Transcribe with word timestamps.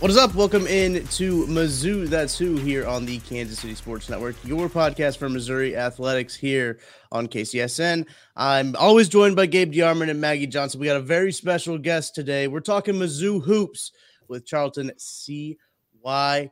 What 0.00 0.12
is 0.12 0.16
up? 0.16 0.32
Welcome 0.36 0.68
in 0.68 1.04
to 1.08 1.44
Mizzou. 1.46 2.06
That's 2.06 2.38
who 2.38 2.54
here 2.56 2.86
on 2.86 3.04
the 3.04 3.18
Kansas 3.18 3.58
City 3.58 3.74
Sports 3.74 4.08
Network, 4.08 4.36
your 4.44 4.68
podcast 4.68 5.16
for 5.16 5.28
Missouri 5.28 5.76
athletics 5.76 6.36
here 6.36 6.78
on 7.10 7.26
KCSN. 7.26 8.06
I'm 8.36 8.76
always 8.76 9.08
joined 9.08 9.34
by 9.34 9.46
Gabe 9.46 9.72
DeArmond 9.72 10.08
and 10.08 10.20
Maggie 10.20 10.46
Johnson. 10.46 10.78
We 10.78 10.86
got 10.86 10.98
a 10.98 11.00
very 11.00 11.32
special 11.32 11.78
guest 11.78 12.14
today. 12.14 12.46
We're 12.46 12.60
talking 12.60 12.94
Mizzou 12.94 13.42
hoops 13.42 13.90
with 14.28 14.46
Charlton 14.46 14.92
CY. 14.98 15.56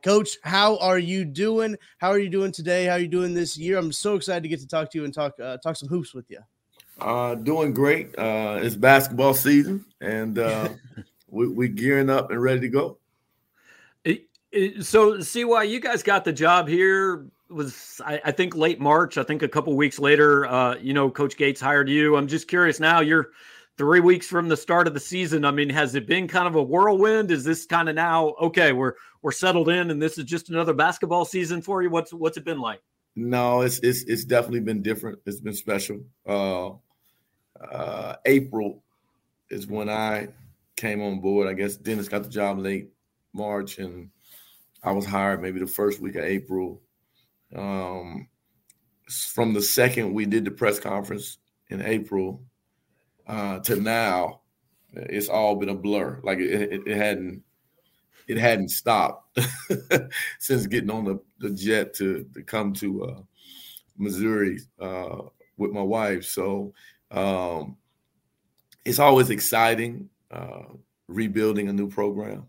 Coach, 0.03 0.37
how 0.43 0.75
are 0.79 0.99
you 0.99 1.23
doing? 1.23 1.77
How 1.99 2.09
are 2.09 2.19
you 2.19 2.29
doing 2.29 2.51
today? 2.51 2.83
How 2.83 2.95
are 2.95 2.99
you 2.99 3.07
doing 3.07 3.33
this 3.33 3.57
year? 3.57 3.77
I'm 3.77 3.93
so 3.93 4.15
excited 4.15 4.43
to 4.43 4.49
get 4.49 4.59
to 4.59 4.67
talk 4.67 4.91
to 4.91 4.97
you 4.97 5.05
and 5.05 5.13
talk 5.13 5.39
uh, 5.41 5.55
talk 5.59 5.77
some 5.77 5.87
hoops 5.87 6.13
with 6.13 6.29
you. 6.29 6.39
Uh, 6.99 7.35
doing 7.35 7.73
great. 7.73 8.09
Uh, 8.19 8.59
it's 8.61 8.75
basketball 8.75 9.33
season, 9.33 9.85
and 10.01 10.37
uh, 10.37 10.67
we, 11.29 11.47
we're 11.47 11.69
gearing 11.69 12.09
up 12.09 12.29
and 12.29 12.41
ready 12.41 12.59
to 12.59 12.67
go. 12.67 12.97
So, 14.81 15.19
CY, 15.19 15.63
you 15.63 15.79
guys 15.79 16.03
got 16.03 16.23
the 16.23 16.33
job 16.33 16.67
here. 16.67 17.27
Was 17.49 18.01
I, 18.05 18.21
I 18.25 18.31
think 18.31 18.55
late 18.55 18.79
March? 18.79 19.17
I 19.17 19.23
think 19.23 19.41
a 19.41 19.47
couple 19.47 19.75
weeks 19.75 19.99
later, 19.99 20.45
uh, 20.45 20.75
you 20.75 20.93
know, 20.93 21.09
Coach 21.09 21.37
Gates 21.37 21.61
hired 21.61 21.89
you. 21.89 22.15
I'm 22.15 22.27
just 22.27 22.47
curious 22.47 22.79
now. 22.79 22.99
You're 22.99 23.29
three 23.77 23.99
weeks 23.99 24.27
from 24.27 24.47
the 24.47 24.57
start 24.57 24.87
of 24.87 24.93
the 24.93 24.99
season. 24.99 25.45
I 25.45 25.51
mean, 25.51 25.69
has 25.69 25.95
it 25.95 26.07
been 26.07 26.27
kind 26.27 26.47
of 26.47 26.55
a 26.55 26.63
whirlwind? 26.63 27.31
Is 27.31 27.43
this 27.43 27.65
kind 27.65 27.89
of 27.89 27.95
now 27.95 28.29
okay? 28.41 28.73
We're 28.73 28.93
we're 29.21 29.31
settled 29.31 29.69
in, 29.69 29.91
and 29.91 30.01
this 30.01 30.17
is 30.17 30.25
just 30.25 30.49
another 30.49 30.73
basketball 30.73 31.25
season 31.25 31.61
for 31.61 31.81
you. 31.81 31.89
What's 31.89 32.13
what's 32.13 32.37
it 32.37 32.45
been 32.45 32.59
like? 32.59 32.81
No, 33.15 33.61
it's 33.61 33.79
it's 33.79 34.03
it's 34.03 34.25
definitely 34.25 34.61
been 34.61 34.81
different. 34.81 35.19
It's 35.25 35.41
been 35.41 35.53
special. 35.53 36.01
Uh, 36.25 36.71
uh, 37.61 38.15
April 38.25 38.83
is 39.49 39.67
when 39.67 39.89
I 39.89 40.29
came 40.75 41.01
on 41.01 41.19
board. 41.19 41.47
I 41.47 41.53
guess 41.53 41.77
Dennis 41.77 42.09
got 42.09 42.23
the 42.23 42.29
job 42.29 42.59
late 42.59 42.89
March, 43.33 43.79
and 43.79 44.09
I 44.83 44.91
was 44.91 45.05
hired 45.05 45.41
maybe 45.41 45.59
the 45.59 45.67
first 45.67 45.99
week 45.99 46.15
of 46.15 46.23
April. 46.23 46.81
Um, 47.55 48.27
from 49.09 49.53
the 49.53 49.61
second 49.61 50.13
we 50.13 50.25
did 50.25 50.45
the 50.45 50.51
press 50.51 50.79
conference 50.79 51.37
in 51.69 51.81
April 51.81 52.43
uh, 53.27 53.59
to 53.59 53.75
now, 53.77 54.41
it's 54.93 55.29
all 55.29 55.55
been 55.55 55.69
a 55.69 55.75
blur. 55.75 56.19
Like 56.23 56.39
it, 56.39 56.73
it, 56.73 56.81
it 56.87 56.97
hadn't 56.97 57.43
it 58.27 58.37
hadn't 58.37 58.69
stopped 58.69 59.39
since 60.39 60.67
getting 60.67 60.91
on 60.91 61.05
the, 61.05 61.19
the 61.39 61.49
jet 61.51 61.93
to 61.95 62.25
to 62.33 62.43
come 62.43 62.73
to 62.73 63.03
uh, 63.05 63.21
Missouri 63.97 64.59
uh, 64.79 65.21
with 65.57 65.71
my 65.71 65.81
wife. 65.81 66.25
So 66.25 66.73
um, 67.11 67.77
it's 68.85 68.99
always 68.99 69.29
exciting 69.29 70.09
uh, 70.31 70.63
rebuilding 71.07 71.69
a 71.69 71.73
new 71.73 71.89
program. 71.89 72.45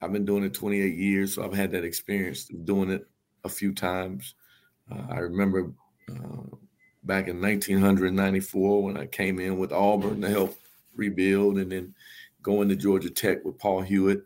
I've 0.00 0.12
been 0.12 0.24
doing 0.24 0.44
it 0.44 0.54
28 0.54 0.94
years, 0.94 1.34
so 1.34 1.44
I've 1.44 1.54
had 1.54 1.72
that 1.72 1.84
experience 1.84 2.44
doing 2.64 2.90
it 2.90 3.06
a 3.44 3.48
few 3.48 3.72
times. 3.72 4.34
Uh, 4.90 5.02
I 5.10 5.18
remember 5.18 5.72
uh, 6.10 6.56
back 7.02 7.28
in 7.28 7.40
1994 7.40 8.82
when 8.82 8.96
I 8.96 9.06
came 9.06 9.40
in 9.40 9.58
with 9.58 9.72
Auburn 9.72 10.20
to 10.20 10.28
help 10.28 10.58
rebuild, 10.94 11.58
and 11.58 11.70
then 11.70 11.94
going 12.42 12.68
to 12.68 12.76
Georgia 12.76 13.10
Tech 13.10 13.44
with 13.44 13.58
Paul 13.58 13.82
Hewitt 13.82 14.22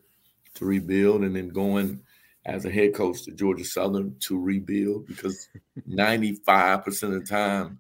to 0.55 0.65
rebuild, 0.65 1.23
and 1.23 1.35
then 1.35 1.49
going 1.49 2.03
as 2.45 2.65
a 2.65 2.71
head 2.71 2.95
coach 2.95 3.23
to 3.23 3.31
Georgia 3.33 3.65
Southern 3.65 4.17
to 4.21 4.39
rebuild 4.39 5.07
because 5.07 5.49
95% 5.89 7.03
of 7.03 7.11
the 7.13 7.21
time 7.21 7.79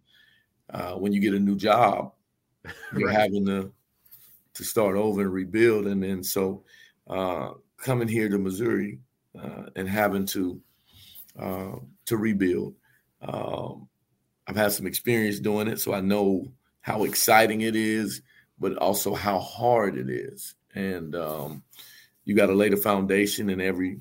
uh, 0.70 0.92
when 0.94 1.12
you 1.12 1.20
get 1.20 1.34
a 1.34 1.38
new 1.38 1.56
job, 1.56 2.12
you're 2.96 3.08
right. 3.08 3.18
having 3.18 3.46
to 3.46 3.72
to 4.54 4.64
start 4.64 4.96
over 4.96 5.22
and 5.22 5.32
rebuild, 5.32 5.86
and 5.86 6.02
then 6.02 6.22
so 6.22 6.62
uh, 7.08 7.52
coming 7.82 8.08
here 8.08 8.28
to 8.28 8.38
Missouri 8.38 9.00
uh, 9.38 9.64
and 9.76 9.88
having 9.88 10.24
to 10.26 10.60
uh, 11.38 11.76
to 12.06 12.16
rebuild. 12.16 12.74
Um, 13.20 13.88
I've 14.46 14.56
had 14.56 14.72
some 14.72 14.86
experience 14.86 15.38
doing 15.38 15.68
it, 15.68 15.80
so 15.80 15.92
I 15.92 16.00
know 16.00 16.48
how 16.80 17.04
exciting 17.04 17.60
it 17.60 17.76
is, 17.76 18.22
but 18.58 18.76
also 18.78 19.14
how 19.14 19.38
hard 19.38 19.96
it 19.96 20.10
is. 20.10 20.54
And 20.74 21.14
um, 21.14 21.62
you 22.24 22.34
got 22.34 22.46
to 22.46 22.54
lay 22.54 22.68
the 22.68 22.76
foundation 22.76 23.50
in 23.50 23.60
every 23.60 24.00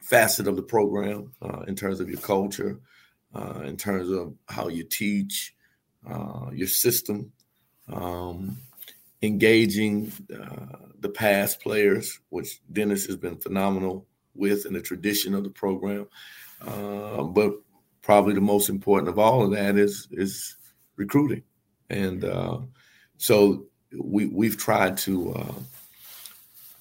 facet 0.00 0.48
of 0.48 0.56
the 0.56 0.62
program 0.62 1.32
uh, 1.42 1.60
in 1.68 1.76
terms 1.76 2.00
of 2.00 2.08
your 2.08 2.20
culture, 2.20 2.80
uh, 3.34 3.60
in 3.64 3.76
terms 3.76 4.10
of 4.10 4.34
how 4.48 4.68
you 4.68 4.84
teach, 4.84 5.54
uh, 6.08 6.50
your 6.52 6.68
system. 6.68 7.32
Um, 7.92 8.58
engaging 9.22 10.12
uh, 10.32 10.76
the 11.00 11.08
past 11.08 11.60
players, 11.60 12.20
which 12.30 12.60
Dennis 12.72 13.06
has 13.06 13.16
been 13.16 13.36
phenomenal 13.36 14.06
with 14.34 14.66
in 14.66 14.72
the 14.72 14.80
tradition 14.80 15.34
of 15.34 15.44
the 15.44 15.50
program. 15.50 16.06
Uh, 16.60 17.22
but 17.22 17.54
probably 18.02 18.34
the 18.34 18.40
most 18.40 18.68
important 18.68 19.08
of 19.08 19.18
all 19.18 19.44
of 19.44 19.50
that 19.52 19.76
is 19.76 20.08
is 20.10 20.56
recruiting, 20.96 21.42
and 21.90 22.24
uh, 22.24 22.58
so 23.16 23.66
we 23.96 24.26
we've 24.26 24.56
tried 24.56 24.96
to 24.96 25.34
uh, 25.34 25.54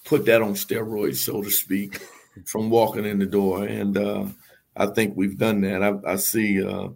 put 0.04 0.26
that 0.26 0.42
on 0.42 0.54
steroids, 0.54 1.18
so 1.18 1.44
to 1.44 1.52
speak, 1.52 2.02
from 2.46 2.72
walking 2.72 3.06
in 3.06 3.20
the 3.20 3.26
door, 3.26 3.66
and 3.66 3.98
uh, 3.98 4.26
I 4.76 4.88
think 4.88 5.16
we've 5.16 5.38
done 5.38 5.62
that. 5.62 5.84
I, 5.84 6.14
I 6.14 6.16
see 6.16 6.64
uh, 6.64 6.90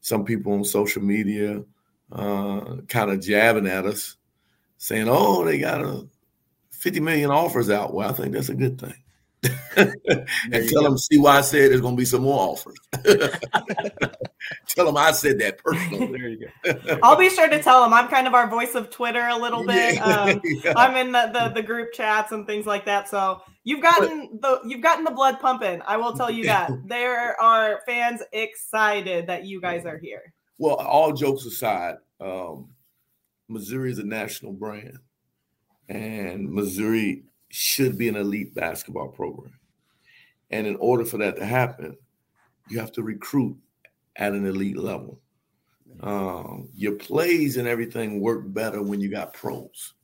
some 0.00 0.24
people 0.24 0.52
on 0.52 0.64
social 0.64 1.02
media 1.02 1.64
kind 2.10 3.10
of 3.10 3.20
jabbing 3.20 3.66
at 3.66 3.84
us 3.84 4.16
saying, 4.78 5.08
"Oh, 5.08 5.44
they 5.44 5.58
got 5.58 5.82
a 5.82 6.06
50 6.70 7.00
million 7.00 7.30
offers 7.30 7.70
out." 7.70 7.92
Well, 7.92 8.08
I 8.08 8.12
think 8.12 8.32
that's 8.32 8.48
a 8.48 8.54
good 8.54 8.80
thing. 8.80 8.94
and 9.76 10.68
tell 10.68 10.82
them 10.82 10.98
CY 10.98 11.24
I 11.24 11.40
said 11.42 11.70
there's 11.70 11.80
going 11.80 11.94
to 11.94 12.00
be 12.00 12.04
some 12.04 12.22
more 12.22 12.50
offers. 12.50 12.74
tell 14.68 14.86
them 14.86 14.96
I 14.96 15.12
said 15.12 15.38
that 15.40 15.58
personally. 15.58 16.08
There 16.18 16.28
you 16.28 16.48
go. 16.64 16.98
I'll 17.02 17.16
be 17.16 17.30
sure 17.30 17.48
to 17.48 17.62
tell 17.62 17.82
them 17.82 17.92
I'm 17.92 18.08
kind 18.08 18.26
of 18.26 18.34
our 18.34 18.48
voice 18.48 18.74
of 18.74 18.90
Twitter 18.90 19.24
a 19.28 19.36
little 19.36 19.64
bit. 19.64 19.94
Yeah, 19.94 20.04
um, 20.04 20.40
yeah. 20.44 20.72
I'm 20.76 20.96
in 20.96 21.12
the, 21.12 21.30
the, 21.32 21.60
the 21.60 21.62
group 21.62 21.92
chats 21.92 22.32
and 22.32 22.46
things 22.46 22.66
like 22.66 22.86
that. 22.86 23.08
So 23.08 23.42
you've 23.62 23.82
gotten 23.82 24.40
the 24.40 24.60
you've 24.66 24.82
gotten 24.82 25.04
the 25.04 25.12
blood 25.12 25.38
pumping. 25.40 25.82
I 25.86 25.96
will 25.96 26.14
tell 26.14 26.30
you 26.30 26.44
that 26.44 26.70
there 26.86 27.40
are 27.40 27.80
fans 27.86 28.22
excited 28.32 29.26
that 29.28 29.44
you 29.44 29.60
guys 29.60 29.86
are 29.86 29.98
here. 29.98 30.32
Well, 30.58 30.76
all 30.76 31.12
jokes 31.12 31.44
aside, 31.44 31.96
um, 32.20 32.70
Missouri 33.48 33.90
is 33.90 33.98
a 33.98 34.04
national 34.04 34.52
brand, 34.52 34.98
and 35.88 36.50
Missouri 36.50 37.24
should 37.50 37.96
be 37.96 38.08
an 38.08 38.16
elite 38.16 38.54
basketball 38.54 39.08
program. 39.08 39.58
And 40.50 40.66
in 40.66 40.76
order 40.76 41.04
for 41.04 41.18
that 41.18 41.36
to 41.36 41.44
happen, 41.44 41.96
you 42.68 42.78
have 42.78 42.92
to 42.92 43.02
recruit 43.02 43.56
at 44.16 44.32
an 44.32 44.46
elite 44.46 44.76
level. 44.76 45.20
Um, 46.00 46.68
your 46.74 46.92
plays 46.92 47.56
and 47.56 47.66
everything 47.66 48.20
work 48.20 48.42
better 48.46 48.82
when 48.82 49.00
you 49.00 49.10
got 49.10 49.32
pros. 49.32 49.94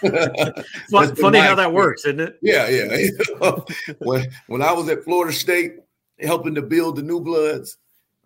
funny 0.00 1.38
how 1.38 1.54
that 1.54 1.72
works, 1.72 2.04
isn't 2.04 2.20
it? 2.20 2.38
Yeah, 2.40 2.68
yeah. 2.68 3.08
when 3.98 4.28
when 4.46 4.62
I 4.62 4.72
was 4.72 4.88
at 4.88 5.04
Florida 5.04 5.32
State 5.32 5.72
helping 6.20 6.54
to 6.54 6.62
build 6.62 6.96
the 6.96 7.02
new 7.02 7.20
bloods, 7.20 7.76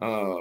uh, 0.00 0.34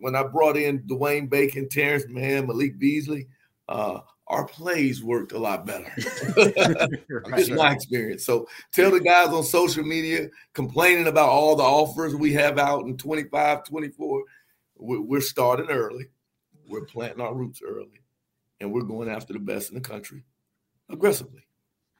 when 0.00 0.14
I 0.14 0.22
brought 0.22 0.56
in 0.56 0.80
Dwayne 0.82 1.28
Bacon, 1.28 1.68
Terrence 1.68 2.04
Mann, 2.08 2.46
Malik 2.46 2.78
Beasley, 2.78 3.28
uh, 3.68 4.00
our 4.26 4.46
plays 4.46 5.02
worked 5.02 5.32
a 5.32 5.38
lot 5.38 5.66
better. 5.66 5.92
Just 7.36 7.50
my 7.50 7.72
experience. 7.72 8.24
So 8.24 8.48
tell 8.72 8.92
the 8.92 9.00
guys 9.00 9.28
on 9.28 9.42
social 9.42 9.82
media 9.82 10.28
complaining 10.52 11.08
about 11.08 11.30
all 11.30 11.56
the 11.56 11.64
offers 11.64 12.14
we 12.14 12.32
have 12.34 12.58
out 12.58 12.86
in 12.86 12.96
25, 12.96 13.64
24. 13.64 14.22
We're 14.76 15.20
starting 15.20 15.68
early. 15.68 16.06
We're 16.68 16.84
planting 16.84 17.20
our 17.20 17.34
roots 17.34 17.60
early. 17.66 18.00
And 18.60 18.72
we're 18.72 18.82
going 18.82 19.08
after 19.08 19.32
the 19.32 19.40
best 19.40 19.70
in 19.70 19.74
the 19.74 19.80
country 19.80 20.24
aggressively. 20.88 21.42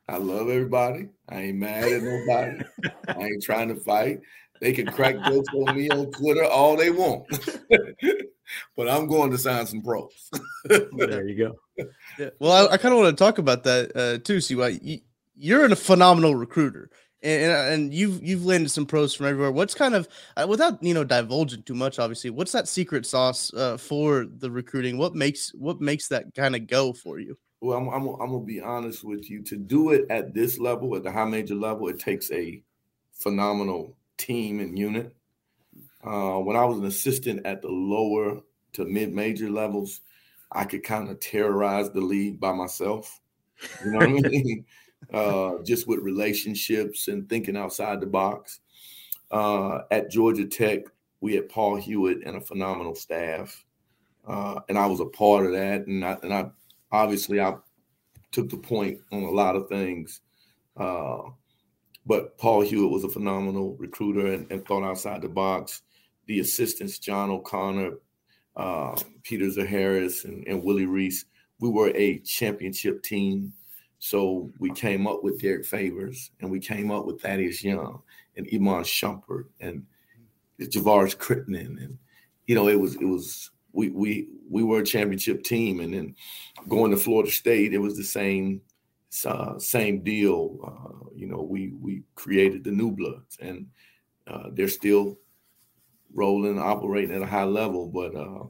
I 0.08 0.16
love 0.16 0.48
everybody. 0.48 1.08
I 1.28 1.42
ain't 1.42 1.58
mad 1.58 1.84
at 1.84 2.02
nobody. 2.02 2.64
I 3.08 3.25
ain't 3.25 3.42
trying 3.42 3.69
to 3.69 3.76
fight. 3.76 4.20
They 4.60 4.72
can 4.72 4.86
crack 4.86 5.16
jokes 5.24 5.48
on 5.54 5.76
me 5.76 5.88
on 5.88 6.10
Twitter 6.12 6.44
all 6.44 6.76
they 6.76 6.90
want. 6.90 7.26
but 8.76 8.88
I'm 8.88 9.06
going 9.06 9.30
to 9.30 9.38
sign 9.38 9.66
some 9.66 9.82
pros. 9.82 10.30
there 10.64 11.26
you 11.26 11.36
go. 11.36 11.86
Yeah. 12.18 12.30
Well, 12.38 12.68
I, 12.68 12.74
I 12.74 12.76
kind 12.76 12.92
of 12.92 13.00
want 13.00 13.16
to 13.16 13.24
talk 13.24 13.38
about 13.38 13.64
that 13.64 13.92
uh, 13.96 14.18
too. 14.18 14.40
CY 14.40 14.80
you, 14.82 15.00
you're 15.34 15.64
a 15.64 15.74
phenomenal 15.74 16.34
recruiter, 16.34 16.90
and, 17.22 17.42
and, 17.42 17.72
and 17.72 17.94
you've 17.94 18.22
you've 18.22 18.44
landed 18.44 18.70
some 18.70 18.84
pros 18.84 19.14
from 19.14 19.26
everywhere. 19.26 19.50
What's 19.50 19.74
kind 19.74 19.94
of 19.94 20.06
uh, 20.36 20.46
without 20.46 20.82
you 20.82 20.92
know 20.92 21.04
divulging 21.04 21.62
too 21.62 21.74
much, 21.74 21.98
obviously. 21.98 22.28
What's 22.28 22.52
that 22.52 22.68
secret 22.68 23.06
sauce 23.06 23.52
uh, 23.54 23.78
for 23.78 24.26
the 24.26 24.50
recruiting? 24.50 24.98
What 24.98 25.14
makes 25.14 25.54
what 25.54 25.80
makes 25.80 26.08
that 26.08 26.34
kind 26.34 26.54
of 26.54 26.66
go 26.66 26.92
for 26.92 27.18
you? 27.18 27.38
Well, 27.62 27.78
I'm, 27.78 27.88
I'm, 27.88 28.08
I'm 28.08 28.30
gonna 28.30 28.40
be 28.40 28.60
honest 28.60 29.04
with 29.04 29.30
you. 29.30 29.42
To 29.44 29.56
do 29.56 29.90
it 29.90 30.06
at 30.10 30.34
this 30.34 30.58
level, 30.58 30.94
at 30.96 31.02
the 31.02 31.12
high 31.12 31.24
major 31.24 31.54
level, 31.54 31.88
it 31.88 31.98
takes 31.98 32.30
a 32.30 32.62
phenomenal 33.14 33.96
team 34.20 34.61
and 34.61 34.78
unit. 34.78 35.14
Uh, 36.05 36.38
when 36.38 36.56
I 36.56 36.64
was 36.64 36.78
an 36.78 36.87
assistant 36.87 37.44
at 37.44 37.62
the 37.62 37.69
lower 37.69 38.40
to 38.75 38.84
mid 38.84 39.12
major 39.12 39.50
levels, 39.50 40.00
I 40.52 40.64
could 40.64 40.82
kind 40.82 41.08
of 41.08 41.20
terrorize 41.20 41.90
the 41.90 42.00
league 42.00 42.40
by 42.40 42.52
myself. 42.52 43.20
You 43.84 43.93
know 43.93 43.99
what 43.99 44.08
I 44.08 44.12
mean? 44.28 44.64
Uh, 45.12 45.62
just 45.64 45.88
with 45.88 46.00
relationships 46.00 47.08
and 47.08 47.28
thinking 47.28 47.56
outside 47.56 48.00
the 48.00 48.06
box. 48.06 48.61
Uh, 49.31 49.81
at 49.90 50.11
Georgia 50.11 50.46
Tech, 50.46 50.81
we 51.20 51.34
had 51.34 51.49
Paul 51.49 51.76
Hewitt 51.76 52.19
and 52.26 52.37
a 52.37 52.40
phenomenal 52.40 52.94
staff, 52.94 53.64
uh, 54.26 54.61
and 54.69 54.76
I 54.76 54.87
was 54.87 55.00
a 55.00 55.06
part 55.06 55.46
of 55.46 55.52
that. 55.52 55.87
And 55.87 56.05
I, 56.05 56.19
and 56.23 56.34
I 56.34 56.50
obviously 56.90 57.40
I 57.40 57.55
took 58.32 58.49
the 58.49 58.56
point 58.56 58.99
on 59.12 59.23
a 59.23 59.31
lot 59.31 59.56
of 59.56 59.69
things. 59.69 60.20
But 62.06 62.38
Paul 62.38 62.62
Hewitt 62.62 62.91
was 62.91 63.05
a 63.05 63.08
phenomenal 63.08 63.76
recruiter 63.79 64.32
and, 64.32 64.50
and, 64.50 64.64
thought 64.67 64.82
outside 64.82 65.23
the 65.23 65.29
box. 65.29 65.82
The 66.26 66.41
assistants, 66.41 66.99
John 66.99 67.31
O'Connor, 67.31 67.93
uh, 68.56 68.97
Peter 69.23 69.47
Zaharis, 69.47 70.25
and, 70.25 70.47
and 70.47 70.62
Willie 70.62 70.87
Reese, 70.87 71.26
we 71.61 71.69
were 71.69 71.93
a 71.94 72.19
championship 72.20 73.02
team. 73.02 73.52
So 73.99 74.50
we 74.58 74.70
came 74.70 75.06
up 75.06 75.23
with 75.23 75.41
Derrick 75.41 75.67
Favors 75.67 76.31
and 76.41 76.50
we 76.50 76.58
came 76.58 76.91
up 76.91 77.05
with 77.05 77.20
Thaddeus 77.20 77.62
Young 77.62 78.00
and 78.37 78.49
Iman 78.52 78.85
Shumpert 78.85 79.44
and 79.61 79.85
Javaris 80.58 81.17
Crittenton. 81.17 81.82
And, 81.82 81.99
you 82.47 82.55
know, 82.55 82.69
it 82.69 82.81
was, 82.81 82.97
it 82.97 83.05
was, 83.05 83.50
we, 83.73 83.91
we, 83.91 84.29
we 84.49 84.62
were 84.62 84.81
a 84.81 84.85
championship 84.85 85.44
team. 85.44 85.81
And 85.81 85.93
then 85.93 86.14
going 86.67 86.91
to 86.93 86.97
Florida 86.97 87.31
State, 87.31 87.75
it 87.75 87.79
was 87.79 87.99
the 87.99 88.05
same, 88.05 88.62
uh, 89.26 89.58
same 89.58 90.02
deal. 90.02 90.58
Uh, 90.64 91.08
you 91.14 91.26
know, 91.26 91.42
we, 91.42 91.72
we 91.80 92.02
created 92.14 92.64
the 92.64 92.70
new 92.70 92.90
bloods 92.90 93.38
and 93.40 93.66
uh, 94.26 94.48
they're 94.52 94.68
still 94.68 95.18
rolling, 96.14 96.58
operating 96.58 97.14
at 97.14 97.22
a 97.22 97.26
high 97.26 97.44
level. 97.44 97.88
But 97.88 98.14
uh, 98.14 98.44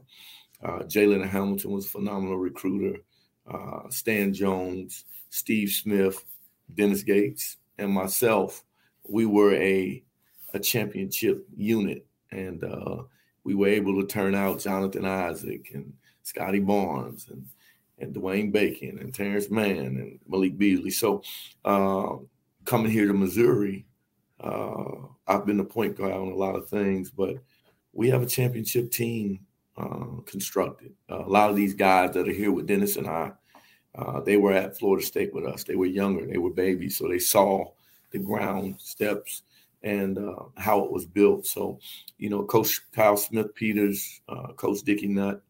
uh, 0.63 0.83
Leonard 0.95 1.29
Hamilton 1.29 1.71
was 1.71 1.85
a 1.85 1.89
phenomenal 1.89 2.37
recruiter. 2.37 2.99
Stan 3.89 4.33
Jones, 4.33 5.03
Steve 5.29 5.69
Smith, 5.69 6.23
Dennis 6.73 7.03
Gates, 7.03 7.57
and 7.77 7.91
myself, 7.91 8.63
we 9.03 9.25
were 9.25 9.55
a 9.55 10.01
a 10.53 10.59
championship 10.59 11.45
unit, 11.57 12.05
and 12.31 12.63
we 13.43 13.55
were 13.55 13.67
able 13.67 13.99
to 13.99 14.07
turn 14.07 14.35
out 14.35 14.59
Jonathan 14.59 15.05
Isaac 15.05 15.71
and 15.73 15.91
Scotty 16.23 16.59
Barnes 16.59 17.27
and 17.29 17.45
and 18.01 18.13
Dwayne 18.13 18.51
Bacon 18.51 18.97
and 18.99 19.13
Terrence 19.13 19.49
Mann 19.49 19.77
and 19.77 20.19
Malik 20.27 20.57
Beasley. 20.57 20.89
So 20.89 21.23
uh, 21.63 22.15
coming 22.65 22.91
here 22.91 23.07
to 23.07 23.13
Missouri, 23.13 23.85
uh, 24.39 24.93
I've 25.27 25.45
been 25.45 25.57
the 25.57 25.63
point 25.63 25.97
guard 25.97 26.13
on 26.13 26.31
a 26.31 26.35
lot 26.35 26.55
of 26.55 26.67
things, 26.67 27.11
but 27.11 27.35
we 27.93 28.09
have 28.09 28.23
a 28.23 28.27
championship 28.27 28.91
team 28.91 29.39
uh, 29.77 30.21
constructed. 30.25 30.93
A 31.09 31.17
lot 31.17 31.49
of 31.49 31.55
these 31.55 31.73
guys 31.73 32.13
that 32.13 32.27
are 32.27 32.33
here 32.33 32.51
with 32.51 32.67
Dennis 32.67 32.97
and 32.97 33.07
I, 33.07 33.31
uh, 33.95 34.21
they 34.21 34.37
were 34.37 34.53
at 34.53 34.77
Florida 34.77 35.05
State 35.05 35.33
with 35.33 35.45
us. 35.45 35.63
They 35.63 35.75
were 35.75 35.85
younger, 35.85 36.25
they 36.25 36.37
were 36.37 36.51
babies, 36.51 36.97
so 36.97 37.07
they 37.07 37.19
saw 37.19 37.71
the 38.11 38.19
ground 38.19 38.75
steps 38.79 39.43
and 39.83 40.17
uh, 40.17 40.43
how 40.57 40.83
it 40.83 40.91
was 40.91 41.05
built. 41.05 41.45
So, 41.45 41.79
you 42.17 42.29
know, 42.29 42.43
Coach 42.43 42.81
Kyle 42.91 43.17
Smithpeters, 43.17 44.21
uh, 44.29 44.53
Coach 44.53 44.81
Dickie 44.83 45.07
Nutt, 45.07 45.41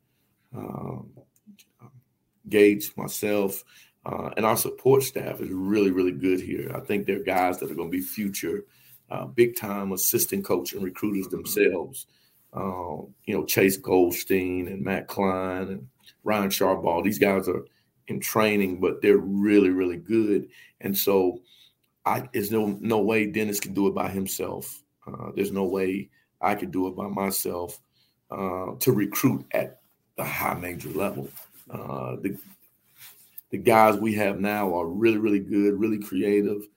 um, 0.55 1.09
Gates, 2.49 2.95
myself, 2.97 3.63
uh, 4.05 4.31
and 4.37 4.45
our 4.45 4.57
support 4.57 5.03
staff 5.03 5.41
is 5.41 5.49
really, 5.51 5.91
really 5.91 6.11
good 6.11 6.39
here. 6.39 6.71
I 6.75 6.79
think 6.79 7.05
they're 7.05 7.23
guys 7.23 7.59
that 7.59 7.71
are 7.71 7.75
going 7.75 7.91
to 7.91 7.97
be 7.97 8.03
future 8.03 8.63
big 9.35 9.57
time 9.57 9.91
assistant 9.91 10.45
coach 10.45 10.71
and 10.71 10.81
recruiters 10.81 11.27
themselves 11.27 12.07
um, 12.53 13.13
you 13.25 13.33
know, 13.33 13.45
Chase 13.45 13.77
Goldstein 13.77 14.67
and 14.67 14.83
Matt 14.83 15.07
Klein 15.07 15.69
and 15.69 15.87
Ryan 16.23 16.49
Sharbaugh. 16.49 17.03
These 17.03 17.19
guys 17.19 17.47
are 17.47 17.63
in 18.07 18.19
training, 18.19 18.79
but 18.79 19.01
they're 19.01 19.17
really, 19.17 19.69
really 19.69 19.97
good. 19.97 20.49
And 20.81 20.97
so 20.97 21.39
I 22.05 22.27
there's 22.33 22.51
no 22.51 22.77
no 22.81 22.99
way 22.99 23.27
Dennis 23.27 23.59
can 23.59 23.73
do 23.73 23.87
it 23.87 23.95
by 23.95 24.09
himself. 24.09 24.83
Uh, 25.07 25.31
there's 25.35 25.51
no 25.51 25.63
way 25.63 26.09
I 26.41 26.55
could 26.55 26.71
do 26.71 26.87
it 26.87 26.95
by 26.95 27.07
myself 27.07 27.79
uh, 28.29 28.75
to 28.79 28.91
recruit 28.91 29.45
at 29.51 29.81
the 30.17 30.23
high 30.23 30.55
major 30.55 30.89
level. 30.89 31.29
Uh, 31.69 32.15
the 32.21 32.37
the 33.51 33.57
guys 33.57 33.97
we 33.97 34.13
have 34.15 34.39
now 34.39 34.73
are 34.73 34.87
really, 34.87 35.17
really 35.17 35.39
good, 35.39 35.79
really 35.79 35.99
creative. 35.99 36.67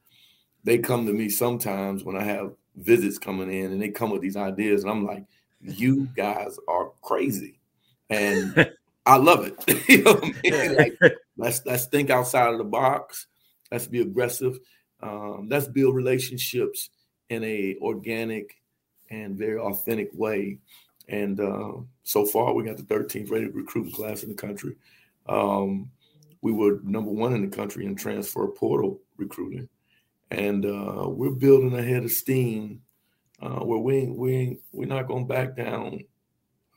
They 0.65 0.79
come 0.79 1.07
to 1.07 1.13
me 1.13 1.29
sometimes 1.29 2.03
when 2.03 2.17
I 2.17 2.25
have 2.25 2.53
visits 2.77 3.19
coming 3.19 3.53
in 3.53 3.71
and 3.73 3.81
they 3.81 3.91
come 3.91 4.11
with 4.11 4.23
these 4.23 4.37
ideas, 4.37 4.83
and 4.83 4.91
I'm 4.91 5.07
like, 5.07 5.25
you 5.61 6.09
guys 6.17 6.59
are 6.69 6.91
crazy. 7.01 7.61
And 8.11 8.73
I 9.07 9.17
love 9.17 9.47
it. 9.47 9.89
you 9.89 10.03
know 10.03 10.15
what 10.15 10.25
I 10.25 10.51
mean? 10.51 10.77
Like, 10.77 10.99
let's 11.37 11.65
let's 11.65 11.87
think 11.87 12.11
outside 12.11 12.51
of 12.53 12.59
the 12.59 12.65
box. 12.65 13.27
Let's 13.71 13.87
be 13.87 14.01
aggressive. 14.01 14.59
Um, 15.03 15.49
let's 15.51 15.69
build 15.69 15.95
relationships 15.95 16.91
in 17.29 17.45
a 17.45 17.77
organic 17.81 18.57
and 19.11 19.37
very 19.37 19.59
authentic 19.59 20.11
way. 20.15 20.59
And 21.09 21.39
uh, 21.41 21.73
so 22.03 22.25
far, 22.25 22.55
we 22.55 22.65
got 22.65 22.77
the 22.77 22.83
13th 22.83 23.31
rated 23.31 23.55
recruiting 23.55 23.93
class 23.93 24.23
in 24.23 24.31
the 24.31 24.35
country. 24.35 24.77
Um, 25.27 25.91
we 26.41 26.53
were 26.53 26.81
number 26.83 27.11
one 27.11 27.35
in 27.35 27.49
the 27.49 27.57
country 27.57 27.87
in 27.87 27.95
transfer 27.95 28.47
portal 28.49 29.01
recruiting, 29.17 29.69
and 30.31 30.67
uh, 30.67 31.09
we're 31.09 31.31
building 31.31 31.75
a 31.79 31.83
head 31.83 32.05
of 32.05 32.11
steam 32.11 32.83
uh, 33.41 33.61
where 33.61 33.79
we 33.79 34.07
we 34.07 34.59
we're 34.73 34.87
not 34.87 35.09
going 35.09 35.27
back 35.27 35.57
down 35.57 36.01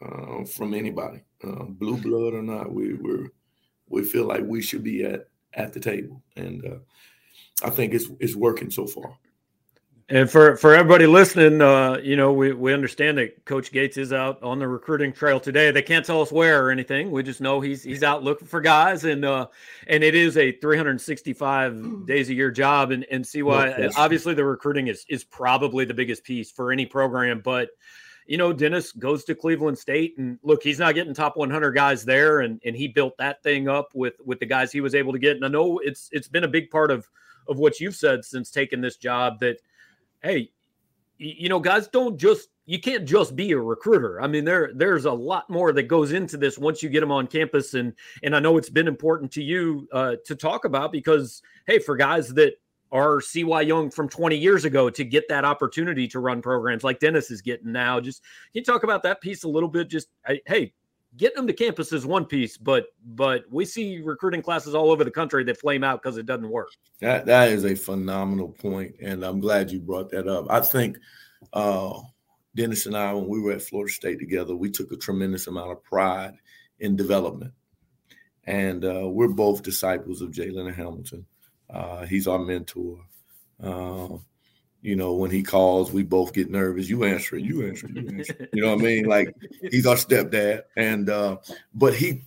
uh, 0.01 0.46
from 0.46 0.74
anybody, 0.74 1.22
uh, 1.43 1.63
blue 1.63 1.98
blood 1.98 2.34
or 2.34 2.41
not. 2.41 2.72
We 2.72 2.93
we 2.93 3.27
we 3.89 4.03
feel 4.03 4.25
like 4.25 4.43
we 4.46 4.62
should 4.62 4.84
be 4.84 5.03
at 5.03 5.27
at 5.53 5.74
the 5.74 5.79
table, 5.79 6.22
and 6.36 6.65
uh, 6.65 7.65
I 7.65 7.69
think 7.69 7.93
it's 7.93 8.07
it's 8.19 8.36
working 8.36 8.72
so 8.72 8.88
far. 8.88 9.17
And 10.10 10.32
for 10.32 10.56
for 10.56 10.74
everybody 10.74 11.06
listening, 11.06 11.62
uh, 11.62 11.98
you 12.02 12.16
know, 12.16 12.32
we 12.32 12.54
we 12.54 12.74
understand 12.74 13.18
that 13.18 13.44
Coach 13.44 13.74
Gates 13.74 13.98
is 13.98 14.14
out 14.14 14.42
on 14.42 14.58
the 14.58 14.68
recruiting 14.68 15.12
trail 15.12 15.38
today. 15.38 15.70
They 15.70 15.82
can't 15.82 16.06
tell 16.06 16.22
us 16.22 16.32
where 16.32 16.66
or 16.66 16.72
anything. 16.72 17.12
We 17.12 17.24
just 17.24 17.42
know 17.42 17.60
he's 17.60 17.84
he's 17.84 18.04
out 18.04 18.24
looking 18.24 18.48
for 18.48 18.62
guys, 18.62 19.04
and 19.04 19.26
uh, 19.26 19.48
and 19.88 20.06
it 20.06 20.16
is 20.16 20.38
a 20.38 20.54
365 20.54 22.06
days 22.06 22.30
a 22.30 22.34
year 22.34 22.52
job. 22.52 22.92
And 22.92 23.06
and 23.12 23.28
CY 23.28 23.42
no 23.42 23.90
obviously 23.98 24.34
the 24.34 24.46
recruiting 24.46 24.88
is 24.88 25.06
is 25.10 25.26
probably 25.26 25.84
the 25.84 25.94
biggest 25.94 26.24
piece 26.24 26.50
for 26.52 26.72
any 26.72 26.86
program, 26.86 27.42
but 27.44 27.72
you 28.28 28.38
know, 28.38 28.54
Dennis 28.54 28.92
goes 28.92 29.24
to 29.26 29.36
Cleveland 29.36 29.78
State 29.78 30.18
and 30.18 30.38
look, 30.44 30.62
he's 30.62 30.80
not 30.80 30.96
getting 30.96 31.14
top 31.14 31.38
100 31.38 31.72
guys 31.72 32.04
there. 32.04 32.42
And, 32.42 32.60
and 32.66 32.76
he 32.76 32.90
built 32.90 33.18
that 33.18 33.42
thing 33.42 33.70
up 33.70 33.90
with, 33.94 34.16
with 34.26 34.40
the 34.40 34.46
guys 34.46 34.70
he 34.70 34.82
was 34.82 34.96
able 34.96 35.14
to 35.14 35.20
get. 35.20 35.38
And 35.38 35.46
I 35.46 35.48
know 35.48 35.80
it's, 35.80 36.10
it's 36.12 36.28
been 36.28 36.44
a 36.44 36.50
big 36.50 36.70
part 36.70 36.92
of, 36.92 37.08
of 37.48 37.58
what 37.58 37.80
you've 37.80 37.96
said 37.96 38.26
since 38.26 38.52
taking 38.52 38.82
this 38.82 38.98
job 38.98 39.40
that, 39.40 39.62
hey, 40.21 40.51
you 41.17 41.50
know, 41.50 41.59
guys 41.59 41.88
don't 41.88 42.17
just 42.17 42.50
you 42.65 42.79
can't 42.79 43.05
just 43.05 43.36
be 43.36 43.51
a 43.53 43.57
recruiter. 43.57 44.21
I 44.21 44.27
mean, 44.27 44.45
there 44.45 44.71
there's 44.75 45.05
a 45.05 45.12
lot 45.12 45.50
more 45.50 45.71
that 45.71 45.83
goes 45.83 46.12
into 46.12 46.38
this 46.38 46.57
once 46.57 46.83
you 46.83 46.89
get 46.89 47.00
them 47.00 47.12
on 47.12 47.27
campus, 47.27 47.74
and 47.74 47.93
and 48.24 48.36
I 48.36 48.39
know 48.39 48.57
it's 48.57 48.69
been 48.69 48.88
important 48.88 49.31
to 49.33 49.43
you 49.43 49.88
uh, 49.91 50.15
to 50.25 50.36
talk 50.36 50.65
about 50.65 50.91
because 50.91 51.41
hey, 51.65 51.79
for 51.79 51.95
guys 51.95 52.33
that 52.36 52.53
are 52.91 53.19
CY 53.19 53.62
Young 53.62 53.89
from 53.89 54.07
20 54.07 54.38
years 54.38 54.63
ago 54.63 54.89
to 54.89 55.03
get 55.03 55.27
that 55.27 55.43
opportunity 55.43 56.07
to 56.07 56.19
run 56.19 56.41
programs 56.41 56.83
like 56.83 57.00
Dennis 57.00 57.31
is 57.31 57.41
getting 57.41 57.71
now, 57.71 58.00
just 58.00 58.21
can 58.53 58.59
you 58.59 58.63
talk 58.63 58.83
about 58.83 59.03
that 59.03 59.21
piece 59.21 59.43
a 59.43 59.50
little 59.50 59.69
bit? 59.69 59.89
Just 59.89 60.09
hey, 60.45 60.74
getting 61.17 61.36
them 61.36 61.47
to 61.47 61.53
campus 61.53 61.91
is 61.91 62.05
one 62.05 62.25
piece, 62.25 62.57
but 62.57 62.88
but 63.03 63.43
we 63.50 63.65
see 63.65 64.00
recruiting 64.00 64.41
classes 64.41 64.75
all 64.75 64.91
over 64.91 65.03
the 65.03 65.12
country 65.12 65.43
that 65.43 65.59
flame 65.59 65.83
out 65.83 66.01
because 66.01 66.17
it 66.17 66.25
doesn't 66.25 66.50
work. 66.50 66.69
That 67.01 67.25
that 67.25 67.50
is 67.50 67.65
a 67.65 67.75
phenomenal 67.75 68.50
point, 68.50 68.95
and 69.01 69.24
I'm 69.24 69.39
glad 69.39 69.71
you 69.71 69.79
brought 69.79 70.09
that 70.12 70.27
up. 70.27 70.45
I 70.50 70.62
think 70.62 70.97
uh, 71.53 72.00
Dennis 72.55 72.86
and 72.86 72.95
I, 72.95 73.13
when 73.13 73.27
we 73.27 73.39
were 73.39 73.53
at 73.53 73.62
Florida 73.62 73.91
State 73.91 74.19
together, 74.19 74.55
we 74.55 74.69
took 74.69 74.91
a 74.91 74.97
tremendous 74.97 75.47
amount 75.47 75.71
of 75.71 75.83
pride 75.83 76.36
in 76.79 76.95
development, 76.95 77.53
and 78.45 78.86
uh, 78.86 79.07
we're 79.07 79.27
both 79.27 79.63
disciples 79.63 80.21
of 80.21 80.38
Leonard 80.38 80.75
Hamilton. 80.75 81.25
Uh, 81.69 82.05
he's 82.05 82.27
our 82.27 82.39
mentor. 82.39 83.00
You 84.81 84.96
know, 84.96 85.13
when 85.13 85.31
he 85.31 85.43
calls, 85.43 85.91
we 85.91 86.03
both 86.03 86.34
get 86.34 86.50
nervous. 86.50 86.89
You 86.89 87.03
answer 87.03 87.36
it, 87.36 87.43
you 87.43 87.67
answer 87.67 87.88
it, 87.88 87.96
you 87.96 88.10
answer 88.10 88.36
it. 88.39 88.50
You 88.53 88.62
know 88.62 88.75
what 88.75 88.81
I 88.81 88.84
mean? 88.84 89.05
Like 89.05 89.36
he's 89.72 89.86
our 89.86 89.96
stepdad. 89.96 90.63
And 90.75 91.10
uh, 91.10 91.38
but 91.74 91.96
he 91.96 92.24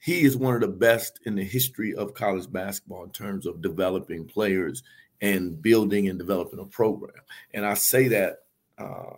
he 0.00 0.22
is 0.22 0.36
one 0.36 0.54
of 0.54 0.60
the 0.60 0.68
best 0.68 1.20
in 1.26 1.34
the 1.34 1.44
history 1.44 1.94
of 1.94 2.14
college 2.14 2.50
basketball 2.50 3.04
in 3.04 3.10
terms 3.10 3.46
of 3.46 3.60
developing 3.60 4.24
players 4.26 4.82
and 5.20 5.60
building 5.60 6.08
and 6.08 6.18
developing 6.18 6.60
a 6.60 6.64
program. 6.64 7.20
And 7.52 7.66
I 7.66 7.74
say 7.74 8.08
that 8.08 8.44
uh, 8.78 9.16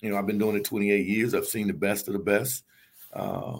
you 0.00 0.10
know, 0.10 0.16
I've 0.16 0.26
been 0.26 0.38
doing 0.38 0.56
it 0.56 0.64
28 0.64 1.06
years. 1.06 1.34
I've 1.34 1.46
seen 1.46 1.66
the 1.66 1.72
best 1.72 2.08
of 2.08 2.14
the 2.14 2.20
best. 2.20 2.64
Uh, 3.12 3.58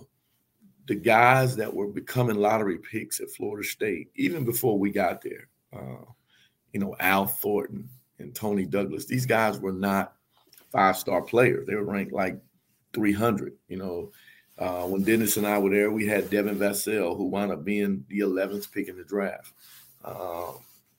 the 0.86 0.94
guys 0.94 1.56
that 1.56 1.72
were 1.72 1.86
becoming 1.86 2.36
lottery 2.36 2.78
picks 2.78 3.20
at 3.20 3.30
Florida 3.30 3.66
State, 3.66 4.10
even 4.16 4.44
before 4.44 4.78
we 4.78 4.90
got 4.90 5.22
there, 5.22 5.48
uh, 5.72 6.04
you 6.72 6.80
know, 6.80 6.96
Al 6.98 7.26
Thornton, 7.26 7.88
and 8.20 8.34
Toney 8.34 8.64
Douglas. 8.64 9.06
These 9.06 9.26
guys 9.26 9.58
were 9.58 9.72
not 9.72 10.14
five 10.70 10.96
star 10.96 11.22
players. 11.22 11.66
They 11.66 11.74
were 11.74 11.84
ranked 11.84 12.12
like 12.12 12.38
300. 12.92 13.54
You 13.68 13.76
know, 13.78 14.12
uh, 14.58 14.86
when 14.86 15.02
Dennis 15.02 15.36
and 15.36 15.46
I 15.46 15.58
were 15.58 15.70
there, 15.70 15.90
we 15.90 16.06
had 16.06 16.30
Devin 16.30 16.58
Vassell, 16.58 17.16
who 17.16 17.26
wound 17.26 17.52
up 17.52 17.64
being 17.64 18.04
the 18.08 18.20
11th 18.20 18.70
pick 18.72 18.88
in 18.88 18.96
the 18.96 19.04
draft. 19.04 19.52
Uh, 20.04 20.52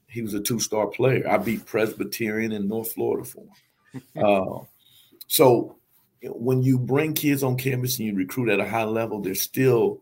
he 0.08 0.22
was 0.22 0.34
a 0.34 0.42
two 0.42 0.60
star 0.60 0.88
player. 0.88 1.28
I 1.30 1.38
beat 1.38 1.66
Presbyterian 1.66 2.52
in 2.52 2.68
North 2.68 2.92
Florida 2.94 3.26
for 3.26 3.46
him. 3.94 4.04
uh, 4.24 4.64
so 5.28 5.78
when 6.24 6.62
you 6.62 6.78
bring 6.78 7.14
kids 7.14 7.44
on 7.44 7.58
campus 7.58 7.98
and 7.98 8.08
you 8.08 8.16
recruit 8.16 8.50
at 8.50 8.60
a 8.60 8.68
high 8.68 8.84
level, 8.84 9.22
there's 9.22 9.42
still 9.42 10.02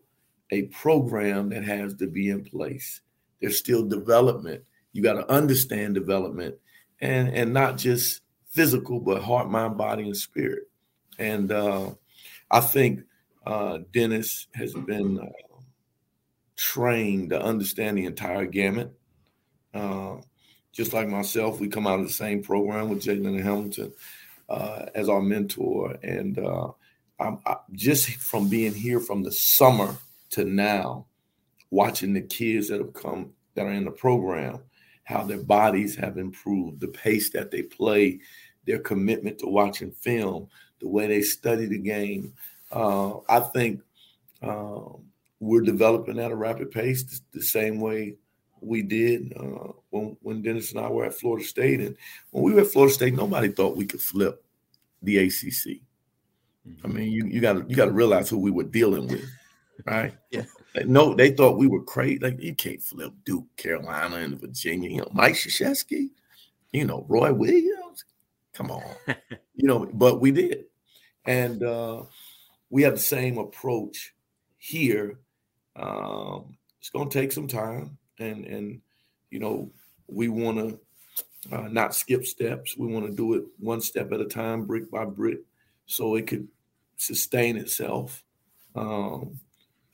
a 0.50 0.62
program 0.62 1.48
that 1.50 1.64
has 1.64 1.94
to 1.94 2.06
be 2.06 2.30
in 2.30 2.44
place. 2.44 3.00
There's 3.40 3.58
still 3.58 3.86
development. 3.86 4.64
You 4.92 5.02
got 5.02 5.14
to 5.14 5.30
understand 5.30 5.94
development 5.94 6.56
and 7.00 7.28
and 7.30 7.52
not 7.52 7.78
just 7.78 8.22
physical, 8.46 9.00
but 9.00 9.22
heart, 9.22 9.50
mind, 9.50 9.76
body, 9.76 10.04
and 10.04 10.16
spirit. 10.16 10.64
And 11.18 11.50
uh, 11.52 11.90
I 12.50 12.60
think 12.60 13.00
uh, 13.46 13.78
Dennis 13.92 14.48
has 14.54 14.74
been 14.74 15.18
uh, 15.18 15.60
trained 16.56 17.30
to 17.30 17.40
understand 17.40 17.98
the 17.98 18.06
entire 18.06 18.46
gamut. 18.46 18.92
Uh, 19.72 20.16
just 20.72 20.92
like 20.92 21.08
myself, 21.08 21.60
we 21.60 21.68
come 21.68 21.86
out 21.86 22.00
of 22.00 22.06
the 22.06 22.12
same 22.12 22.42
program 22.42 22.88
with 22.88 23.06
Leonard 23.06 23.42
Hamilton 23.42 23.92
uh, 24.48 24.86
as 24.94 25.08
our 25.08 25.22
mentor, 25.22 25.96
and 26.02 26.38
uh, 26.38 26.68
I'm 27.18 27.38
I, 27.46 27.56
just 27.72 28.10
from 28.16 28.48
being 28.48 28.74
here 28.74 29.00
from 29.00 29.22
the 29.22 29.32
summer 29.32 29.96
to 30.30 30.44
now, 30.44 31.06
watching 31.70 32.12
the 32.12 32.20
kids 32.20 32.68
that 32.68 32.80
have 32.80 32.94
come 32.94 33.32
that 33.54 33.66
are 33.66 33.72
in 33.72 33.84
the 33.84 33.90
program 33.90 34.60
how 35.10 35.24
their 35.24 35.42
bodies 35.42 35.96
have 35.96 36.16
improved, 36.16 36.80
the 36.80 36.88
pace 36.88 37.30
that 37.30 37.50
they 37.50 37.62
play, 37.62 38.20
their 38.64 38.78
commitment 38.78 39.38
to 39.40 39.46
watching 39.46 39.90
film, 39.90 40.48
the 40.80 40.88
way 40.88 41.06
they 41.08 41.20
study 41.20 41.66
the 41.66 41.78
game. 41.78 42.32
Uh, 42.70 43.18
I 43.28 43.40
think 43.40 43.80
uh, 44.42 44.80
we're 45.40 45.62
developing 45.62 46.18
at 46.20 46.30
a 46.30 46.36
rapid 46.36 46.70
pace, 46.70 47.20
the, 47.32 47.42
same 47.42 47.80
way 47.80 48.14
we 48.60 48.82
did 48.82 49.32
uh, 49.36 49.72
when, 49.90 50.16
when 50.22 50.42
Dennis 50.42 50.70
and 50.70 50.80
I 50.80 50.88
were 50.88 51.06
at 51.06 51.14
Florida 51.14 51.44
State. 51.44 51.80
And 51.80 51.96
when 52.30 52.44
we 52.44 52.54
were 52.54 52.60
at 52.60 52.68
Florida 52.68 52.94
State, 52.94 53.14
nobody 53.14 53.48
thought 53.48 53.76
we 53.76 53.86
could 53.86 54.00
flip 54.00 54.44
the 55.02 55.18
ACC. 55.18 55.80
I 56.84 56.88
mean, 56.88 57.10
you 57.10 57.26
you 57.26 57.40
got 57.40 57.68
you 57.68 57.74
got 57.74 57.86
to 57.86 57.90
realize 57.90 58.28
who 58.28 58.38
we 58.38 58.50
were 58.50 58.64
dealing 58.64 59.08
with, 59.08 59.24
right? 59.86 60.12
Yeah. 60.30 60.44
No, 60.86 61.14
they 61.14 61.32
thought 61.32 61.58
we 61.58 61.66
were 61.66 61.82
crazy. 61.82 62.18
Like 62.18 62.40
you 62.40 62.54
can't 62.54 62.82
flip 62.82 63.12
Duke, 63.24 63.46
Carolina, 63.56 64.16
and 64.16 64.40
Virginia. 64.40 64.90
You 64.90 64.98
know, 64.98 65.08
Mike 65.12 65.34
Krzyzewski, 65.34 66.10
you 66.72 66.84
know, 66.84 67.04
Roy 67.08 67.32
Williams. 67.32 68.04
Come 68.52 68.70
on, 68.70 68.84
you 69.54 69.66
know. 69.66 69.88
But 69.92 70.20
we 70.20 70.30
did, 70.30 70.64
and 71.26 71.62
uh, 71.62 72.02
we 72.70 72.82
have 72.82 72.94
the 72.94 73.00
same 73.00 73.38
approach 73.38 74.14
here. 74.58 75.18
Um, 75.76 76.56
it's 76.78 76.90
going 76.90 77.08
to 77.08 77.18
take 77.20 77.32
some 77.32 77.48
time, 77.48 77.98
and 78.18 78.44
and 78.44 78.80
you 79.30 79.40
know, 79.40 79.72
we 80.06 80.28
want 80.28 80.58
to 80.58 80.80
uh, 81.56 81.68
not 81.68 81.94
skip 81.94 82.24
steps. 82.24 82.76
We 82.76 82.86
want 82.86 83.06
to 83.06 83.12
do 83.12 83.34
it 83.34 83.44
one 83.58 83.80
step 83.80 84.12
at 84.12 84.20
a 84.20 84.26
time, 84.26 84.66
brick 84.66 84.90
by 84.90 85.04
brick, 85.04 85.38
so 85.86 86.14
it 86.14 86.26
could 86.28 86.46
sustain 86.96 87.56
itself. 87.56 88.22
Um, 88.76 89.40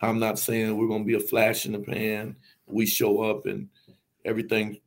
I'm 0.01 0.19
not 0.19 0.39
saying 0.39 0.77
we're 0.77 0.89
going 0.89 1.03
to 1.03 1.07
be 1.07 1.15
a 1.15 1.21
flash 1.21 1.67
in 1.67 1.73
the 1.73 1.79
pan. 1.79 2.37
We 2.67 2.87
show 2.87 3.23
up 3.23 3.47
and 3.47 3.69
everything, 4.25 4.81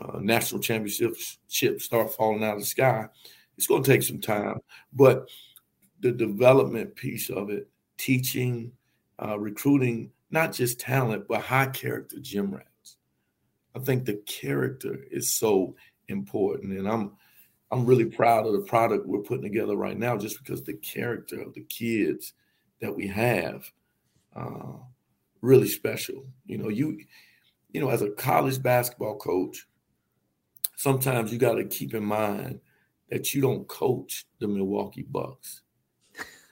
uh, 0.00 0.18
national 0.20 0.60
championships 0.60 1.38
chips 1.48 1.84
start 1.84 2.14
falling 2.14 2.44
out 2.44 2.54
of 2.54 2.60
the 2.60 2.66
sky. 2.66 3.06
It's 3.56 3.66
going 3.66 3.82
to 3.82 3.90
take 3.90 4.02
some 4.02 4.20
time, 4.20 4.60
but 4.92 5.28
the 6.00 6.12
development 6.12 6.94
piece 6.96 7.30
of 7.30 7.50
it, 7.50 7.68
teaching, 7.98 8.72
uh, 9.22 9.38
recruiting, 9.38 10.10
not 10.30 10.52
just 10.52 10.80
talent, 10.80 11.28
but 11.28 11.42
high 11.42 11.66
character 11.66 12.16
gym 12.20 12.52
rats. 12.52 12.96
I 13.74 13.78
think 13.78 14.04
the 14.04 14.20
character 14.26 15.04
is 15.10 15.32
so 15.32 15.76
important, 16.08 16.78
and 16.78 16.88
I'm 16.88 17.12
I'm 17.70 17.86
really 17.86 18.04
proud 18.04 18.46
of 18.46 18.52
the 18.52 18.60
product 18.60 19.06
we're 19.06 19.20
putting 19.20 19.44
together 19.44 19.76
right 19.76 19.96
now, 19.96 20.16
just 20.16 20.38
because 20.38 20.62
the 20.62 20.74
character 20.74 21.40
of 21.40 21.54
the 21.54 21.62
kids 21.62 22.34
that 22.80 22.94
we 22.94 23.06
have 23.06 23.70
uh, 24.34 24.78
really 25.40 25.68
special. 25.68 26.24
You 26.46 26.58
know, 26.58 26.68
you 26.68 26.98
you 27.70 27.80
know, 27.80 27.90
as 27.90 28.02
a 28.02 28.10
college 28.10 28.62
basketball 28.62 29.16
coach, 29.16 29.66
sometimes 30.76 31.32
you 31.32 31.38
got 31.38 31.54
to 31.54 31.64
keep 31.64 31.94
in 31.94 32.04
mind 32.04 32.60
that 33.10 33.34
you 33.34 33.40
don't 33.40 33.66
coach 33.68 34.26
the 34.40 34.48
Milwaukee 34.48 35.02
Bucks, 35.02 35.62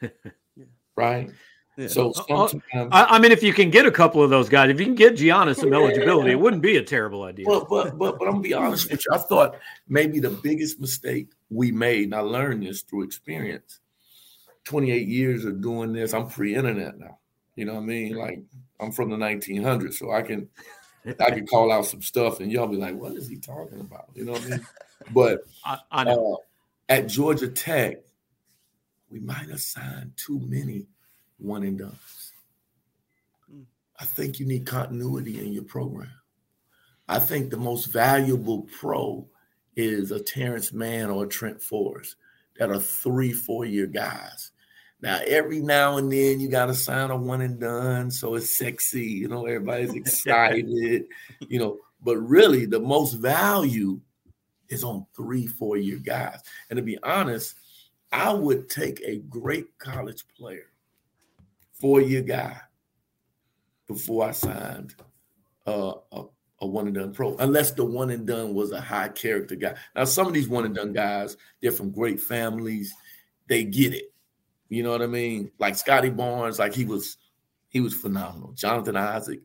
right? 0.97 1.31
Yeah. 1.77 1.89
So 1.89 2.13
uh, 2.29 2.45
uh, 2.45 2.49
sometimes, 2.49 2.89
I, 2.93 3.05
I, 3.05 3.19
mean, 3.19 3.33
if 3.33 3.43
you 3.43 3.55
can 3.55 3.71
get 3.71 3.87
a 3.87 3.91
couple 3.91 4.23
of 4.23 4.29
those 4.29 4.49
guys, 4.49 4.71
if 4.71 4.79
you 4.79 4.85
can 4.85 4.95
get 4.95 5.15
Giannis 5.15 5.57
some 5.57 5.73
eligibility, 5.73 6.33
it 6.33 6.41
wouldn't 6.41 6.63
be 6.63 6.77
a 6.77 6.83
terrible 6.83 7.23
idea. 7.23 7.47
But 7.47 7.69
but 7.69 7.97
but, 7.97 8.19
but 8.19 8.27
I'm 8.27 8.35
gonna 8.35 8.43
be 8.43 8.55
honest 8.55 8.91
with 8.91 9.01
you. 9.07 9.15
I 9.15 9.19
thought 9.19 9.57
maybe 9.89 10.21
the 10.21 10.31
biggest 10.31 10.81
mistake 10.81 11.29
we 11.49 11.73
made, 11.73 12.05
and 12.05 12.15
I 12.15 12.21
learned 12.21 12.65
this 12.65 12.83
through 12.83 13.05
experience. 13.05 13.81
28 14.65 15.09
years 15.09 15.47
of 15.47 15.63
doing 15.63 15.93
this. 15.95 16.13
I'm 16.13 16.29
pre-internet 16.29 16.99
now. 16.99 17.19
You 17.61 17.67
know 17.67 17.75
what 17.75 17.83
I 17.83 17.85
mean? 17.85 18.15
Like 18.15 18.43
I'm 18.81 18.91
from 18.91 19.11
the 19.11 19.19
1900s, 19.19 19.93
so 19.93 20.11
I 20.13 20.23
can 20.23 20.49
I 21.21 21.31
can 21.31 21.47
call 21.47 21.71
out 21.71 21.85
some 21.85 22.01
stuff, 22.01 22.41
and 22.41 22.51
y'all 22.51 22.67
be 22.67 22.79
like, 22.79 22.97
"What 22.97 23.13
is 23.13 23.29
he 23.29 23.37
talking 23.37 23.81
about?" 23.81 24.09
You 24.15 24.25
know 24.25 24.33
what 24.33 24.45
I 24.45 24.49
mean? 24.49 24.67
But 25.13 25.41
I, 25.67 25.79
I 25.93 26.05
know. 26.05 26.39
Uh, 26.41 26.93
at 26.95 27.07
Georgia 27.07 27.49
Tech, 27.49 27.99
we 29.11 29.21
might 29.21 29.51
have 29.51 29.61
signed 29.61 30.13
too 30.17 30.41
many 30.41 30.87
one 31.37 31.65
and 31.65 31.79
done. 31.79 31.99
Hmm. 33.51 33.63
I 34.01 34.07
think 34.07 34.41
you 34.41 34.47
need 34.47 34.65
continuity 34.65 35.39
in 35.39 35.53
your 35.53 35.65
program. 35.65 36.11
I 37.09 37.19
think 37.19 37.51
the 37.51 37.59
most 37.59 37.93
valuable 37.93 38.67
pro 38.81 39.29
is 39.77 40.13
a 40.13 40.21
Terrence 40.21 40.73
Mann 40.73 41.11
or 41.11 41.25
a 41.25 41.29
Trent 41.29 41.61
Forrest 41.61 42.17
that 42.59 42.71
are 42.71 42.81
three, 42.81 43.35
four 43.35 43.67
year 43.67 43.87
guys 43.87 44.53
now, 45.03 45.21
every 45.27 45.61
now 45.61 45.97
and 45.97 46.13
then 46.13 46.41
you 46.41 46.49
got 46.49 46.67
to 46.67 46.75
sign 46.75 47.11
a 47.11 47.17
one 47.17 47.41
and 47.41 47.59
done, 47.59 48.11
so 48.11 48.35
it's 48.35 48.57
sexy. 48.57 49.05
You 49.05 49.29
know, 49.29 49.47
everybody's 49.47 49.95
excited. 49.95 51.07
you 51.49 51.59
know, 51.59 51.79
but 52.03 52.19
really, 52.19 52.67
the 52.67 52.81
most 52.81 53.15
value 53.15 54.01
is 54.69 54.85
on 54.85 55.07
three, 55.17 55.47
four 55.47 55.77
year 55.77 55.99
guys. 55.99 56.41
And 56.69 56.77
to 56.77 56.83
be 56.83 56.99
honest, 57.03 57.57
I 58.13 58.33
would 58.33 58.69
take 58.69 59.01
a 59.05 59.19
great 59.19 59.79
college 59.79 60.25
player, 60.37 60.67
four 61.73 62.01
year 62.01 62.23
guy, 62.23 62.57
before 63.87 64.29
I 64.29 64.33
signed 64.33 64.95
a, 65.67 65.95
a, 66.13 66.25
a 66.61 66.67
one 66.67 66.87
and 66.87 66.95
done 66.95 67.13
pro, 67.13 67.37
unless 67.37 67.73
the 67.73 67.85
one 67.85 68.11
and 68.11 68.27
done 68.27 68.55
was 68.55 68.71
a 68.71 68.81
high 68.81 69.09
character 69.09 69.57
guy. 69.57 69.75
Now, 69.97 70.05
some 70.05 70.27
of 70.27 70.33
these 70.33 70.49
one 70.49 70.65
and 70.65 70.75
done 70.75 70.93
guys, 70.93 71.37
they're 71.61 71.73
from 71.73 71.91
great 71.91 72.21
families, 72.21 72.93
they 73.49 73.65
get 73.65 73.95
it. 73.95 74.13
You 74.71 74.83
know 74.83 74.91
what 74.91 75.03
I 75.03 75.07
mean? 75.07 75.51
Like 75.59 75.77
Scotty 75.77 76.09
Barnes, 76.09 76.59
like 76.59 76.73
he 76.73 76.87
was, 76.87 77.19
he 77.69 77.81
was 77.81 77.93
phenomenal. 77.93 78.53
Jonathan 78.53 78.97
Isaac, 78.97 79.41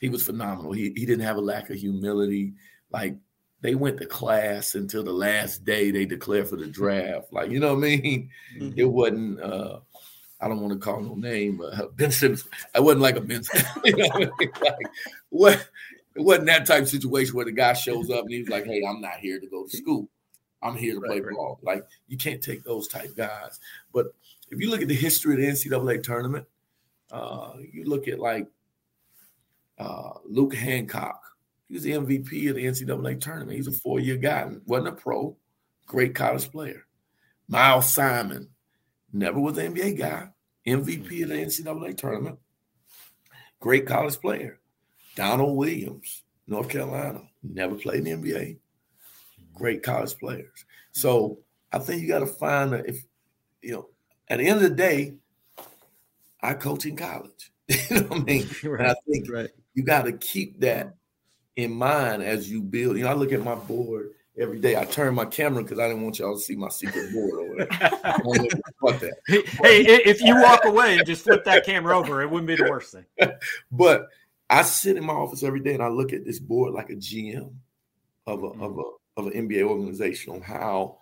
he 0.00 0.08
was 0.08 0.24
phenomenal. 0.24 0.72
He 0.72 0.92
he 0.96 1.06
didn't 1.06 1.24
have 1.24 1.36
a 1.36 1.40
lack 1.40 1.70
of 1.70 1.76
humility. 1.76 2.54
Like 2.90 3.16
they 3.60 3.76
went 3.76 3.98
to 3.98 4.06
class 4.06 4.74
until 4.74 5.04
the 5.04 5.12
last 5.12 5.64
day 5.64 5.92
they 5.92 6.04
declared 6.04 6.48
for 6.48 6.56
the 6.56 6.66
draft. 6.66 7.32
Like 7.32 7.50
you 7.50 7.60
know 7.60 7.74
what 7.74 7.84
I 7.84 7.98
mean? 7.98 8.30
Mm-hmm. 8.58 8.78
It 8.78 8.84
wasn't. 8.84 9.40
uh 9.40 9.78
I 10.40 10.48
don't 10.48 10.60
want 10.60 10.72
to 10.72 10.78
call 10.80 11.00
no 11.00 11.14
name, 11.14 11.58
but 11.58 11.96
Ben 11.96 12.10
Simmons. 12.10 12.48
I 12.74 12.80
wasn't 12.80 13.02
like 13.02 13.14
a 13.14 13.20
Ben. 13.20 13.42
you 13.84 13.96
know 13.96 14.08
what 14.08 14.22
I 14.22 14.30
mean? 14.40 14.50
Like 14.60 14.90
what? 15.28 15.68
It 16.16 16.20
wasn't 16.20 16.48
that 16.48 16.66
type 16.66 16.82
of 16.82 16.88
situation 16.88 17.36
where 17.36 17.44
the 17.44 17.52
guy 17.52 17.72
shows 17.72 18.10
up 18.10 18.24
and 18.24 18.32
he's 18.32 18.48
like, 18.48 18.66
"Hey, 18.66 18.82
I'm 18.86 19.00
not 19.00 19.18
here 19.20 19.38
to 19.38 19.46
go 19.46 19.64
to 19.64 19.76
school. 19.76 20.08
I'm 20.62 20.74
here 20.74 20.94
to 20.94 21.00
right, 21.00 21.10
play 21.10 21.20
right. 21.20 21.34
ball." 21.34 21.60
Like 21.62 21.86
you 22.08 22.18
can't 22.18 22.42
take 22.42 22.64
those 22.64 22.88
type 22.88 23.16
guys. 23.16 23.60
But 23.94 24.06
if 24.52 24.60
you 24.60 24.70
look 24.70 24.82
at 24.82 24.88
the 24.88 24.94
history 24.94 25.32
of 25.34 25.40
the 25.40 25.46
NCAA 25.46 26.02
tournament, 26.02 26.46
uh, 27.10 27.54
you 27.72 27.84
look 27.84 28.06
at 28.06 28.20
like 28.20 28.46
uh, 29.78 30.12
Luke 30.26 30.54
Hancock. 30.54 31.20
He 31.68 31.74
was 31.74 31.82
the 31.84 31.92
MVP 31.92 32.50
of 32.50 32.56
the 32.56 32.66
NCAA 32.66 33.18
tournament. 33.18 33.56
He's 33.56 33.66
a 33.66 33.72
four-year 33.72 34.18
guy, 34.18 34.50
wasn't 34.66 34.88
a 34.88 34.92
pro, 34.92 35.34
great 35.86 36.14
college 36.14 36.50
player. 36.50 36.84
Miles 37.48 37.90
Simon, 37.90 38.50
never 39.10 39.40
was 39.40 39.56
an 39.56 39.74
NBA 39.74 39.98
guy, 39.98 40.28
MVP 40.66 41.22
of 41.22 41.30
the 41.30 41.34
NCAA 41.34 41.96
tournament, 41.96 42.38
great 43.58 43.86
college 43.86 44.20
player. 44.20 44.60
Donald 45.14 45.56
Williams, 45.56 46.24
North 46.46 46.68
Carolina, 46.68 47.22
never 47.42 47.74
played 47.74 48.06
in 48.06 48.20
the 48.20 48.30
NBA. 48.30 48.58
Great 49.54 49.82
college 49.82 50.16
players. 50.18 50.66
So 50.92 51.38
I 51.72 51.78
think 51.78 52.02
you 52.02 52.08
got 52.08 52.20
to 52.20 52.26
find 52.26 52.74
a, 52.74 52.86
if 52.86 53.02
you 53.62 53.72
know 53.72 53.88
at 54.32 54.38
the 54.38 54.48
end 54.48 54.62
of 54.62 54.70
the 54.70 54.74
day, 54.74 55.12
I 56.40 56.54
coach 56.54 56.86
in 56.86 56.96
college. 56.96 57.52
you 57.68 57.78
know 57.90 58.02
what 58.04 58.20
I 58.20 58.24
mean? 58.24 58.48
Right. 58.64 58.80
And 58.80 58.90
I 58.90 58.94
think 59.06 59.30
right. 59.30 59.50
you 59.74 59.82
got 59.82 60.06
to 60.06 60.12
keep 60.12 60.60
that 60.60 60.94
in 61.56 61.70
mind 61.72 62.22
as 62.22 62.50
you 62.50 62.62
build. 62.62 62.96
You 62.96 63.04
know, 63.04 63.10
I 63.10 63.14
look 63.14 63.32
at 63.32 63.44
my 63.44 63.54
board 63.54 64.12
every 64.38 64.58
day. 64.58 64.74
I 64.74 64.86
turn 64.86 65.14
my 65.14 65.26
camera 65.26 65.62
because 65.62 65.78
I 65.78 65.86
didn't 65.86 66.02
want 66.02 66.18
y'all 66.18 66.34
to 66.34 66.40
see 66.40 66.56
my 66.56 66.70
secret 66.70 67.12
board 67.12 67.32
over 67.34 67.56
there. 67.56 67.68
that. 67.76 69.12
Hey, 69.26 69.82
if 69.82 70.22
you 70.22 70.40
walk 70.40 70.64
away 70.64 70.96
and 70.96 71.06
just 71.06 71.24
flip 71.24 71.44
that 71.44 71.66
camera 71.66 71.98
over, 71.98 72.22
it 72.22 72.30
wouldn't 72.30 72.46
be 72.46 72.56
the 72.56 72.70
worst 72.70 72.92
thing. 72.92 73.04
but 73.70 74.06
I 74.48 74.62
sit 74.62 74.96
in 74.96 75.04
my 75.04 75.12
office 75.12 75.42
every 75.42 75.60
day 75.60 75.74
and 75.74 75.82
I 75.82 75.88
look 75.88 76.14
at 76.14 76.24
this 76.24 76.38
board 76.38 76.72
like 76.72 76.88
a 76.88 76.94
GM 76.94 77.52
of 78.26 78.44
a 78.44 78.48
mm-hmm. 78.48 78.62
of 78.62 78.78
a 78.78 78.82
of 79.18 79.26
an 79.26 79.46
NBA 79.46 79.64
organization 79.64 80.32
on 80.32 80.40
how 80.40 81.00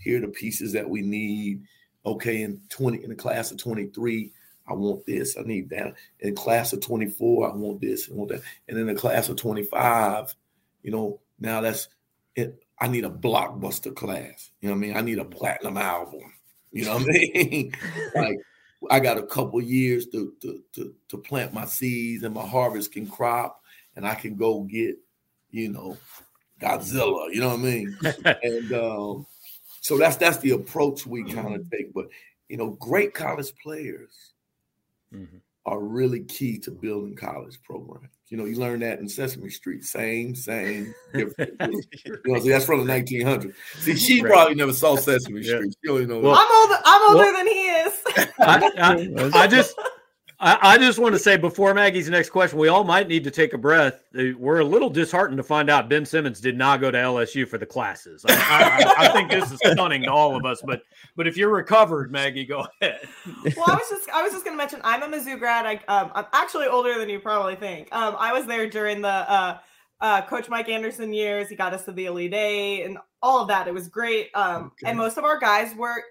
here 0.00 0.16
are 0.16 0.20
the 0.22 0.28
pieces 0.28 0.72
that 0.72 0.88
we 0.88 1.02
need. 1.02 1.62
Okay, 2.06 2.42
in 2.42 2.60
20 2.68 3.02
in 3.02 3.10
the 3.10 3.14
class 3.14 3.50
of 3.50 3.56
23, 3.56 4.30
I 4.66 4.72
want 4.72 5.04
this, 5.06 5.36
I 5.38 5.42
need 5.42 5.70
that. 5.70 5.94
In 6.20 6.34
class 6.34 6.72
of 6.72 6.80
24, 6.80 7.50
I 7.50 7.54
want 7.54 7.80
this, 7.80 8.08
I 8.10 8.14
want 8.14 8.30
that. 8.30 8.42
And 8.68 8.78
in 8.78 8.86
the 8.86 8.94
class 8.94 9.28
of 9.28 9.36
25, 9.36 10.34
you 10.82 10.90
know, 10.90 11.20
now 11.38 11.60
that's 11.60 11.88
it. 12.34 12.62
I 12.78 12.88
need 12.88 13.04
a 13.04 13.10
blockbuster 13.10 13.94
class. 13.94 14.50
You 14.60 14.68
know 14.68 14.74
what 14.74 14.78
I 14.78 14.86
mean? 14.86 14.96
I 14.96 15.00
need 15.00 15.18
a 15.18 15.24
platinum 15.24 15.76
album. 15.76 16.32
You 16.72 16.84
know 16.86 16.94
what 16.94 17.02
I 17.02 17.06
mean? 17.06 17.72
like 18.14 18.38
I 18.90 19.00
got 19.00 19.18
a 19.18 19.26
couple 19.26 19.62
years 19.62 20.06
to, 20.08 20.32
to, 20.42 20.60
to 20.74 20.94
to 21.08 21.18
plant 21.18 21.54
my 21.54 21.64
seeds 21.64 22.22
and 22.24 22.34
my 22.34 22.46
harvest 22.46 22.92
can 22.92 23.06
crop, 23.06 23.62
and 23.96 24.06
I 24.06 24.14
can 24.14 24.34
go 24.34 24.62
get, 24.62 24.96
you 25.50 25.68
know, 25.70 25.96
Godzilla. 26.60 27.32
You 27.32 27.40
know 27.40 27.50
what 27.50 27.60
I 27.60 27.62
mean? 27.62 27.98
and 28.42 28.72
um, 28.72 29.26
so 29.84 29.98
that's 29.98 30.16
that's 30.16 30.38
the 30.38 30.52
approach 30.52 31.06
we 31.06 31.24
kind 31.24 31.54
of 31.54 31.60
mm-hmm. 31.60 31.76
take. 31.76 31.92
But 31.92 32.06
you 32.48 32.56
know, 32.56 32.70
great 32.70 33.12
college 33.12 33.52
players 33.62 34.32
mm-hmm. 35.14 35.36
are 35.66 35.78
really 35.78 36.20
key 36.20 36.58
to 36.60 36.70
building 36.70 37.14
college 37.14 37.62
programs. 37.62 38.08
You 38.28 38.38
know, 38.38 38.46
you 38.46 38.56
learn 38.56 38.80
that 38.80 39.00
in 39.00 39.06
Sesame 39.06 39.50
Street. 39.50 39.84
Same, 39.84 40.34
same, 40.34 40.94
different. 41.12 41.60
you 42.06 42.18
know, 42.24 42.40
see, 42.40 42.48
that's 42.48 42.64
from 42.64 42.86
the 42.86 42.90
1900s. 42.90 43.52
See, 43.80 43.94
she 43.94 44.22
right. 44.22 44.32
probably 44.32 44.54
never 44.54 44.72
saw 44.72 44.96
Sesame 44.96 45.42
yeah. 45.42 45.56
Street. 45.58 45.74
She 45.84 45.90
only 45.90 46.06
know. 46.06 46.18
Well, 46.18 46.34
I'm 46.34 46.62
older. 46.62 46.82
I'm 46.82 47.10
older 47.10 47.24
well, 47.24 47.32
than 47.34 47.46
he 47.46 47.60
is. 47.60 47.92
I, 48.38 48.70
I, 48.78 49.30
I 49.42 49.46
just 49.46 49.78
I, 50.44 50.58
I, 50.74 50.78
just 50.78 50.98
want 50.98 51.14
to 51.14 51.18
say 51.18 51.38
before 51.38 51.72
Maggie's 51.72 52.10
next 52.10 52.28
question, 52.28 52.58
we 52.58 52.68
all 52.68 52.84
might 52.84 53.08
need 53.08 53.24
to 53.24 53.30
take 53.30 53.54
a 53.54 53.58
breath. 53.58 54.04
Uh, 54.16 54.36
we're 54.36 54.60
a 54.60 54.64
little 54.64 54.90
disheartened 54.90 55.38
to 55.38 55.42
find 55.42 55.70
out 55.70 55.88
Ben 55.88 56.04
Simmons 56.04 56.38
did 56.38 56.54
not 56.54 56.82
go 56.82 56.90
to 56.90 56.98
LSU 56.98 57.48
for 57.48 57.56
the 57.56 57.64
classes. 57.64 58.26
I, 58.28 58.34
I, 58.98 59.06
I 59.06 59.08
think 59.08 59.30
this 59.30 59.50
is 59.50 59.58
stunning 59.64 60.02
to 60.02 60.12
all 60.12 60.36
of 60.36 60.44
us. 60.44 60.60
But 60.62 60.82
but 61.16 61.26
if 61.26 61.38
you're 61.38 61.48
recovered, 61.48 62.12
Maggie, 62.12 62.44
go 62.44 62.66
ahead. 62.82 63.08
Well, 63.56 63.64
I 63.66 63.74
was 63.74 63.88
just 63.88 64.10
I 64.10 64.22
was 64.22 64.32
just 64.32 64.44
going 64.44 64.54
to 64.54 64.58
mention 64.58 64.82
I'm 64.84 65.02
a 65.02 65.08
Mizzou 65.08 65.38
grad. 65.38 65.64
I, 65.64 65.76
um, 65.88 66.10
I'm 66.14 66.26
actually 66.34 66.66
older 66.66 66.98
than 66.98 67.08
you 67.08 67.20
probably 67.20 67.56
think. 67.56 67.88
Um, 67.92 68.14
I 68.18 68.34
was 68.34 68.44
there 68.44 68.68
during 68.68 69.00
the 69.00 69.08
uh, 69.08 69.58
uh, 70.02 70.22
Coach 70.26 70.50
Mike 70.50 70.68
Anderson 70.68 71.14
years. 71.14 71.48
He 71.48 71.56
got 71.56 71.72
us 71.72 71.86
to 71.86 71.92
the 71.92 72.04
Elite 72.04 72.34
Eight 72.34 72.84
and 72.84 72.98
all 73.22 73.40
of 73.40 73.48
that. 73.48 73.66
It 73.66 73.72
was 73.72 73.88
great. 73.88 74.28
Um, 74.34 74.66
okay. 74.66 74.90
And 74.90 74.98
most 74.98 75.16
of 75.16 75.24
our 75.24 75.38
guys 75.38 75.74
were 75.74 76.02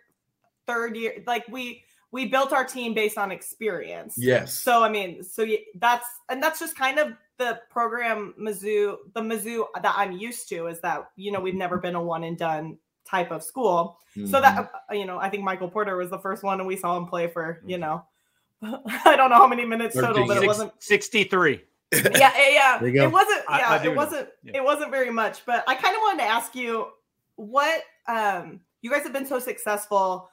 third 0.66 0.98
year. 0.98 1.24
Like 1.28 1.48
we 1.48 1.84
we 2.14 2.28
built 2.28 2.54
our 2.54 2.64
team 2.64 2.94
based 2.94 3.18
on 3.18 3.32
experience. 3.32 4.14
Yes. 4.18 4.58
So 4.58 4.84
I 4.84 4.90
mean, 4.90 5.24
so 5.24 5.46
that's 5.76 6.08
and 6.30 6.42
that's 6.42 6.60
just 6.60 6.78
kind 6.78 7.00
of 7.00 7.14
the 7.40 7.60
program 7.72 8.36
Mizzou, 8.40 8.98
the 9.16 9.22
Mizzou 9.22 9.66
that 9.82 9.96
I'm 9.98 10.14
used 10.14 10.48
to 10.50 10.68
is 10.68 10.80
that 10.82 11.10
you 11.16 11.32
know 11.32 11.42
we've 11.42 11.56
never 11.56 11.80
been 11.80 11.96
a 11.96 12.02
one 12.02 12.24
and 12.24 12.38
done 12.38 12.78
type 13.04 13.32
of 13.32 13.44
school. 13.44 13.98
Mm-hmm. 14.16 14.28
So 14.28 14.40
that 14.40 14.56
mm-hmm. 14.56 14.76
uh, 14.92 14.94
you 14.94 15.06
know, 15.06 15.18
I 15.18 15.30
think 15.30 15.44
Michael 15.44 15.70
Porter 15.70 15.98
was 15.98 16.12
the 16.12 16.20
first 16.20 16.44
one, 16.44 16.60
and 16.60 16.68
we 16.68 16.78
saw 16.78 16.96
him 16.96 17.08
play 17.08 17.28
for 17.28 17.62
you 17.66 17.80
know, 17.80 18.06
I 18.62 19.16
don't 19.18 19.32
know 19.32 19.38
how 19.38 19.48
many 19.48 19.66
minutes 19.66 19.96
total, 19.96 20.28
but 20.28 20.38
it 20.38 20.46
wasn't 20.46 20.72
sixty 20.80 21.24
three. 21.24 21.64
yeah, 21.94 22.32
yeah, 22.50 22.84
it 22.84 23.12
wasn't. 23.12 23.42
Yeah, 23.50 23.70
I, 23.70 23.78
I 23.78 23.84
it 23.84 23.96
wasn't. 23.96 24.30
Yeah. 24.44 24.58
It 24.58 24.64
wasn't 24.64 24.92
very 24.92 25.12
much. 25.12 25.46
But 25.48 25.64
I 25.68 25.74
kind 25.74 25.96
of 25.96 26.02
wanted 26.02 26.20
to 26.24 26.30
ask 26.30 26.56
you 26.56 26.90
what 27.38 27.82
um 28.08 28.60
you 28.84 28.92
guys 28.92 29.02
have 29.02 29.14
been 29.14 29.26
so 29.26 29.40
successful 29.40 30.30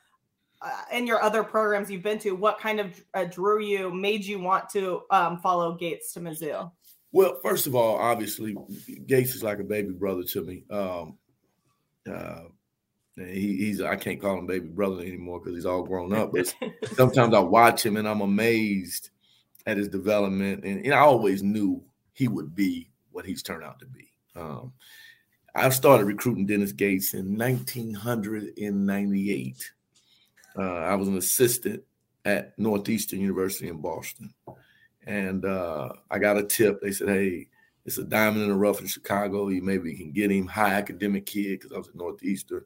uh, 0.62 0.82
in 0.92 1.06
your 1.06 1.22
other 1.22 1.42
programs 1.42 1.90
you've 1.90 2.02
been 2.02 2.18
to, 2.18 2.32
what 2.32 2.58
kind 2.58 2.80
of 2.80 3.02
uh, 3.14 3.24
drew 3.24 3.62
you, 3.62 3.92
made 3.92 4.24
you 4.24 4.38
want 4.38 4.68
to 4.70 5.02
um, 5.10 5.38
follow 5.38 5.74
Gates 5.74 6.12
to 6.14 6.20
Mizzou? 6.20 6.70
Well, 7.12 7.38
first 7.42 7.66
of 7.66 7.74
all, 7.74 7.96
obviously, 7.96 8.56
Gates 9.06 9.34
is 9.34 9.42
like 9.42 9.58
a 9.58 9.64
baby 9.64 9.92
brother 9.92 10.22
to 10.22 10.44
me. 10.44 10.64
Um, 10.70 11.18
uh, 12.10 12.42
he, 13.16 13.56
he's 13.56 13.80
I 13.80 13.96
can't 13.96 14.20
call 14.20 14.38
him 14.38 14.46
baby 14.46 14.68
brother 14.68 15.02
anymore 15.02 15.40
because 15.40 15.54
he's 15.54 15.66
all 15.66 15.82
grown 15.82 16.14
up. 16.14 16.32
But 16.32 16.54
sometimes 16.94 17.34
I 17.34 17.40
watch 17.40 17.84
him 17.84 17.96
and 17.96 18.08
I'm 18.08 18.20
amazed 18.20 19.10
at 19.66 19.76
his 19.76 19.88
development, 19.88 20.64
and, 20.64 20.84
and, 20.84 20.94
I 20.94 20.98
always 20.98 21.42
knew 21.42 21.82
he 22.14 22.28
would 22.28 22.54
be 22.54 22.88
what 23.10 23.26
he's 23.26 23.42
turned 23.42 23.64
out 23.64 23.78
to 23.80 23.86
be. 23.86 24.12
Um, 24.36 24.72
I 25.54 25.68
started 25.70 26.04
recruiting 26.04 26.46
Dennis 26.46 26.72
Gates 26.72 27.14
in 27.14 27.36
1998. 27.36 29.72
Uh, 30.56 30.62
I 30.62 30.94
was 30.94 31.08
an 31.08 31.16
assistant 31.16 31.82
at 32.24 32.58
Northeastern 32.58 33.20
University 33.20 33.68
in 33.68 33.80
Boston. 33.80 34.32
And 35.06 35.44
uh, 35.44 35.90
I 36.10 36.18
got 36.18 36.38
a 36.38 36.44
tip. 36.44 36.80
They 36.80 36.92
said, 36.92 37.08
hey, 37.08 37.48
it's 37.84 37.98
a 37.98 38.04
diamond 38.04 38.42
in 38.42 38.50
the 38.50 38.54
rough 38.54 38.80
in 38.80 38.86
Chicago. 38.86 39.48
You 39.48 39.62
maybe 39.62 39.94
can 39.94 40.12
get 40.12 40.30
him 40.30 40.46
high 40.46 40.74
academic 40.74 41.26
kid 41.26 41.58
because 41.58 41.72
I 41.72 41.78
was 41.78 41.88
at 41.88 41.94
Northeastern. 41.94 42.64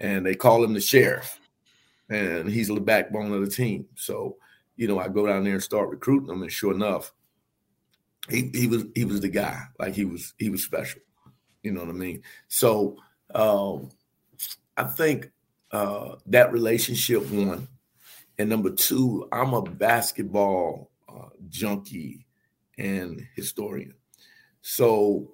And 0.00 0.24
they 0.24 0.34
call 0.34 0.62
him 0.62 0.74
the 0.74 0.80
sheriff. 0.80 1.40
And 2.10 2.48
he's 2.48 2.68
the 2.68 2.80
backbone 2.80 3.32
of 3.32 3.40
the 3.40 3.50
team. 3.50 3.86
So, 3.96 4.36
you 4.76 4.86
know, 4.86 4.98
I 4.98 5.08
go 5.08 5.26
down 5.26 5.44
there 5.44 5.54
and 5.54 5.62
start 5.62 5.88
recruiting 5.88 6.30
him. 6.30 6.42
And 6.42 6.52
sure 6.52 6.72
enough, 6.72 7.12
he, 8.28 8.50
he 8.54 8.66
was 8.66 8.84
he 8.94 9.04
was 9.04 9.20
the 9.20 9.28
guy. 9.28 9.62
Like 9.78 9.94
he 9.94 10.04
was 10.04 10.34
he 10.38 10.50
was 10.50 10.62
special. 10.62 11.00
You 11.62 11.72
know 11.72 11.80
what 11.80 11.88
I 11.90 11.92
mean? 11.92 12.22
So 12.48 12.96
um, 13.34 13.90
I 14.76 14.84
think 14.84 15.30
uh, 15.70 16.16
that 16.26 16.52
relationship 16.52 17.28
one. 17.30 17.68
And 18.38 18.48
number 18.48 18.70
two, 18.70 19.28
I'm 19.32 19.52
a 19.52 19.62
basketball 19.62 20.90
uh, 21.08 21.30
junkie 21.48 22.26
and 22.78 23.26
historian. 23.34 23.94
So 24.60 25.32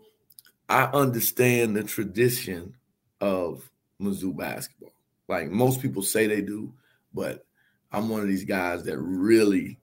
I 0.69 0.85
understand 0.85 1.77
the 1.77 1.85
tradition 1.85 2.75
of 3.21 3.71
Mizzou 4.01 4.37
basketball. 4.37 4.93
Like 5.29 5.51
most 5.51 5.81
people 5.81 6.03
say 6.03 6.27
they 6.27 6.41
do, 6.41 6.73
but 7.13 7.45
I'm 7.93 8.09
one 8.09 8.21
of 8.21 8.29
these 8.29 8.45
guys 8.45 8.85
that 8.85 8.99
really 8.99 9.79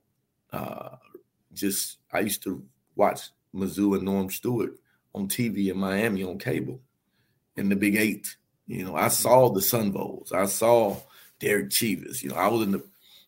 uh, 0.52 0.98
just, 1.54 1.98
I 2.12 2.20
used 2.20 2.44
to 2.44 2.64
watch 2.96 3.30
Mizzou 3.56 3.96
and 3.96 4.04
Norm 4.04 4.30
Stewart 4.30 4.74
on 5.14 5.28
TV 5.28 5.72
in 5.72 5.78
Miami 5.78 6.24
on 6.24 6.38
cable 6.38 6.82
in 7.56 7.70
the 7.70 7.76
Big 7.76 7.96
Eight. 7.96 8.36
You 8.72 8.86
know, 8.86 8.96
I 8.96 9.10
saw 9.10 9.50
the 9.50 9.62
Sun 9.62 9.92
Bowls. 9.92 10.32
I 10.32 10.46
saw 10.46 10.96
Derrick 11.40 11.72
Chievous. 11.72 12.24
You 12.24 12.30
know, 12.30 12.36
I 12.36 12.48
was 12.48 12.62
in 12.62 12.72
the 12.72 12.84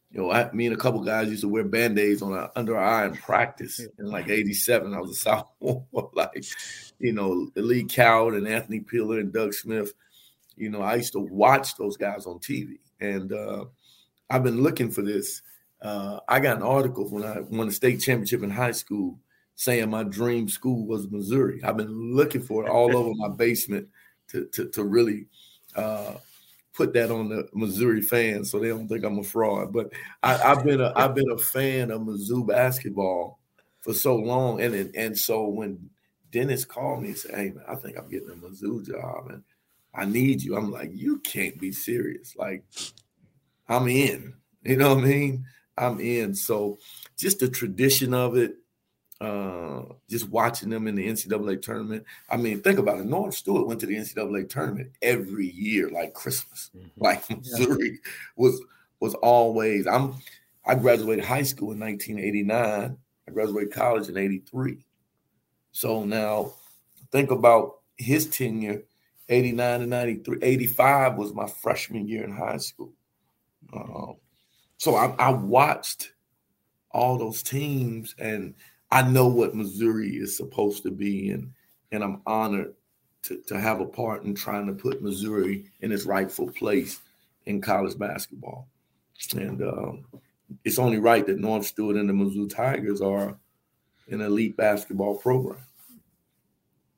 you 0.10 0.22
know, 0.22 0.32
I, 0.32 0.50
me 0.54 0.68
and 0.68 0.76
a 0.76 0.80
couple 0.80 1.04
guys 1.04 1.28
used 1.30 1.42
to 1.42 1.50
wear 1.50 1.64
band-aids 1.64 2.22
on 2.22 2.34
our 2.34 2.52
under 2.56 2.78
our 2.78 2.84
eye 2.86 3.06
in 3.08 3.16
practice 3.16 3.80
in 3.80 4.06
like 4.06 4.30
87. 4.30 4.94
I 4.94 5.02
was 5.02 5.12
a 5.12 5.14
sophomore, 5.20 5.86
like, 6.14 6.46
you 7.00 7.12
know, 7.12 7.50
Lee 7.56 7.84
Coward 7.84 8.36
and 8.36 8.48
Anthony 8.48 8.80
Peeler 8.80 9.20
and 9.20 9.34
Doug 9.34 9.54
Smith. 9.54 9.94
You 10.56 10.70
know, 10.70 10.82
I 10.82 10.96
used 10.96 11.14
to 11.14 11.20
watch 11.20 11.76
those 11.76 11.98
guys 11.98 12.26
on 12.26 12.40
TV. 12.40 12.78
And 13.02 13.34
uh, 13.34 13.66
I've 14.30 14.44
been 14.44 14.62
looking 14.62 14.92
for 14.92 15.02
this. 15.02 15.42
Uh, 15.82 16.20
I 16.30 16.40
got 16.40 16.58
an 16.58 16.64
article 16.64 17.10
when 17.10 17.24
I 17.24 17.42
won 17.42 17.68
the 17.68 17.74
state 17.74 18.00
championship 18.00 18.44
in 18.44 18.50
high 18.50 18.72
school 18.72 19.20
saying 19.56 19.90
my 19.90 20.04
dream 20.04 20.48
school 20.48 20.86
was 20.86 21.12
Missouri. 21.12 21.62
I've 21.64 21.78
been 21.78 22.16
looking 22.16 22.42
for 22.42 22.66
it 22.66 22.70
all 22.70 22.96
over 22.96 23.12
my 23.16 23.30
basement 23.30 23.90
to, 24.30 24.46
to, 24.46 24.70
to 24.70 24.84
really 24.84 25.28
uh, 25.76 26.16
put 26.74 26.94
that 26.94 27.12
on 27.12 27.30
the 27.30 27.48
Missouri 27.54 28.02
fans 28.02 28.52
so 28.52 28.60
they 28.60 28.70
don't 28.70 28.88
think 28.88 29.04
I'm 29.04 29.20
a 29.20 29.24
fraud. 29.24 29.72
But 29.72 29.92
I, 30.22 30.36
have 30.38 30.64
been 30.64 30.82
a 30.82 30.92
I've 30.96 31.16
been 31.16 31.32
a 31.32 31.38
fan 31.38 31.92
of 31.92 32.02
Mizzou 32.02 32.48
basketball 32.48 33.40
for 33.82 33.94
so 33.94 34.16
long, 34.16 34.62
and 34.62 34.94
and 34.96 35.18
so 35.18 35.48
when 35.48 35.90
Dennis 36.32 36.66
called 36.66 37.04
me 37.04 37.10
and 37.10 37.18
said, 37.18 37.36
"Hey 37.36 37.50
man, 37.50 37.64
I 37.68 37.76
think 37.76 37.98
I'm 37.98 38.10
getting 38.10 38.30
a 38.30 38.34
Mizzou 38.34 38.86
job, 38.86 39.30
and 39.30 39.44
I 39.94 40.06
need 40.06 40.42
you," 40.42 40.56
I'm 40.56 40.72
like, 40.72 40.92
"You 40.94 41.20
can't 41.20 41.60
be 41.60 41.72
serious! 41.72 42.36
Like, 42.36 42.64
I'm 43.68 43.88
in. 43.88 44.34
You 44.64 44.78
know 44.78 44.96
what 44.96 45.04
I 45.04 45.08
mean? 45.08 45.46
I'm 45.78 46.00
in." 46.00 46.34
So 46.36 46.80
just 47.18 47.40
the 47.40 47.50
tradition 47.50 48.14
of 48.14 48.36
it, 48.36 48.56
uh, 49.22 49.84
just 50.10 50.30
watching 50.30 50.70
them 50.70 50.88
in 50.88 50.96
the 50.96 51.08
NCAA 51.08 51.62
tournament. 51.62 52.06
I 52.30 52.38
mean, 52.38 52.62
think 52.62 52.80
about 52.80 53.00
it. 53.00 53.06
Norm 53.06 53.32
Stewart 53.32 53.68
went 53.68 53.80
to 53.82 53.86
the 53.86 53.96
NCAA 53.96 54.50
tournament 54.50 54.92
every 55.02 55.50
year, 55.50 55.90
like 55.90 56.14
Christmas. 56.14 56.72
Mm-hmm. 56.76 57.04
Like 57.04 57.30
Missouri 57.30 57.92
yeah. 57.92 58.12
was 58.36 58.62
was 59.00 59.14
always. 59.16 59.88
I'm. 59.88 60.16
I 60.66 60.76
graduated 60.76 61.26
high 61.26 61.44
school 61.44 61.74
in 61.74 61.80
1989. 61.80 62.98
I 63.28 63.32
graduated 63.32 63.74
college 63.74 64.10
in 64.10 64.18
'83. 64.18 64.86
So 65.72 66.04
now, 66.04 66.54
think 67.12 67.32
about 67.32 67.80
his 67.98 68.28
tenure. 68.28 68.84
89 69.30 69.80
to 69.80 69.88
93. 69.88 70.38
85 70.42 71.16
was 71.16 71.34
my 71.34 71.48
freshman 71.48 72.08
year 72.08 72.26
in 72.26 72.32
high 72.36 72.58
school. 72.58 72.92
Um, 73.72 74.18
so 74.78 74.96
I, 74.96 75.16
I 75.18 75.30
watched 75.32 76.12
all 76.92 77.18
those 77.18 77.42
teams 77.42 78.16
and 78.20 78.54
I 78.94 79.02
know 79.02 79.28
what 79.28 79.56
Missouri 79.56 80.18
is 80.18 80.38
supposed 80.38 80.84
to 80.84 80.92
be, 80.92 81.32
and 81.32 81.52
and 81.92 82.04
I'm 82.04 82.22
honored 82.28 82.76
to, 83.24 83.42
to 83.48 83.60
have 83.60 83.82
a 83.82 83.86
part 83.86 84.24
in 84.24 84.36
trying 84.36 84.68
to 84.68 84.74
put 84.74 85.02
Missouri 85.02 85.66
in 85.82 85.92
its 85.92 86.06
rightful 86.06 86.52
place 86.52 87.00
in 87.48 87.60
college 87.60 87.98
basketball. 87.98 88.68
And 89.36 89.62
um, 89.64 90.06
it's 90.64 90.78
only 90.78 91.00
right 91.00 91.26
that 91.26 91.40
Norm 91.40 91.64
Stewart 91.64 91.96
and 91.96 92.08
the 92.08 92.14
Mizzou 92.14 92.50
Tigers 92.54 93.02
are 93.02 93.36
an 94.10 94.22
elite 94.22 94.58
basketball 94.58 95.18
program. 95.18 95.60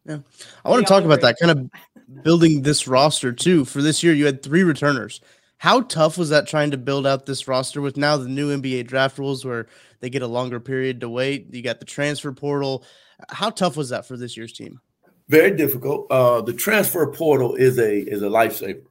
Yeah, 0.06 0.20
I 0.66 0.70
want 0.70 0.86
to 0.86 0.94
talk 0.94 1.06
about 1.06 1.22
that 1.22 1.38
kind 1.40 1.52
of 1.52 2.24
building 2.24 2.62
this 2.62 2.88
roster 2.90 3.32
too. 3.32 3.64
For 3.64 3.82
this 3.82 4.04
year, 4.04 4.14
you 4.14 4.26
had 4.26 4.44
three 4.44 4.64
returners. 4.64 5.22
How 5.58 5.82
tough 5.82 6.18
was 6.18 6.30
that 6.30 6.48
trying 6.48 6.72
to 6.72 6.78
build 6.78 7.08
out 7.08 7.26
this 7.26 7.48
roster 7.48 7.82
with 7.82 7.98
now 7.98 8.18
the 8.18 8.28
new 8.28 8.56
NBA 8.56 8.88
draft 8.88 9.18
rules 9.18 9.46
where 9.46 9.68
they 10.00 10.10
get 10.10 10.22
a 10.22 10.28
longer 10.28 10.60
period 10.60 11.02
to 11.02 11.10
wait? 11.10 11.54
You 11.54 11.62
got 11.62 11.80
the 11.80 11.86
transfer 11.86 12.32
portal. 12.32 12.84
How 13.30 13.50
tough 13.50 13.78
was 13.78 13.90
that 13.90 14.06
for 14.06 14.18
this 14.18 14.36
year's 14.36 14.54
team? 14.54 14.80
Very 15.28 15.56
difficult. 15.56 16.08
Uh, 16.12 16.42
the 16.42 16.54
transfer 16.54 17.08
portal 17.12 17.56
is 17.56 17.80
a 17.80 18.00
is 18.00 18.22
a 18.22 18.28
lifesaver. 18.28 18.84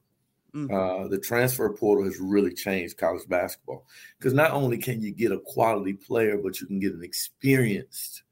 Mm. 0.54 0.70
Uh, 0.70 1.08
the 1.08 1.18
transfer 1.18 1.68
portal 1.70 2.04
has 2.04 2.18
really 2.18 2.52
changed 2.54 2.96
college 2.96 3.28
basketball 3.28 3.86
because 4.18 4.32
not 4.32 4.52
only 4.52 4.78
can 4.78 5.02
you 5.02 5.10
get 5.10 5.32
a 5.32 5.38
quality 5.38 5.92
player, 5.92 6.38
but 6.38 6.60
you 6.60 6.66
can 6.66 6.78
get 6.78 6.94
an 6.94 7.02
experienced 7.02 8.22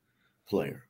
player. 0.49 0.85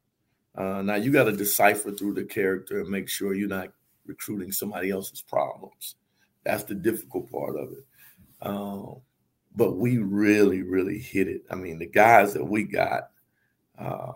Uh, 0.54 0.82
now 0.82 0.96
you 0.96 1.10
got 1.10 1.24
to 1.24 1.32
decipher 1.32 1.90
through 1.90 2.12
the 2.12 2.24
character 2.24 2.80
and 2.80 2.88
make 2.88 3.08
sure 3.08 3.34
you're 3.34 3.48
not 3.48 3.72
recruiting 4.06 4.52
somebody 4.52 4.90
else's 4.90 5.22
problems. 5.22 5.96
That's 6.44 6.64
the 6.64 6.74
difficult 6.74 7.30
part 7.30 7.56
of 7.56 7.72
it. 7.72 7.86
Um, 8.40 9.00
but 9.54 9.76
we 9.76 9.98
really, 9.98 10.62
really 10.62 10.98
hit 10.98 11.28
it. 11.28 11.42
I 11.50 11.54
mean, 11.54 11.78
the 11.78 11.86
guys 11.86 12.34
that 12.34 12.44
we 12.44 12.64
got, 12.64 13.10
uh, 13.78 14.12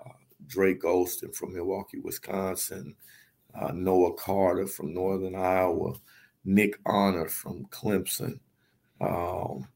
Drake 0.46 0.82
Gholston 0.82 1.34
from 1.34 1.54
Milwaukee, 1.54 1.98
Wisconsin, 1.98 2.94
uh, 3.54 3.72
Noah 3.72 4.14
Carter 4.14 4.66
from 4.66 4.94
Northern 4.94 5.34
Iowa, 5.34 5.94
Nick 6.44 6.78
Honor 6.86 7.28
from 7.28 7.66
Clemson, 7.66 8.38
um, 9.00 9.66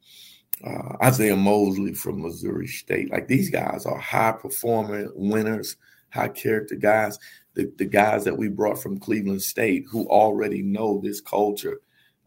uh, 0.64 0.96
Isaiah 1.02 1.36
Mosley 1.36 1.94
from 1.94 2.22
Missouri 2.22 2.66
State. 2.66 3.10
Like 3.10 3.28
these 3.28 3.50
guys 3.50 3.86
are 3.86 3.98
high 3.98 4.32
performing 4.32 5.10
winners, 5.14 5.76
high 6.10 6.28
character 6.28 6.76
guys. 6.76 7.18
The, 7.54 7.72
the 7.78 7.84
guys 7.84 8.24
that 8.24 8.36
we 8.36 8.48
brought 8.48 8.80
from 8.80 9.00
Cleveland 9.00 9.42
State 9.42 9.84
who 9.90 10.06
already 10.06 10.62
know 10.62 11.00
this 11.02 11.20
culture 11.20 11.80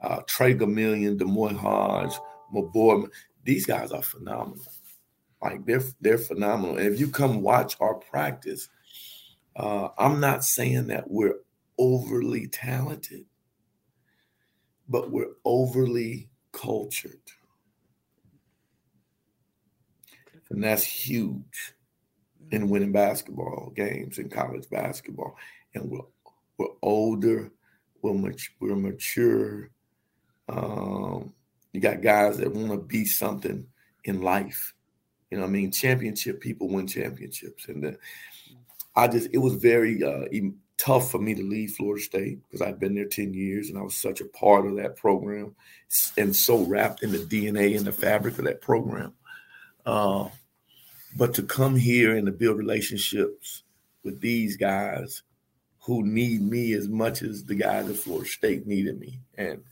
uh, 0.03 0.21
Tre 0.27 0.53
Gomillion, 0.53 1.17
D'Moi 1.17 1.55
Hodge, 1.55 2.13
Mabor. 2.53 3.09
These 3.43 3.65
guys 3.65 3.91
are 3.91 4.03
phenomenal. 4.03 4.65
Like 5.41 5.65
they're 5.65 5.83
they're 5.99 6.17
phenomenal. 6.17 6.77
And 6.77 6.93
if 6.93 6.99
you 6.99 7.07
come 7.07 7.41
watch 7.41 7.75
our 7.79 7.95
practice, 7.95 8.69
uh, 9.55 9.89
I'm 9.97 10.19
not 10.19 10.43
saying 10.43 10.87
that 10.87 11.09
we're 11.09 11.39
overly 11.77 12.47
talented, 12.47 13.25
but 14.87 15.11
we're 15.11 15.33
overly 15.43 16.29
cultured. 16.51 17.19
And 20.49 20.63
that's 20.63 20.83
huge 20.83 21.73
in 22.51 22.69
winning 22.69 22.91
basketball 22.91 23.73
games 23.75 24.19
in 24.19 24.29
college 24.29 24.69
basketball. 24.69 25.35
And 25.73 25.89
we're, 25.89 26.05
we're 26.57 26.75
older, 26.83 27.51
we're, 28.01 28.13
mat- 28.13 28.39
we're 28.59 28.75
mature, 28.75 29.71
um, 30.49 31.33
you 31.71 31.81
got 31.81 32.01
guys 32.01 32.37
that 32.37 32.53
want 32.53 32.71
to 32.71 32.77
be 32.77 33.05
something 33.05 33.65
in 34.03 34.21
life. 34.21 34.73
You 35.31 35.39
know, 35.39 35.45
I 35.45 35.47
mean, 35.47 35.71
championship 35.71 36.41
people 36.41 36.69
win 36.69 36.87
championships, 36.87 37.67
and 37.67 37.83
the, 37.83 37.97
I 38.95 39.07
just 39.07 39.29
it 39.33 39.39
was 39.39 39.55
very 39.55 40.03
uh, 40.03 40.25
tough 40.77 41.09
for 41.09 41.19
me 41.19 41.33
to 41.33 41.41
leave 41.41 41.71
Florida 41.71 42.03
State 42.03 42.39
because 42.43 42.61
I'd 42.61 42.79
been 42.79 42.93
there 42.93 43.05
ten 43.05 43.33
years 43.33 43.69
and 43.69 43.77
I 43.77 43.81
was 43.81 43.95
such 43.95 44.21
a 44.21 44.25
part 44.25 44.67
of 44.67 44.75
that 44.75 44.95
program, 44.95 45.55
and 46.17 46.35
so 46.35 46.63
wrapped 46.63 47.03
in 47.03 47.11
the 47.11 47.17
DNA 47.17 47.75
and 47.75 47.85
the 47.85 47.91
fabric 47.91 48.37
of 48.37 48.45
that 48.45 48.61
program. 48.61 49.13
Uh, 49.85 50.29
but 51.15 51.33
to 51.35 51.43
come 51.43 51.75
here 51.75 52.15
and 52.15 52.25
to 52.25 52.31
build 52.31 52.57
relationships 52.57 53.63
with 54.03 54.19
these 54.21 54.57
guys 54.57 55.23
who 55.79 56.03
need 56.03 56.41
me 56.41 56.73
as 56.73 56.87
much 56.87 57.21
as 57.21 57.43
the 57.43 57.55
guys 57.55 57.89
at 57.89 57.95
Florida 57.95 58.29
State 58.29 58.67
needed 58.67 58.99
me, 58.99 59.19
and 59.35 59.63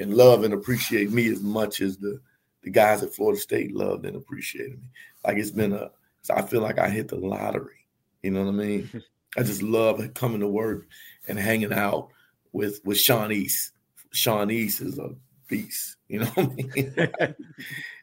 and 0.00 0.14
love 0.14 0.44
and 0.44 0.54
appreciate 0.54 1.10
me 1.10 1.28
as 1.30 1.42
much 1.42 1.80
as 1.80 1.98
the 1.98 2.20
the 2.62 2.70
guys 2.70 3.02
at 3.02 3.14
Florida 3.14 3.40
State 3.40 3.74
loved 3.74 4.04
and 4.04 4.16
appreciated 4.16 4.72
me. 4.72 4.88
Like 5.24 5.38
it's 5.38 5.50
been 5.50 5.72
a, 5.72 5.90
I 6.28 6.42
feel 6.42 6.60
like 6.60 6.78
I 6.78 6.90
hit 6.90 7.08
the 7.08 7.16
lottery. 7.16 7.86
You 8.22 8.32
know 8.32 8.44
what 8.44 8.50
I 8.50 8.52
mean? 8.52 9.02
I 9.38 9.42
just 9.42 9.62
love 9.62 10.02
coming 10.14 10.40
to 10.40 10.48
work 10.48 10.86
and 11.28 11.38
hanging 11.38 11.72
out 11.72 12.08
with 12.52 12.80
with 12.84 12.98
Sean 12.98 13.32
East. 13.32 13.72
Sean 14.12 14.50
East 14.50 14.80
is 14.80 14.98
a 14.98 15.14
beast. 15.48 15.96
You 16.08 16.20
know 16.20 16.26
what 16.26 16.50
I 16.50 16.54
mean? 16.54 16.94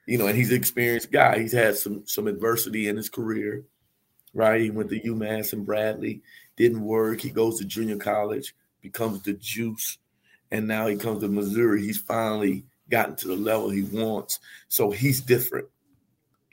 you 0.08 0.18
know, 0.18 0.28
and 0.28 0.38
he's 0.38 0.52
an 0.52 0.58
experienced 0.58 1.12
guy. 1.12 1.40
He's 1.40 1.52
had 1.52 1.76
some 1.78 2.04
some 2.06 2.28
adversity 2.28 2.88
in 2.88 2.96
his 2.96 3.10
career, 3.10 3.64
right? 4.34 4.62
He 4.62 4.70
went 4.70 4.90
to 4.90 5.00
mm-hmm. 5.00 5.22
UMass 5.22 5.54
and 5.54 5.66
Bradley, 5.66 6.22
didn't 6.56 6.82
work. 6.82 7.22
He 7.22 7.30
goes 7.30 7.60
to 7.60 7.66
junior 7.66 7.98
college, 7.98 8.56
becomes 8.82 9.22
the 9.22 9.34
juice 9.34 9.98
and 10.52 10.68
now 10.68 10.88
he 10.88 10.96
comes 10.96 11.22
to 11.22 11.28
Missouri. 11.28 11.82
He's 11.82 11.98
finally 11.98 12.66
gotten 12.90 13.16
to 13.18 13.28
the 13.28 13.36
level 13.36 13.70
he 13.70 13.84
wants. 13.84 14.40
So 14.68 14.92
he's 14.92 15.22
different. 15.22 15.68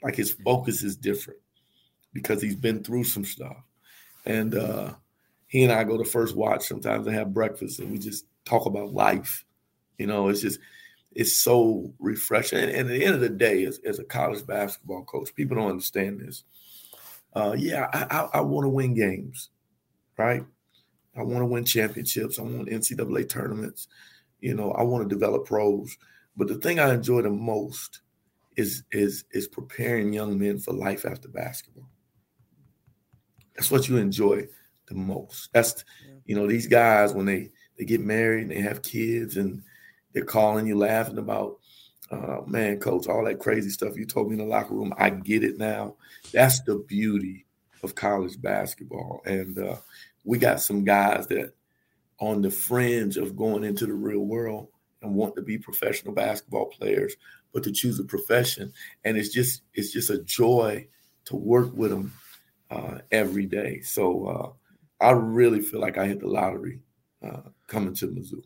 Like 0.03 0.15
his 0.15 0.31
focus 0.31 0.83
is 0.83 0.95
different 0.95 1.39
because 2.13 2.41
he's 2.41 2.55
been 2.55 2.83
through 2.83 3.05
some 3.05 3.25
stuff. 3.25 3.57
And 4.25 4.55
uh, 4.55 4.93
he 5.47 5.63
and 5.63 5.71
I 5.71 5.83
go 5.83 5.97
to 5.97 6.03
first 6.03 6.35
watch 6.35 6.63
sometimes 6.67 7.07
and 7.07 7.15
have 7.15 7.33
breakfast 7.33 7.79
and 7.79 7.91
we 7.91 7.97
just 7.97 8.25
talk 8.43 8.65
about 8.65 8.93
life. 8.93 9.45
You 9.97 10.07
know, 10.07 10.27
it's 10.27 10.41
just 10.41 10.59
it's 11.13 11.37
so 11.37 11.93
refreshing. 11.99 12.59
And, 12.59 12.71
and 12.71 12.79
at 12.81 12.87
the 12.87 13.05
end 13.05 13.15
of 13.15 13.21
the 13.21 13.29
day, 13.29 13.63
as, 13.63 13.79
as, 13.85 13.99
a 13.99 14.03
college 14.03 14.45
basketball 14.45 15.05
coach, 15.05 15.33
people 15.33 15.55
don't 15.55 15.69
understand 15.69 16.19
this. 16.19 16.43
Uh, 17.33 17.55
yeah, 17.57 17.87
I, 17.93 18.17
I, 18.17 18.29
I 18.39 18.41
want 18.41 18.65
to 18.65 18.69
win 18.69 18.93
games, 18.93 19.49
right? 20.17 20.43
I 21.17 21.23
want 21.23 21.41
to 21.41 21.45
win 21.45 21.65
championships. 21.65 22.39
I 22.39 22.43
want 22.43 22.69
NCAA 22.69 23.29
tournaments. 23.29 23.87
You 24.39 24.53
know, 24.53 24.71
I 24.71 24.83
want 24.83 25.07
to 25.07 25.15
develop 25.15 25.45
pros. 25.45 25.97
But 26.35 26.47
the 26.47 26.55
thing 26.55 26.79
I 26.79 26.93
enjoy 26.93 27.21
the 27.21 27.29
most 27.29 28.01
is 28.55 28.83
is 28.91 29.25
is 29.31 29.47
preparing 29.47 30.13
young 30.13 30.37
men 30.37 30.59
for 30.59 30.73
life 30.73 31.05
after 31.05 31.27
basketball. 31.27 31.89
That's 33.55 33.71
what 33.71 33.87
you 33.87 33.97
enjoy 33.97 34.47
the 34.87 34.95
most. 34.95 35.51
That's 35.53 35.83
you 36.25 36.35
know 36.35 36.47
these 36.47 36.67
guys 36.67 37.13
when 37.13 37.25
they 37.25 37.51
they 37.77 37.85
get 37.85 38.01
married 38.01 38.43
and 38.43 38.51
they 38.51 38.61
have 38.61 38.81
kids 38.81 39.37
and 39.37 39.63
they're 40.13 40.25
calling 40.25 40.67
you 40.67 40.77
laughing 40.77 41.17
about 41.17 41.57
uh, 42.11 42.41
man, 42.45 42.79
coach, 42.79 43.07
all 43.07 43.25
that 43.25 43.39
crazy 43.39 43.69
stuff 43.69 43.97
you 43.97 44.05
told 44.05 44.27
me 44.27 44.33
in 44.33 44.39
the 44.39 44.45
locker 44.45 44.73
room, 44.73 44.93
I 44.97 45.09
get 45.09 45.43
it 45.43 45.57
now. 45.57 45.95
That's 46.31 46.61
the 46.61 46.75
beauty 46.87 47.45
of 47.83 47.95
college 47.95 48.39
basketball. 48.41 49.21
And 49.25 49.57
uh, 49.57 49.77
we 50.25 50.37
got 50.37 50.59
some 50.59 50.83
guys 50.83 51.27
that 51.27 51.53
on 52.19 52.41
the 52.41 52.51
fringe 52.51 53.17
of 53.17 53.35
going 53.35 53.63
into 53.63 53.85
the 53.85 53.93
real 53.93 54.25
world 54.25 54.67
and 55.01 55.15
want 55.15 55.35
to 55.35 55.41
be 55.41 55.57
professional 55.57 56.13
basketball 56.13 56.65
players, 56.65 57.15
but 57.53 57.63
to 57.63 57.71
choose 57.71 57.99
a 57.99 58.03
profession. 58.03 58.73
And 59.03 59.17
it's 59.17 59.29
just 59.29 59.61
it's 59.73 59.91
just 59.91 60.09
a 60.09 60.21
joy 60.23 60.87
to 61.25 61.35
work 61.35 61.71
with 61.73 61.91
them 61.91 62.13
uh, 62.71 62.99
every 63.11 63.45
day. 63.45 63.81
So 63.81 64.25
uh, 64.25 65.05
I 65.05 65.11
really 65.11 65.61
feel 65.61 65.79
like 65.79 65.97
I 65.97 66.07
hit 66.07 66.19
the 66.19 66.27
lottery 66.27 66.79
uh, 67.23 67.41
coming 67.67 67.93
to 67.95 68.07
Mizzou. 68.07 68.41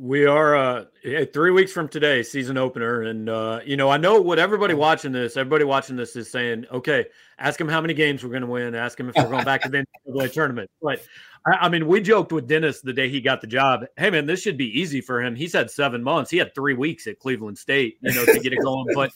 We 0.00 0.26
are 0.26 0.54
uh, 0.54 0.84
three 1.32 1.50
weeks 1.50 1.72
from 1.72 1.88
today, 1.88 2.22
season 2.22 2.56
opener, 2.56 3.02
and 3.02 3.28
uh, 3.28 3.58
you 3.64 3.76
know 3.76 3.90
I 3.90 3.96
know 3.96 4.20
what 4.20 4.38
everybody 4.38 4.72
watching 4.72 5.10
this, 5.10 5.36
everybody 5.36 5.64
watching 5.64 5.96
this 5.96 6.14
is 6.14 6.30
saying. 6.30 6.66
Okay, 6.70 7.06
ask 7.36 7.60
him 7.60 7.68
how 7.68 7.80
many 7.80 7.94
games 7.94 8.22
we're 8.22 8.30
going 8.30 8.42
to 8.42 8.46
win. 8.46 8.76
Ask 8.76 9.00
him 9.00 9.08
if 9.08 9.16
we're 9.16 9.28
going 9.28 9.44
back 9.44 9.62
to 9.62 9.68
the 9.68 9.84
NCAA 10.06 10.32
tournament. 10.32 10.70
But 10.80 11.00
I, 11.44 11.50
I, 11.62 11.68
mean, 11.68 11.88
we 11.88 12.00
joked 12.00 12.30
with 12.30 12.46
Dennis 12.46 12.80
the 12.80 12.92
day 12.92 13.08
he 13.08 13.20
got 13.20 13.40
the 13.40 13.48
job. 13.48 13.86
Hey 13.96 14.08
man, 14.10 14.24
this 14.24 14.40
should 14.40 14.56
be 14.56 14.80
easy 14.80 15.00
for 15.00 15.20
him. 15.20 15.34
He's 15.34 15.52
had 15.52 15.68
seven 15.68 16.04
months. 16.04 16.30
He 16.30 16.38
had 16.38 16.54
three 16.54 16.74
weeks 16.74 17.08
at 17.08 17.18
Cleveland 17.18 17.58
State, 17.58 17.98
you 18.00 18.14
know, 18.14 18.24
to 18.24 18.38
get 18.38 18.52
it 18.52 18.60
going. 18.62 18.86
but 18.94 19.10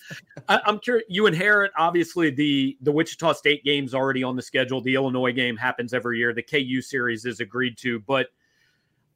I, 0.49 0.63
I'm 0.67 0.81
curious. 0.81 1.07
You 1.09 1.27
inherit 1.27 1.71
obviously 1.79 2.31
the 2.31 2.77
the 2.81 2.91
Wichita 2.91 3.35
State 3.35 3.63
game's 3.63 3.95
already 3.95 4.25
on 4.25 4.35
the 4.35 4.43
schedule. 4.43 4.81
The 4.81 4.97
Illinois 4.97 5.33
game 5.33 5.57
happens 5.57 5.95
every 5.95 6.19
year. 6.19 6.35
The 6.35 6.43
KU 6.43 6.83
series 6.83 7.25
is 7.25 7.39
agreed 7.39 7.79
to, 7.79 8.01
but 8.01 8.31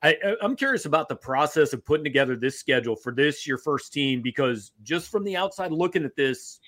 I, 0.02 0.16
am 0.42 0.56
curious 0.56 0.84
about 0.84 1.08
the 1.08 1.16
process 1.16 1.72
of 1.72 1.84
putting 1.84 2.04
together 2.04 2.36
this 2.36 2.58
schedule 2.58 2.96
for 2.96 3.12
this 3.12 3.46
your 3.46 3.58
first 3.58 3.92
team 3.92 4.22
because 4.22 4.72
just 4.82 5.10
from 5.10 5.24
the 5.24 5.36
outside 5.36 5.72
looking 5.72 6.04
at 6.04 6.16
this, 6.16 6.60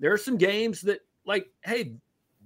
there 0.00 0.12
are 0.12 0.18
some 0.18 0.36
games 0.36 0.80
that 0.82 1.00
like, 1.24 1.46
hey, 1.62 1.94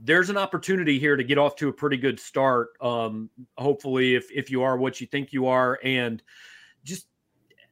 there's 0.01 0.31
an 0.31 0.37
opportunity 0.37 0.99
here 0.99 1.17
to 1.17 1.25
get 1.25 1.39
off 1.39 1.57
to 1.57 1.69
a 1.69 1.73
pretty 1.73 1.97
good 1.97 2.21
start. 2.21 2.69
Um, 2.81 3.31
hopefully, 3.57 4.15
if 4.15 4.31
if 4.31 4.51
you 4.51 4.63
are 4.63 4.77
what 4.77 5.01
you 5.01 5.07
think 5.07 5.33
you 5.33 5.47
are, 5.47 5.79
and 5.83 6.23
just 6.85 7.07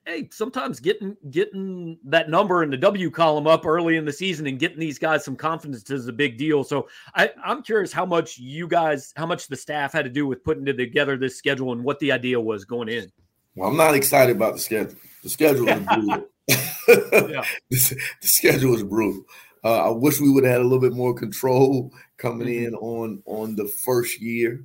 hey, 0.07 0.29
sometimes 0.31 0.81
getting 0.81 1.17
getting 1.31 1.99
that 2.05 2.31
number 2.31 2.63
in 2.63 2.71
the 2.71 2.77
W 2.77 3.11
column 3.11 3.47
up 3.47 3.67
early 3.67 3.97
in 3.97 4.05
the 4.05 4.13
season 4.13 4.47
and 4.47 4.59
getting 4.59 4.79
these 4.79 4.99
guys 4.99 5.25
some 5.25 5.37
confidence 5.37 5.91
is 5.91 6.07
a 6.07 6.13
big 6.13 6.39
deal. 6.39 6.65
So 6.65 6.89
I, 7.15 7.31
I'm 7.45 7.63
curious 7.63 7.93
how 7.93 8.07
much 8.07 8.39
you 8.39 8.69
guys, 8.69 9.13
how 9.17 9.27
much 9.27 9.49
the 9.49 9.57
staff 9.57 9.93
had 9.93 10.05
to 10.05 10.11
do 10.11 10.27
with 10.27 10.45
putting 10.45 10.65
together 10.65 11.17
this 11.17 11.37
schedule 11.37 11.73
and 11.73 11.83
what 11.83 11.99
the 11.99 12.13
idea 12.13 12.41
was 12.41 12.65
going 12.65 12.89
in. 12.89 13.11
Well, 13.57 13.69
I'm 13.69 13.77
not 13.77 13.95
excited 13.95 14.37
about 14.37 14.55
the 14.55 14.61
schedule. 14.61 14.95
The 15.23 15.29
schedule 15.29 15.69
is 15.69 15.81
brutal. 15.81 16.25
the, 16.47 17.45
the, 17.71 17.99
schedule 18.21 18.75
is 18.75 18.83
brutal. 18.85 19.25
Uh, 19.65 19.89
I 19.89 19.91
wish 19.91 20.21
we 20.21 20.31
would 20.31 20.45
have 20.45 20.53
had 20.53 20.61
a 20.61 20.65
little 20.65 20.81
bit 20.81 20.93
more 20.93 21.15
control 21.15 21.93
coming 22.19 22.47
mm-hmm. 22.47 22.67
in 22.67 22.75
on 22.75 23.23
on 23.27 23.57
the 23.57 23.67
first 23.85 24.21
year 24.21 24.65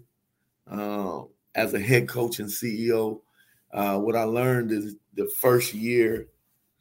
uh, 0.70 1.22
as 1.56 1.74
a 1.74 1.80
head 1.80 2.08
coach 2.08 2.40
and 2.40 2.50
CEO. 2.50 3.22
Uh, 3.74 3.98
what 3.98 4.16
I 4.16 4.24
learned 4.24 4.72
is 4.72 4.96
the 5.16 5.28
first 5.28 5.74
year, 5.74 6.28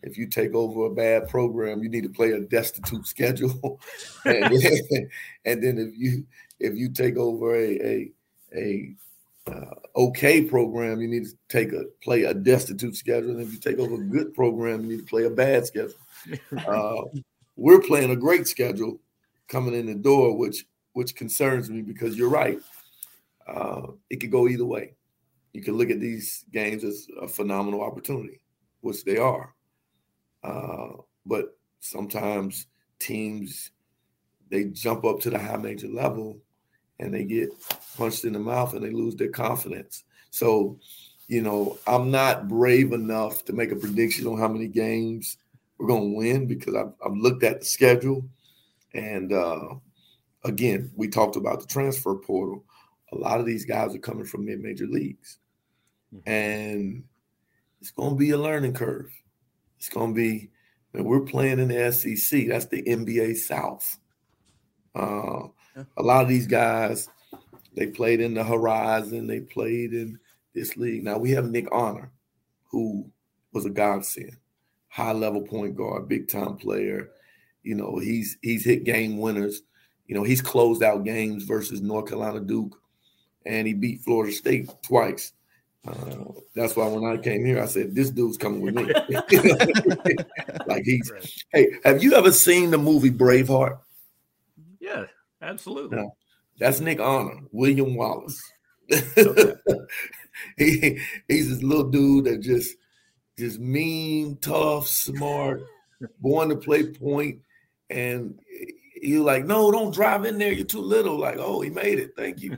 if 0.03 0.16
you 0.16 0.26
take 0.26 0.55
over 0.55 0.87
a 0.87 0.90
bad 0.90 1.29
program, 1.29 1.83
you 1.83 1.88
need 1.88 2.03
to 2.05 2.09
play 2.09 2.33
a 2.33 2.40
destitute 2.40 3.07
schedule, 3.07 3.81
and, 4.24 4.55
then, 4.62 5.11
and, 5.44 5.62
then, 5.62 5.79
if 5.79 5.96
you 5.96 6.26
if 6.59 6.76
you 6.76 6.90
take 6.90 7.16
over 7.16 7.55
a 7.55 7.81
a, 7.81 8.12
a 8.57 8.94
uh, 9.50 9.74
okay 9.96 10.42
program, 10.42 11.00
you 11.00 11.09
need 11.09 11.24
to 11.24 11.37
take 11.48 11.72
a 11.72 11.85
play 12.03 12.24
a 12.24 12.35
destitute 12.35 12.96
schedule, 12.96 13.31
and 13.31 13.40
if 13.40 13.53
you 13.53 13.59
take 13.59 13.79
over 13.79 13.96
a 13.96 14.05
good 14.05 14.35
program, 14.35 14.83
you 14.83 14.96
need 14.96 15.00
to 15.00 15.11
play 15.11 15.24
a 15.24 15.31
bad 15.31 15.66
schedule. 15.66 15.94
Uh, 16.66 17.03
we're 17.57 17.81
playing 17.81 18.11
a 18.11 18.16
great 18.16 18.46
schedule 18.46 19.00
coming 19.48 19.74
in 19.74 19.87
the 19.87 19.94
door, 19.94 20.37
which 20.37 20.66
which 20.92 21.14
concerns 21.14 21.70
me 21.70 21.81
because 21.83 22.16
you're 22.16 22.29
right. 22.29 22.59
Uh, 23.46 23.87
it 24.11 24.20
could 24.20 24.31
go 24.31 24.48
either 24.48 24.64
way 24.64 24.92
you 25.52 25.62
can 25.62 25.76
look 25.76 25.90
at 25.90 26.00
these 26.00 26.44
games 26.52 26.84
as 26.84 27.06
a 27.20 27.28
phenomenal 27.28 27.82
opportunity, 27.82 28.40
which 28.80 29.04
they 29.04 29.18
are. 29.18 29.54
Uh, 30.42 30.88
but 31.26 31.56
sometimes 31.80 32.66
teams 32.98 33.70
they 34.50 34.64
jump 34.64 35.04
up 35.04 35.20
to 35.20 35.30
the 35.30 35.38
high 35.38 35.56
major 35.56 35.88
level 35.88 36.38
and 36.98 37.14
they 37.14 37.24
get 37.24 37.50
punched 37.96 38.24
in 38.24 38.32
the 38.32 38.38
mouth 38.38 38.74
and 38.74 38.84
they 38.84 38.90
lose 38.90 39.16
their 39.16 39.28
confidence. 39.30 40.04
So, 40.30 40.78
you 41.28 41.40
know, 41.40 41.78
I'm 41.86 42.10
not 42.10 42.48
brave 42.48 42.92
enough 42.92 43.44
to 43.46 43.52
make 43.52 43.72
a 43.72 43.76
prediction 43.76 44.26
on 44.26 44.38
how 44.38 44.48
many 44.48 44.66
games 44.66 45.38
we're 45.78 45.86
going 45.86 46.10
to 46.10 46.16
win 46.16 46.46
because 46.46 46.74
I've, 46.74 46.92
I've, 47.04 47.16
looked 47.16 47.42
at 47.42 47.60
the 47.60 47.64
schedule. 47.64 48.28
And 48.92 49.32
uh, 49.32 49.76
again, 50.44 50.90
we 50.94 51.08
talked 51.08 51.36
about 51.36 51.60
the 51.60 51.66
transfer 51.66 52.14
portal. 52.16 52.64
A 53.12 53.16
lot 53.16 53.40
of 53.40 53.46
these 53.46 53.64
guys 53.64 53.94
are 53.94 53.99
coming 53.99 54.25
from 54.25 54.44
mid 54.44 54.61
major 54.61 54.87
leagues. 54.87 55.38
Mm-hmm. 56.14 56.31
And 56.31 57.05
it's 57.81 57.90
going 57.90 58.11
to 58.11 58.16
be 58.16 58.31
a 58.31 58.38
learning 58.38 58.75
curve. 58.75 59.11
It's 59.79 59.88
going 59.88 60.14
to 60.14 60.14
be, 60.14 60.51
and 60.92 61.05
we're 61.05 61.20
playing 61.20 61.59
in 61.59 61.68
the 61.68 61.92
SEC. 61.92 62.49
That's 62.49 62.66
the 62.66 62.83
NBA 62.83 63.37
South. 63.37 63.99
Uh, 64.94 65.49
a 65.96 66.03
lot 66.03 66.23
of 66.23 66.29
these 66.29 66.46
guys, 66.46 67.09
they 67.77 67.87
played 67.87 68.20
in 68.20 68.35
the 68.35 68.44
Horizon. 68.44 69.27
They 69.27 69.40
played 69.40 69.92
in 69.92 70.18
this 70.55 70.77
league. 70.77 71.05
Now 71.05 71.18
we 71.18 71.31
have 71.31 71.49
Nick 71.49 71.68
Honor, 71.73 72.11
who 72.70 73.11
was 73.53 73.64
a 73.64 73.70
godsend, 73.70 74.37
high 74.88 75.12
level 75.12 75.42
point 75.42 75.77
guard, 75.77 76.09
big 76.09 76.29
time 76.29 76.57
player. 76.57 77.11
You 77.62 77.75
know, 77.75 77.99
he's 77.99 78.38
he's 78.42 78.64
hit 78.64 78.85
game 78.85 79.18
winners. 79.18 79.62
You 80.07 80.16
know, 80.16 80.25
he's 80.25 80.42
closed 80.42 80.83
out 80.83 81.05
games 81.05 81.44
versus 81.44 81.81
North 81.81 82.09
Carolina 82.09 82.40
Duke, 82.40 82.77
and 83.46 83.66
he 83.66 83.74
beat 83.74 84.03
Florida 84.03 84.33
State 84.33 84.70
twice. 84.83 85.33
Uh, 85.87 86.24
that's 86.55 86.76
why 86.76 86.87
when 86.87 87.05
I 87.05 87.16
came 87.16 87.44
here, 87.44 87.62
I 87.62 87.66
said, 87.66 87.94
"This 87.94 88.11
dude's 88.11 88.37
coming 88.37 88.61
with 88.61 88.74
me." 88.74 88.85
like 90.66 90.85
he's. 90.85 91.11
Right. 91.11 91.42
Hey, 91.53 91.68
have 91.85 92.03
you 92.03 92.14
ever 92.14 92.33
seen 92.33 92.70
the 92.70 92.79
movie 92.79 93.11
Braveheart? 93.11 93.79
Yeah, 94.79 95.07
absolutely. 95.40 95.96
No, 95.96 96.14
that's 96.59 96.81
Nick 96.81 97.00
Honor, 97.00 97.40
William 97.50 97.94
Wallace. 97.94 98.42
he 100.57 101.00
he's 101.29 101.48
this 101.48 101.62
little 101.62 101.88
dude 101.90 102.26
that 102.26 102.38
just 102.42 102.76
just 103.38 103.59
mean, 103.59 104.37
tough, 104.42 104.87
smart, 104.87 105.62
born 106.18 106.50
to 106.50 106.57
play 106.57 106.92
point, 106.92 107.40
and 107.88 108.38
you're 109.00 109.24
like, 109.24 109.46
no, 109.46 109.70
don't 109.70 109.94
drive 109.94 110.24
in 110.24 110.38
there. 110.38 110.52
You're 110.52 110.66
too 110.66 110.80
little. 110.80 111.18
Like, 111.18 111.36
oh, 111.38 111.60
he 111.60 111.70
made 111.70 111.98
it. 111.98 112.14
Thank 112.16 112.42
you. 112.42 112.50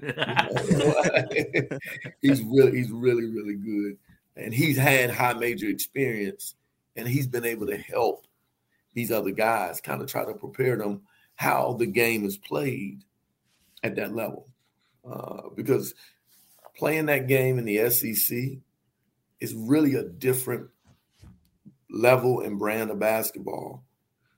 he's 2.21 2.43
really, 2.43 2.79
he's 2.79 2.91
really, 2.91 3.27
really 3.27 3.55
good. 3.55 3.97
And 4.37 4.53
he's 4.53 4.77
had 4.77 5.11
high 5.11 5.35
major 5.35 5.69
experience 5.69 6.55
and 6.97 7.07
he's 7.07 7.27
been 7.27 7.45
able 7.45 7.67
to 7.67 7.77
help 7.77 8.27
these 8.95 9.11
other 9.11 9.31
guys 9.31 9.81
kind 9.81 10.03
of 10.03 10.09
try 10.09 10.25
to 10.25 10.35
prepare 10.35 10.77
them 10.77 11.03
how 11.37 11.77
the 11.79 11.87
game 11.87 12.25
is 12.25 12.37
played 12.37 13.03
at 13.83 13.97
that 13.97 14.15
level. 14.15 14.49
Uh, 15.09 15.49
because 15.55 15.95
playing 16.77 17.07
that 17.07 17.27
game 17.27 17.59
in 17.59 17.65
the 17.65 17.91
SEC 17.91 18.59
is 19.41 19.55
really 19.55 19.95
a 19.95 20.05
different 20.05 20.69
level 21.91 22.41
and 22.41 22.59
brand 22.59 22.91
of 22.91 22.99
basketball 22.99 23.83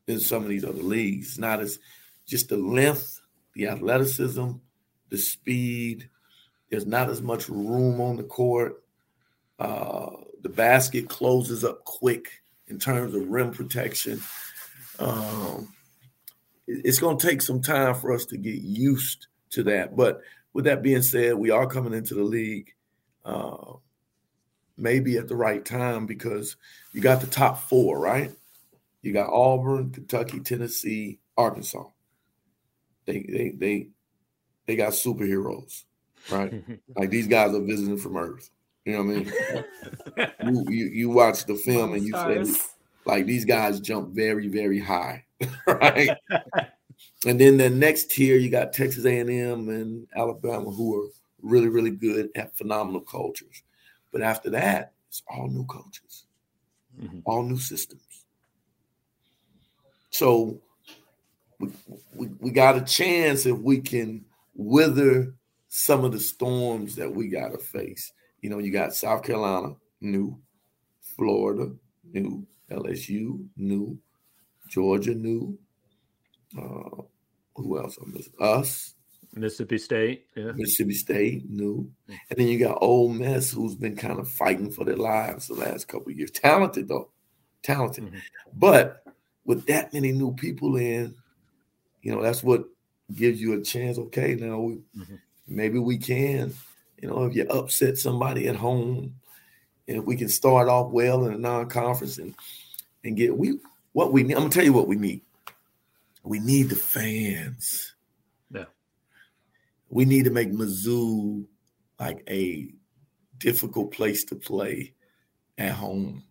than 0.06 0.20
some 0.20 0.42
of 0.42 0.48
these 0.48 0.64
other 0.64 0.82
leagues. 0.82 1.38
Not 1.38 1.60
as 1.60 1.78
just 2.26 2.48
the 2.48 2.56
length, 2.56 3.20
the 3.54 3.68
athleticism, 3.68 4.50
the 5.10 5.18
speed. 5.18 6.08
There's 6.70 6.86
not 6.86 7.10
as 7.10 7.22
much 7.22 7.48
room 7.48 8.00
on 8.00 8.16
the 8.16 8.24
court. 8.24 8.82
Uh, 9.58 10.10
the 10.42 10.48
basket 10.48 11.08
closes 11.08 11.64
up 11.64 11.84
quick 11.84 12.42
in 12.68 12.78
terms 12.78 13.14
of 13.14 13.28
rim 13.28 13.50
protection. 13.50 14.20
Um, 14.98 15.72
it's 16.66 16.98
going 16.98 17.18
to 17.18 17.26
take 17.26 17.42
some 17.42 17.60
time 17.60 17.94
for 17.94 18.12
us 18.12 18.24
to 18.26 18.36
get 18.36 18.56
used 18.56 19.26
to 19.50 19.62
that. 19.64 19.96
But 19.96 20.22
with 20.52 20.64
that 20.64 20.82
being 20.82 21.02
said, 21.02 21.34
we 21.34 21.50
are 21.50 21.66
coming 21.66 21.92
into 21.92 22.14
the 22.14 22.22
league 22.22 22.72
uh, 23.24 23.74
maybe 24.76 25.16
at 25.16 25.28
the 25.28 25.36
right 25.36 25.64
time 25.64 26.06
because 26.06 26.56
you 26.92 27.00
got 27.00 27.20
the 27.20 27.26
top 27.26 27.58
four, 27.68 27.98
right? 27.98 28.32
You 29.04 29.12
got 29.12 29.30
Auburn, 29.30 29.90
Kentucky, 29.90 30.40
Tennessee, 30.40 31.18
Arkansas. 31.36 31.84
They 33.04 33.18
they 33.20 33.50
they 33.50 33.88
they 34.66 34.76
got 34.76 34.92
superheroes, 34.92 35.84
right? 36.30 36.64
like 36.96 37.10
these 37.10 37.26
guys 37.26 37.54
are 37.54 37.60
visiting 37.60 37.98
from 37.98 38.16
Earth. 38.16 38.50
You 38.86 38.92
know 38.92 39.04
what 39.04 39.16
I 40.16 40.24
mean? 40.48 40.64
you, 40.68 40.74
you, 40.74 40.84
you 40.86 41.10
watch 41.10 41.44
the 41.44 41.54
film 41.54 41.92
and 41.92 42.02
you 42.02 42.12
say 42.12 42.44
like 43.04 43.26
these 43.26 43.44
guys 43.44 43.78
jump 43.78 44.14
very 44.14 44.48
very 44.48 44.80
high, 44.80 45.24
right? 45.66 46.16
and 47.26 47.38
then 47.38 47.58
the 47.58 47.68
next 47.68 48.10
tier 48.10 48.36
you 48.36 48.48
got 48.48 48.72
Texas 48.72 49.04
A&M 49.04 49.28
and 49.68 50.06
Alabama 50.16 50.70
who 50.70 51.02
are 51.02 51.08
really 51.42 51.68
really 51.68 51.90
good 51.90 52.30
at 52.36 52.56
phenomenal 52.56 53.02
cultures. 53.02 53.62
But 54.12 54.22
after 54.22 54.48
that, 54.50 54.94
it's 55.08 55.22
all 55.28 55.48
new 55.48 55.66
coaches. 55.66 56.24
mm-hmm. 56.98 57.18
all 57.26 57.42
new 57.42 57.58
systems. 57.58 58.03
So 60.14 60.61
we, 61.59 61.70
we, 62.14 62.29
we 62.38 62.50
got 62.53 62.77
a 62.77 62.83
chance 62.83 63.46
if 63.46 63.59
we 63.59 63.81
can 63.81 64.24
wither 64.55 65.35
some 65.68 66.05
of 66.05 66.12
the 66.12 66.20
storms 66.20 66.94
that 66.94 67.12
we 67.12 67.27
got 67.27 67.48
to 67.48 67.59
face. 67.59 68.12
You 68.40 68.50
know, 68.50 68.59
you 68.59 68.70
got 68.70 68.94
South 68.94 69.24
Carolina, 69.24 69.74
new, 70.00 70.38
Florida, 71.16 71.72
new, 72.12 72.46
LSU, 72.70 73.44
new, 73.57 73.98
Georgia, 74.68 75.16
new. 75.16 75.59
Uh, 76.57 77.03
who 77.57 77.81
else? 77.81 77.98
I 78.00 78.09
missing? 78.09 78.35
Us, 78.38 78.94
Mississippi 79.35 79.79
State, 79.79 80.27
yeah. 80.37 80.53
Mississippi 80.55 80.94
State, 80.94 81.50
new, 81.50 81.90
and 82.07 82.38
then 82.38 82.46
you 82.46 82.61
got 82.61 82.79
Ole 82.81 83.09
Miss, 83.09 83.50
who's 83.50 83.74
been 83.74 83.96
kind 83.96 84.20
of 84.20 84.31
fighting 84.31 84.70
for 84.70 84.85
their 84.85 84.96
lives 84.96 85.48
the 85.48 85.55
last 85.55 85.88
couple 85.88 86.12
years. 86.12 86.31
Talented 86.31 86.87
though, 86.87 87.11
talented, 87.64 88.05
mm-hmm. 88.05 88.18
but 88.53 89.03
with 89.44 89.66
that 89.66 89.92
many 89.92 90.12
new 90.12 90.35
people 90.35 90.76
in, 90.76 91.14
you 92.02 92.14
know, 92.14 92.22
that's 92.22 92.42
what 92.42 92.64
gives 93.14 93.40
you 93.40 93.54
a 93.54 93.62
chance. 93.62 93.98
Okay, 93.98 94.35
now 94.35 94.59
we, 94.61 94.74
mm-hmm. 94.96 95.16
maybe 95.48 95.78
we 95.78 95.98
can, 95.98 96.54
you 97.00 97.09
know, 97.09 97.24
if 97.24 97.35
you 97.35 97.46
upset 97.48 97.98
somebody 97.98 98.48
at 98.48 98.57
home, 98.57 99.14
and 99.87 99.98
if 99.98 100.04
we 100.04 100.16
can 100.16 100.28
start 100.28 100.68
off 100.68 100.90
well 100.90 101.26
in 101.26 101.35
a 101.35 101.38
non-conference 101.38 102.18
and 102.18 102.35
and 103.04 103.16
get 103.16 103.37
we 103.37 103.59
what 103.92 104.12
we 104.12 104.22
need. 104.22 104.35
I'm 104.35 104.40
gonna 104.40 104.50
tell 104.50 104.64
you 104.64 104.72
what 104.72 104.88
we 104.88 104.96
need. 104.96 105.20
We 106.22 106.40
need 106.40 106.70
the 106.70 106.76
fans. 106.76 107.94
Yeah. 108.50 108.64
We 109.90 110.07
need 110.07 110.24
to 110.24 110.30
make 110.30 110.50
Mizzou 110.50 111.44
like 112.00 112.24
a 112.28 112.70
difficult 113.38 113.92
place 113.92 114.24
to 114.24 114.35
play 114.35 114.94
at 115.59 115.72
home. 115.72 116.24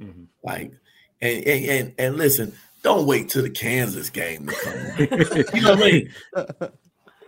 Mm-hmm. 0.00 0.24
Like, 0.44 0.72
and, 1.20 1.46
and 1.46 1.64
and 1.64 1.94
and 1.98 2.16
listen, 2.16 2.52
don't 2.82 3.06
wait 3.06 3.28
till 3.28 3.42
the 3.42 3.50
Kansas 3.50 4.10
game 4.10 4.46
to 4.46 4.54
come. 4.54 5.46
you 5.54 5.60
know 5.62 5.74
what 5.74 5.82
I 5.82 5.90
mean? 5.90 6.12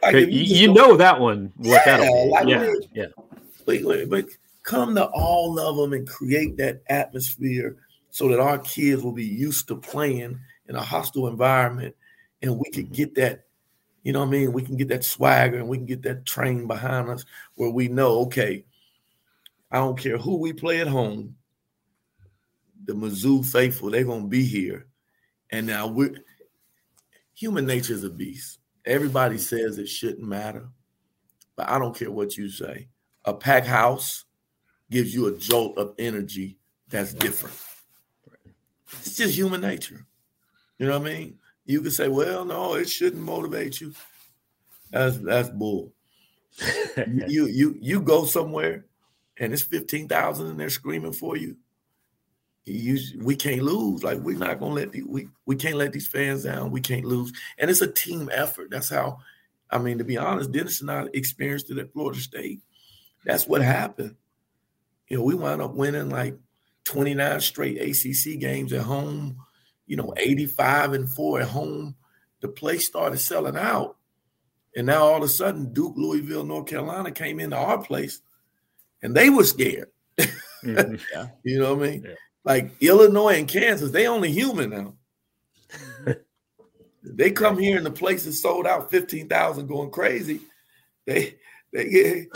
Like 0.02 0.14
you, 0.14 0.26
you 0.28 0.72
know 0.72 0.96
that 0.96 1.20
one. 1.20 1.52
What 1.56 1.82
yeah, 1.86 2.10
like, 2.30 2.48
yeah, 2.48 2.72
yeah. 2.92 3.06
Wait, 3.66 3.84
wait, 3.84 4.08
but 4.08 4.26
come 4.62 4.94
to 4.94 5.06
all 5.06 5.58
of 5.58 5.76
them 5.76 5.94
and 5.94 6.06
create 6.06 6.56
that 6.58 6.82
atmosphere 6.88 7.76
so 8.10 8.28
that 8.28 8.40
our 8.40 8.58
kids 8.58 9.02
will 9.02 9.12
be 9.12 9.24
used 9.24 9.66
to 9.68 9.76
playing 9.76 10.38
in 10.68 10.76
a 10.76 10.82
hostile 10.82 11.26
environment 11.26 11.94
and 12.42 12.58
we 12.58 12.70
can 12.70 12.84
mm-hmm. 12.84 12.92
get 12.92 13.14
that, 13.14 13.44
you 14.02 14.12
know 14.12 14.20
what 14.20 14.28
I 14.28 14.32
mean? 14.32 14.52
We 14.52 14.62
can 14.62 14.76
get 14.76 14.88
that 14.88 15.04
swagger 15.04 15.58
and 15.58 15.68
we 15.68 15.78
can 15.78 15.86
get 15.86 16.02
that 16.02 16.26
train 16.26 16.66
behind 16.66 17.08
us 17.08 17.24
where 17.54 17.70
we 17.70 17.88
know, 17.88 18.20
okay, 18.20 18.64
I 19.70 19.78
don't 19.78 19.98
care 19.98 20.18
who 20.18 20.36
we 20.36 20.52
play 20.52 20.80
at 20.80 20.86
home, 20.86 21.36
the 22.88 22.94
Mizzou 22.94 23.44
faithful, 23.44 23.90
they're 23.90 24.02
gonna 24.02 24.26
be 24.26 24.44
here. 24.44 24.86
And 25.50 25.66
now 25.66 25.86
we're 25.86 26.16
human 27.34 27.66
nature 27.66 27.92
is 27.92 28.02
a 28.02 28.10
beast. 28.10 28.58
Everybody 28.86 29.36
says 29.36 29.76
it 29.76 29.88
shouldn't 29.88 30.26
matter, 30.26 30.70
but 31.54 31.68
I 31.68 31.78
don't 31.78 31.94
care 31.94 32.10
what 32.10 32.38
you 32.38 32.48
say. 32.48 32.88
A 33.26 33.34
packed 33.34 33.66
house 33.66 34.24
gives 34.90 35.14
you 35.14 35.26
a 35.26 35.36
jolt 35.36 35.76
of 35.76 35.94
energy 35.98 36.56
that's 36.88 37.12
different. 37.12 37.56
It's 39.00 39.18
just 39.18 39.34
human 39.34 39.60
nature. 39.60 40.06
You 40.78 40.86
know 40.86 40.98
what 40.98 41.08
I 41.08 41.14
mean? 41.14 41.38
You 41.66 41.82
can 41.82 41.90
say, 41.90 42.08
well, 42.08 42.46
no, 42.46 42.74
it 42.74 42.88
shouldn't 42.88 43.22
motivate 43.22 43.82
you. 43.82 43.92
That's 44.90 45.18
that's 45.18 45.50
bull. 45.50 45.92
you 47.26 47.46
you 47.48 47.76
you 47.82 48.00
go 48.00 48.24
somewhere 48.24 48.86
and 49.36 49.52
it's 49.52 49.62
15,000 49.62 50.46
and 50.46 50.58
they're 50.58 50.70
screaming 50.70 51.12
for 51.12 51.36
you 51.36 51.54
you, 52.70 52.98
we 53.22 53.36
can't 53.36 53.62
lose. 53.62 54.02
Like 54.02 54.18
we're 54.18 54.38
not 54.38 54.60
gonna 54.60 54.74
let 54.74 54.92
the, 54.92 55.02
we 55.02 55.28
we 55.46 55.56
can't 55.56 55.76
let 55.76 55.92
these 55.92 56.08
fans 56.08 56.44
down. 56.44 56.70
We 56.70 56.80
can't 56.80 57.04
lose, 57.04 57.32
and 57.58 57.70
it's 57.70 57.80
a 57.80 57.90
team 57.90 58.30
effort. 58.32 58.70
That's 58.70 58.90
how. 58.90 59.18
I 59.70 59.76
mean, 59.76 59.98
to 59.98 60.04
be 60.04 60.16
honest, 60.16 60.50
Dennis 60.50 60.80
and 60.80 60.90
I 60.90 61.06
experienced 61.12 61.70
it 61.70 61.76
at 61.76 61.92
Florida 61.92 62.18
State. 62.18 62.60
That's 63.26 63.46
what 63.46 63.60
happened. 63.60 64.16
You 65.08 65.18
know, 65.18 65.24
we 65.24 65.34
wound 65.34 65.60
up 65.60 65.74
winning 65.74 66.08
like 66.08 66.38
29 66.84 67.40
straight 67.40 67.78
ACC 67.78 68.38
games 68.38 68.72
at 68.72 68.82
home. 68.82 69.36
You 69.86 69.96
know, 69.96 70.14
85 70.16 70.94
and 70.94 71.08
four 71.10 71.40
at 71.40 71.48
home. 71.48 71.96
The 72.40 72.48
place 72.48 72.86
started 72.86 73.18
selling 73.18 73.56
out, 73.56 73.96
and 74.76 74.86
now 74.86 75.02
all 75.02 75.18
of 75.18 75.22
a 75.24 75.28
sudden, 75.28 75.72
Duke, 75.72 75.94
Louisville, 75.96 76.44
North 76.44 76.66
Carolina 76.66 77.10
came 77.10 77.40
into 77.40 77.56
our 77.56 77.78
place, 77.78 78.20
and 79.02 79.14
they 79.14 79.28
were 79.28 79.44
scared. 79.44 79.90
Mm-hmm. 80.18 80.94
yeah. 81.12 81.26
you 81.42 81.58
know 81.58 81.74
what 81.74 81.86
I 81.86 81.90
mean? 81.90 82.04
Yeah. 82.06 82.14
Like 82.48 82.70
Illinois 82.80 83.34
and 83.34 83.46
Kansas, 83.46 83.90
they 83.90 84.06
only 84.06 84.32
human 84.32 84.70
now. 84.70 84.94
they 87.02 87.30
come 87.30 87.58
here 87.58 87.76
and 87.76 87.84
the 87.84 87.90
place 87.90 88.24
is 88.24 88.40
sold 88.40 88.66
out 88.66 88.90
15,000 88.90 89.66
going 89.66 89.90
crazy. 89.90 90.40
They 91.04 91.34
they 91.74 91.90
get 91.90 92.26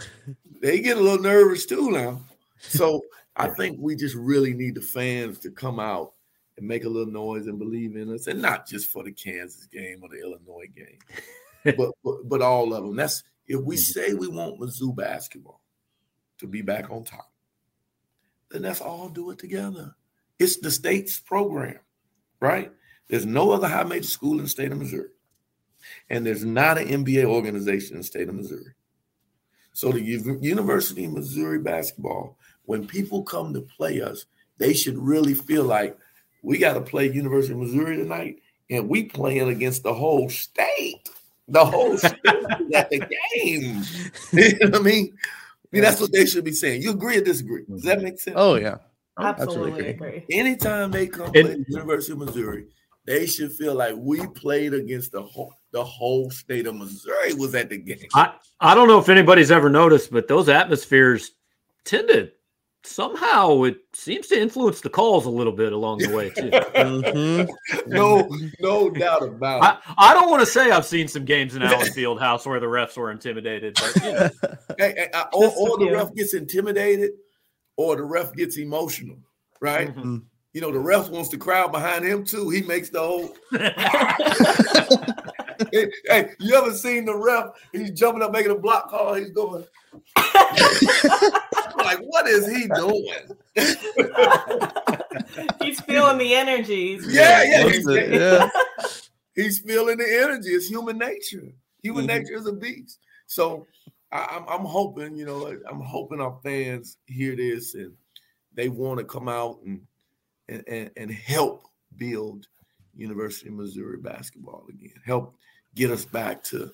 they 0.61 0.81
get 0.81 0.99
a 0.99 1.01
little 1.01 1.23
nervous 1.23 1.65
too 1.65 1.91
now. 1.91 2.21
So 2.59 3.01
I 3.37 3.49
think 3.49 3.79
we 3.81 3.97
just 3.97 4.15
really 4.15 4.53
need 4.53 4.75
the 4.75 4.83
fans 4.83 5.39
to 5.41 5.51
come 5.51 5.81
out 5.81 6.13
and 6.59 6.69
make 6.69 6.85
a 6.85 6.91
little 6.91 7.11
noise 7.11 7.47
and 7.47 7.59
believe 7.59 7.97
in 7.97 8.13
us, 8.13 8.27
and 8.27 8.43
not 8.43 8.69
just 8.69 8.91
for 8.91 9.03
the 9.03 9.13
Kansas 9.13 9.65
game 9.65 10.01
or 10.03 10.11
the 10.11 10.21
Illinois 10.21 10.69
game, 10.77 10.99
but, 11.79 11.91
but 12.05 12.29
but 12.29 12.43
all 12.43 12.75
of 12.75 12.85
them. 12.85 12.97
That's 12.97 13.25
if 13.47 13.63
we 13.63 13.77
mm-hmm. 13.77 13.81
say 13.81 14.13
we 14.13 14.29
want 14.29 14.61
Mizzou 14.61 14.95
basketball 14.95 15.63
to 16.37 16.47
be 16.47 16.61
back 16.61 16.91
on 16.91 17.03
top, 17.03 17.33
then 18.51 18.63
let's 18.63 18.83
all 18.83 19.09
do 19.09 19.31
it 19.31 19.39
together. 19.39 19.95
It's 20.43 20.57
the 20.57 20.73
state's 20.73 21.21
program, 21.21 21.79
right? 22.41 22.73
There's 23.09 23.25
no 23.25 23.53
other 23.53 23.69
high 23.69 23.85
major 23.85 24.09
school 24.09 24.39
in 24.39 24.43
the 24.43 24.49
state 24.49 24.73
of 24.73 24.79
Missouri. 24.79 25.11
And 26.11 26.27
there's 26.27 26.45
not 26.45 26.79
an 26.79 26.89
NBA 26.89 27.27
organization 27.27 27.95
in 27.95 28.01
the 28.01 28.07
state 28.07 28.29
of 28.29 28.35
Missouri. 28.35 28.73
So 29.73 29.93
the 29.93 30.01
U- 30.01 30.41
University 30.43 31.05
of 31.05 31.13
Missouri 31.13 31.61
basketball, 31.61 32.37
when 32.65 32.89
people 32.89 33.23
come 33.23 33.55
to 33.55 33.61
play 33.61 34.03
us, 34.03 34.27
they 34.59 34.73
should 34.73 34.99
really 34.99 35.35
feel 35.35 35.63
like 35.63 35.97
we 36.43 36.59
got 36.59 36.75
to 36.75 36.81
play 36.81 37.09
University 37.09 37.53
of 37.53 37.61
Missouri 37.61 37.97
tonight, 37.97 38.41
and 38.69 38.89
we 38.89 39.05
playing 39.05 39.49
against 39.49 39.85
the 39.85 39.95
whole 39.95 40.29
state. 40.29 41.09
The 41.47 41.65
whole 41.65 41.97
state 41.99 42.19
at 42.75 42.91
the 42.91 42.99
game. 42.99 43.83
you 44.33 44.59
know 44.59 44.71
what 44.71 44.81
I 44.81 44.83
mean? 44.83 45.17
I 45.17 45.69
mean, 45.71 45.83
that's 45.83 46.01
what 46.01 46.13
they 46.13 46.27
should 46.27 46.45
be 46.45 46.53
saying. 46.53 46.83
You 46.83 46.91
agree 46.91 47.19
or 47.19 47.21
disagree? 47.23 47.65
Does 47.71 47.83
that 47.83 47.99
mm-hmm. 47.99 48.05
make 48.05 48.21
sense? 48.21 48.37
Oh 48.37 48.57
yeah. 48.57 48.79
Absolutely, 49.19 49.89
agree. 49.89 50.25
Anytime 50.31 50.91
they 50.91 51.07
come 51.07 51.31
play 51.33 51.43
the 51.43 51.65
University 51.69 52.13
of 52.13 52.19
Missouri, 52.19 52.67
they 53.05 53.27
should 53.27 53.53
feel 53.53 53.75
like 53.75 53.95
we 53.97 54.27
played 54.29 54.75
against 54.75 55.13
the 55.13 55.23
whole 55.23 55.53
the 55.73 55.83
whole 55.83 56.31
state 56.31 56.67
of 56.67 56.75
Missouri 56.75 57.35
was 57.35 57.55
at 57.55 57.71
the 57.71 57.79
game. 57.79 58.07
I, 58.15 58.35
I 58.61 58.75
don't 58.75 58.89
know 58.89 58.99
if 58.99 59.09
anybody's 59.09 59.51
ever 59.51 59.71
noticed, 59.71 60.13
but 60.13 60.29
those 60.29 60.49
atmospheres 60.49 61.33
tend 61.85 62.09
to 62.09 62.31
somehow 62.85 63.63
it 63.63 63.77
seems 63.93 64.27
to 64.27 64.41
influence 64.41 64.81
the 64.81 64.91
calls 64.91 65.25
a 65.27 65.31
little 65.31 65.53
bit 65.53 65.73
along 65.73 65.99
the 65.99 66.15
way 66.15 66.31
too. 66.31 66.51
mm-hmm. 66.51 67.91
No, 67.91 68.29
no 68.61 68.91
doubt 68.91 69.23
about 69.23 69.63
it. 69.63 69.93
I, 69.97 70.11
I, 70.11 70.15
don't 70.15 70.31
want 70.31 70.41
to 70.41 70.47
say 70.47 70.71
I've 70.71 70.85
seen 70.85 71.09
some 71.09 71.25
games 71.25 71.55
in 71.55 71.63
Allen 71.63 71.89
Fieldhouse 71.89 72.45
where 72.45 72.61
the 72.61 72.67
refs 72.67 72.97
were 72.97 73.11
intimidated, 73.11 73.75
but 73.75 74.05
you 74.05 74.13
know. 74.13 74.31
hey, 74.79 74.95
hey, 74.97 75.09
I, 75.15 75.23
or, 75.33 75.53
or 75.57 75.79
the 75.79 75.91
ref 75.93 76.15
gets 76.15 76.35
intimidated 76.35 77.13
or 77.77 77.97
the 77.97 78.05
ref 78.05 78.35
gets 78.35 78.59
emotional, 78.59 79.19
right? 79.61 79.95
Mm-hmm. 79.95 80.19
You 80.53 80.61
know, 80.61 80.71
the 80.71 80.79
ref 80.79 81.09
wants 81.09 81.31
the 81.31 81.39
crowd 81.39 81.73
behind 81.73 82.05
him 82.05 82.25
too. 82.25 82.51
He 82.51 82.63
makes 82.63 82.91
the 82.91 83.01
whole. 83.01 83.35
hey, 85.73 85.91
hey, 86.07 86.31
you 86.39 86.55
ever 86.55 86.75
seen 86.75 87.05
the 87.05 87.17
ref? 87.17 87.47
He's 87.73 87.91
jumping 87.93 88.23
up, 88.23 88.33
making 88.33 88.53
a 88.53 88.59
block 88.59 88.91
call. 88.91 89.15
He's 89.15 89.31
going. 89.31 89.65
like, 90.17 91.99
what 92.01 92.27
is 92.27 92.47
he 92.47 92.69
doing? 92.69 93.05
he's 95.63 95.81
feeling 95.81 96.19
the 96.19 96.35
energy. 96.35 96.99
Yeah, 97.09 97.43
yeah, 97.43 97.69
he's, 97.69 97.89
yeah. 97.89 98.49
he's 99.35 99.59
feeling 99.61 99.99
the 99.99 100.23
energy. 100.23 100.51
It's 100.51 100.69
human 100.69 100.99
nature. 100.99 101.53
Human 101.83 102.07
mm-hmm. 102.07 102.23
nature 102.23 102.37
is 102.37 102.47
a 102.47 102.53
beast. 102.53 102.99
So 103.27 103.67
I, 104.13 104.37
am 104.37 104.45
I'm 104.49 104.65
hoping, 104.65 105.17
you 105.17 105.25
know, 105.25 105.47
I'm 105.69 105.81
hoping 105.81 106.21
our 106.21 106.39
fans 106.43 106.99
hear 107.07 107.35
this 107.35 107.75
and 107.75 107.93
they 108.55 108.69
want 108.69 108.99
to 108.99 109.05
come 109.05 109.29
out 109.29 109.61
and, 109.65 109.81
and 110.49 110.91
and 110.97 111.11
help 111.11 111.69
build 111.97 112.47
University 112.95 113.49
of 113.49 113.55
Missouri 113.55 113.99
basketball 113.99 114.67
again. 114.69 114.95
Help 115.05 115.35
get 115.75 115.91
us 115.91 116.05
back 116.05 116.43
to 116.45 116.71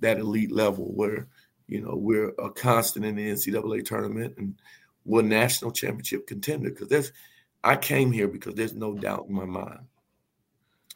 that 0.00 0.18
elite 0.18 0.52
level 0.52 0.92
where 0.94 1.26
you 1.68 1.80
know 1.80 1.94
we're 1.96 2.32
a 2.38 2.50
constant 2.50 3.06
in 3.06 3.16
the 3.16 3.30
NCAA 3.30 3.84
tournament 3.84 4.34
and 4.36 4.54
we're 5.04 5.22
national 5.22 5.72
championship 5.72 6.26
contender. 6.26 6.70
Because 6.70 6.88
there's, 6.88 7.12
I 7.64 7.76
came 7.76 8.12
here 8.12 8.28
because 8.28 8.54
there's 8.54 8.74
no 8.74 8.94
doubt 8.94 9.26
in 9.28 9.34
my 9.34 9.46
mind 9.46 9.80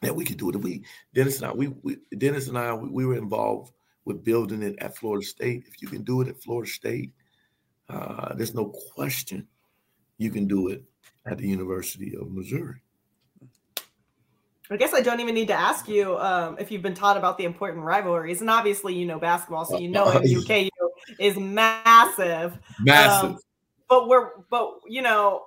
that 0.03 0.15
we 0.15 0.25
could 0.25 0.37
do 0.37 0.51
it. 0.51 0.57
We 0.57 0.85
Dennis 1.15 1.39
and 1.39 1.47
I, 1.47 1.53
we, 1.53 1.69
we 1.69 1.97
Dennis 2.17 2.49
and 2.49 2.59
I, 2.59 2.75
we, 2.75 2.91
we 2.91 3.07
were 3.07 3.17
involved 3.17 3.73
with 4.07 4.25
building 4.25 4.63
it 4.63 4.77
at 4.79 4.97
Florida 4.97 5.27
State. 5.27 5.65
If 5.67 5.83
you 5.83 5.89
can 5.89 6.03
do 6.03 6.23
it 6.23 6.29
at 6.29 6.43
Florida 6.43 6.71
State, 6.71 7.13
uh, 7.91 8.35
there's 8.35 8.55
no 8.55 8.67
question 8.95 9.47
you 10.17 10.31
can 10.31 10.47
do 10.47 10.69
it 10.69 10.83
at 11.27 11.37
the 11.37 11.47
University 11.47 12.17
of 12.17 12.31
Missouri. 12.31 12.81
I 14.71 14.77
guess 14.77 14.95
I 14.95 15.01
don't 15.01 15.21
even 15.21 15.35
need 15.35 15.49
to 15.49 15.55
ask 15.55 15.87
you 15.87 16.19
um, 16.19 16.57
if 16.59 16.73
you've 16.73 16.83
been 16.83 16.95
taught 16.95 17.17
about 17.17 17.39
the 17.39 17.45
important 17.45 17.85
rivalries, 17.85 18.41
and 18.41 18.51
obviously 18.51 18.95
you 18.95 19.07
know 19.07 19.19
basketball, 19.19 19.65
so 19.65 19.79
you 19.79 19.89
know 19.89 20.07
uh, 20.07 20.21
MUKU 20.21 20.69
is 21.21 21.37
massive. 21.37 22.59
Massive. 22.81 23.31
Um, 23.31 23.39
but 23.89 24.09
we're 24.09 24.31
but 24.51 24.81
you 24.89 25.03
know 25.03 25.47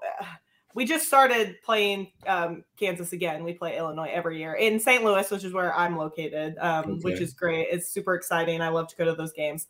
we 0.75 0.85
just 0.85 1.07
started 1.07 1.55
playing 1.63 2.11
um, 2.27 2.63
Kansas 2.77 3.13
again. 3.13 3.43
We 3.43 3.53
play 3.53 3.77
Illinois 3.77 4.09
every 4.11 4.37
year 4.37 4.53
in 4.53 4.79
St. 4.79 5.03
Louis, 5.03 5.29
which 5.31 5.43
is 5.43 5.53
where 5.53 5.75
I'm 5.75 5.97
located, 5.97 6.57
um, 6.59 6.91
okay. 6.91 6.99
which 7.01 7.21
is 7.21 7.33
great. 7.33 7.67
It's 7.71 7.89
super 7.89 8.15
exciting. 8.15 8.61
I 8.61 8.69
love 8.69 8.87
to 8.89 8.95
go 8.95 9.05
to 9.05 9.13
those 9.13 9.33
games. 9.33 9.67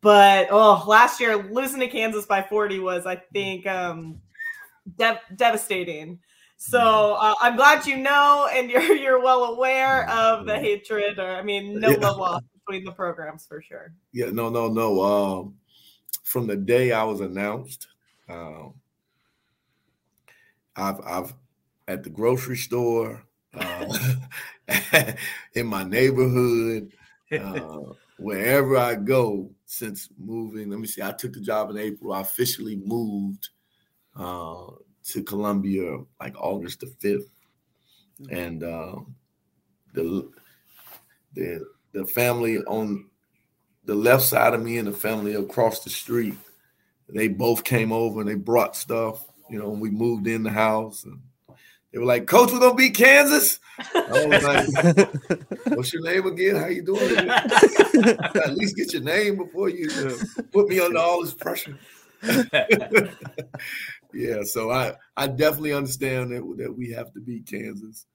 But 0.00 0.48
oh, 0.50 0.84
last 0.86 1.20
year 1.20 1.36
losing 1.50 1.80
to 1.80 1.88
Kansas 1.88 2.26
by 2.26 2.42
40 2.42 2.80
was, 2.80 3.06
I 3.06 3.16
think, 3.32 3.66
um, 3.66 4.20
de- 4.98 5.20
devastating. 5.36 6.18
So 6.56 7.14
uh, 7.14 7.34
I'm 7.40 7.56
glad 7.56 7.86
you 7.86 7.96
know 7.96 8.48
and 8.52 8.70
you're 8.70 8.94
you're 8.94 9.20
well 9.20 9.44
aware 9.44 10.08
of 10.10 10.46
the 10.46 10.58
hatred. 10.58 11.18
Or 11.18 11.36
I 11.36 11.42
mean, 11.42 11.78
no 11.78 11.90
yeah. 11.90 11.96
love 11.96 12.18
lost 12.18 12.44
between 12.54 12.84
the 12.84 12.92
programs 12.92 13.46
for 13.46 13.62
sure. 13.62 13.92
Yeah, 14.12 14.30
no, 14.30 14.48
no, 14.48 14.68
no. 14.68 15.02
Um, 15.02 15.54
from 16.22 16.46
the 16.46 16.56
day 16.56 16.92
I 16.92 17.04
was 17.04 17.20
announced, 17.20 17.88
um, 18.28 18.74
I've 20.76 21.00
I've 21.04 21.34
at 21.86 22.02
the 22.02 22.10
grocery 22.10 22.56
store, 22.56 23.22
uh, 23.54 23.98
in 25.54 25.66
my 25.66 25.84
neighborhood, 25.84 26.92
uh, 27.32 27.80
wherever 28.18 28.76
I 28.76 28.94
go 28.94 29.50
since 29.66 30.08
moving. 30.18 30.70
Let 30.70 30.80
me 30.80 30.86
see. 30.86 31.02
I 31.02 31.12
took 31.12 31.32
the 31.32 31.40
job 31.40 31.70
in 31.70 31.78
April. 31.78 32.12
I 32.12 32.20
officially 32.20 32.76
moved 32.84 33.50
uh, 34.16 34.66
to 35.04 35.22
Columbia 35.22 35.98
like 36.20 36.34
August 36.40 36.80
the 36.80 36.86
fifth, 36.86 37.30
mm-hmm. 38.20 38.34
and 38.34 38.62
uh, 38.62 38.96
the 39.92 40.30
the 41.34 41.64
the 41.92 42.06
family 42.06 42.58
on 42.58 43.06
the 43.84 43.94
left 43.94 44.22
side 44.22 44.54
of 44.54 44.62
me 44.62 44.78
and 44.78 44.88
the 44.88 44.92
family 44.92 45.34
across 45.34 45.84
the 45.84 45.90
street, 45.90 46.34
they 47.08 47.28
both 47.28 47.64
came 47.64 47.92
over 47.92 48.20
and 48.20 48.28
they 48.28 48.34
brought 48.34 48.76
stuff. 48.76 49.26
You 49.50 49.58
know, 49.58 49.68
when 49.68 49.80
we 49.80 49.90
moved 49.90 50.26
in 50.26 50.42
the 50.42 50.50
house 50.50 51.04
and 51.04 51.20
they 51.92 51.98
were 51.98 52.06
like, 52.06 52.26
"Coach, 52.26 52.50
we're 52.52 52.58
gonna 52.58 52.74
beat 52.74 52.94
Kansas." 52.94 53.60
I 53.94 54.26
was 54.26 54.42
like, 54.42 55.08
"What's 55.76 55.92
your 55.92 56.02
name 56.02 56.26
again? 56.26 56.56
How 56.56 56.66
you 56.66 56.82
doing?" 56.82 57.28
At 57.28 58.56
least 58.56 58.76
get 58.76 58.92
your 58.92 59.02
name 59.02 59.36
before 59.36 59.68
you 59.68 59.88
uh, 59.90 60.42
put 60.50 60.68
me 60.68 60.80
under 60.80 60.98
all 60.98 61.22
this 61.22 61.34
pressure. 61.34 61.78
yeah, 64.12 64.42
so 64.42 64.70
I 64.70 64.94
I 65.16 65.28
definitely 65.28 65.72
understand 65.72 66.32
that 66.32 66.56
that 66.58 66.76
we 66.76 66.90
have 66.90 67.12
to 67.12 67.20
beat 67.20 67.46
Kansas. 67.46 68.06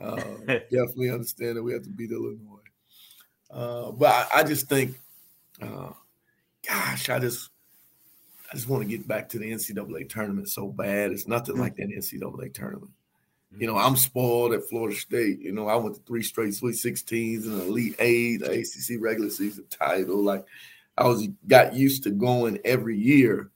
Uh, 0.00 0.16
definitely 0.46 1.10
understand 1.10 1.56
that 1.56 1.62
we 1.62 1.72
have 1.72 1.82
to 1.82 1.90
beat 1.90 2.12
Illinois. 2.12 2.58
Uh, 3.50 3.90
but 3.92 4.10
I, 4.10 4.40
I, 4.40 4.42
just 4.44 4.68
think, 4.68 4.96
uh, 5.60 5.90
gosh, 6.66 7.08
I 7.08 7.18
just 7.18 7.50
I 8.50 8.54
just 8.54 8.68
want 8.68 8.82
to 8.82 8.88
get 8.88 9.06
back 9.06 9.28
to 9.30 9.38
the 9.38 9.50
NCAA 9.50 10.08
tournament 10.08 10.48
so 10.48 10.68
bad. 10.68 11.12
It's 11.12 11.28
nothing 11.28 11.54
mm-hmm. 11.54 11.62
like 11.62 11.76
that 11.76 11.88
NCAA 11.88 12.54
tournament. 12.54 12.92
You 13.56 13.66
know, 13.66 13.76
I'm 13.76 13.96
spoiled 13.96 14.52
at 14.52 14.68
Florida 14.68 14.96
State. 14.96 15.40
You 15.40 15.52
know, 15.52 15.68
I 15.68 15.76
went 15.76 15.94
to 15.96 16.02
three 16.02 16.22
straight 16.22 16.54
Sweet 16.54 16.74
16s 16.74 17.44
and 17.44 17.60
an 17.60 17.68
Elite 17.68 17.96
Eight, 17.98 18.38
the 18.38 18.50
ACC 18.50 19.00
regular 19.00 19.30
season 19.30 19.64
title. 19.70 20.22
Like, 20.22 20.44
I 20.98 21.06
was 21.06 21.26
got 21.46 21.74
used 21.74 22.02
to 22.02 22.10
going 22.10 22.58
every 22.64 22.98
year. 22.98 23.50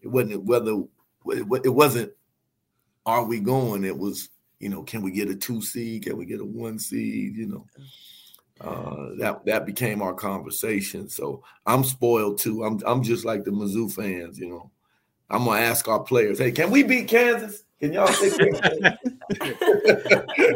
It 0.00 0.08
wasn't 0.08 0.44
whether 0.44 0.82
it 1.26 1.74
wasn't 1.74 2.12
are 3.04 3.24
we 3.24 3.40
going. 3.40 3.84
It 3.84 3.96
was 3.96 4.28
you 4.60 4.68
know, 4.68 4.84
can 4.84 5.02
we 5.02 5.10
get 5.10 5.28
a 5.28 5.34
two 5.34 5.60
seed? 5.60 6.04
Can 6.04 6.16
we 6.16 6.24
get 6.24 6.40
a 6.40 6.44
one 6.44 6.78
seed? 6.78 7.36
You 7.36 7.46
know, 7.46 7.66
uh, 8.62 9.08
that 9.18 9.44
that 9.44 9.66
became 9.66 10.02
our 10.02 10.14
conversation. 10.14 11.08
So 11.08 11.42
I'm 11.66 11.84
spoiled 11.84 12.38
too. 12.38 12.64
I'm 12.64 12.80
I'm 12.86 13.02
just 13.02 13.24
like 13.24 13.44
the 13.44 13.50
Mizzou 13.50 13.92
fans. 13.92 14.38
You 14.38 14.48
know, 14.48 14.70
I'm 15.30 15.44
gonna 15.44 15.60
ask 15.60 15.88
our 15.88 16.00
players, 16.00 16.38
hey, 16.38 16.52
can 16.52 16.70
we 16.70 16.82
beat 16.82 17.08
Kansas? 17.08 17.64
Can 17.80 17.92
y'all 17.92 18.06
take 18.06 18.32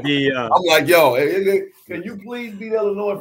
the, 0.05 0.33
uh, 0.33 0.49
I'm 0.55 0.63
like, 0.63 0.87
yo, 0.87 1.17
hey, 1.17 1.43
hey, 1.43 1.63
can 1.89 2.05
you 2.05 2.17
please 2.19 2.55
beat 2.55 2.73
Illinois? 2.73 3.19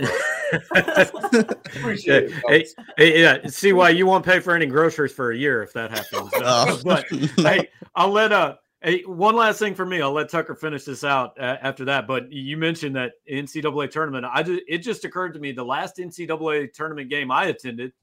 Appreciate 0.75 2.25
it. 2.25 2.33
Hey, 2.47 2.67
hey, 2.97 3.21
yeah, 3.23 3.47
CY 3.47 3.89
you 3.89 4.05
won't 4.05 4.23
pay 4.23 4.39
for 4.39 4.55
any 4.55 4.67
groceries 4.67 5.11
for 5.11 5.31
a 5.31 5.35
year 5.35 5.63
if 5.63 5.73
that 5.73 5.89
happens. 5.89 6.31
Uh, 6.35 6.77
but 6.83 7.07
hey, 7.37 7.69
I'll 7.95 8.11
let 8.11 8.31
uh 8.31 8.57
Hey, 8.85 9.01
one 9.01 9.35
last 9.35 9.57
thing 9.57 9.73
for 9.73 9.83
me. 9.83 9.99
I'll 9.99 10.11
let 10.11 10.29
Tucker 10.29 10.53
finish 10.53 10.83
this 10.83 11.03
out 11.03 11.39
uh, 11.39 11.57
after 11.59 11.85
that. 11.85 12.05
But 12.05 12.31
you 12.31 12.55
mentioned 12.55 12.95
that 12.95 13.13
NCAA 13.27 13.89
tournament. 13.89 14.27
I 14.31 14.43
just, 14.43 14.61
it 14.67 14.77
just 14.77 15.03
occurred 15.05 15.33
to 15.33 15.39
me 15.39 15.53
the 15.53 15.65
last 15.65 15.97
NCAA 15.97 16.71
tournament 16.71 17.09
game 17.09 17.31
I 17.31 17.45
attended 17.45 17.93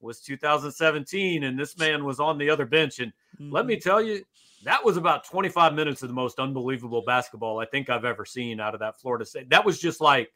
was 0.00 0.20
2017, 0.20 1.42
and 1.42 1.58
this 1.58 1.76
man 1.76 2.04
was 2.04 2.20
on 2.20 2.38
the 2.38 2.50
other 2.50 2.66
bench. 2.66 3.00
And 3.00 3.12
mm-hmm. 3.34 3.52
let 3.52 3.66
me 3.66 3.74
mm-hmm. 3.74 3.88
tell 3.88 4.00
you, 4.00 4.22
that 4.62 4.84
was 4.84 4.96
about 4.96 5.24
25 5.24 5.74
minutes 5.74 6.04
of 6.04 6.08
the 6.08 6.14
most 6.14 6.38
unbelievable 6.38 7.02
basketball 7.04 7.58
I 7.58 7.64
think 7.64 7.90
I've 7.90 8.04
ever 8.04 8.24
seen 8.24 8.60
out 8.60 8.74
of 8.74 8.80
that 8.80 9.00
Florida 9.00 9.24
State. 9.24 9.50
That 9.50 9.64
was 9.64 9.80
just 9.80 10.00
like, 10.00 10.30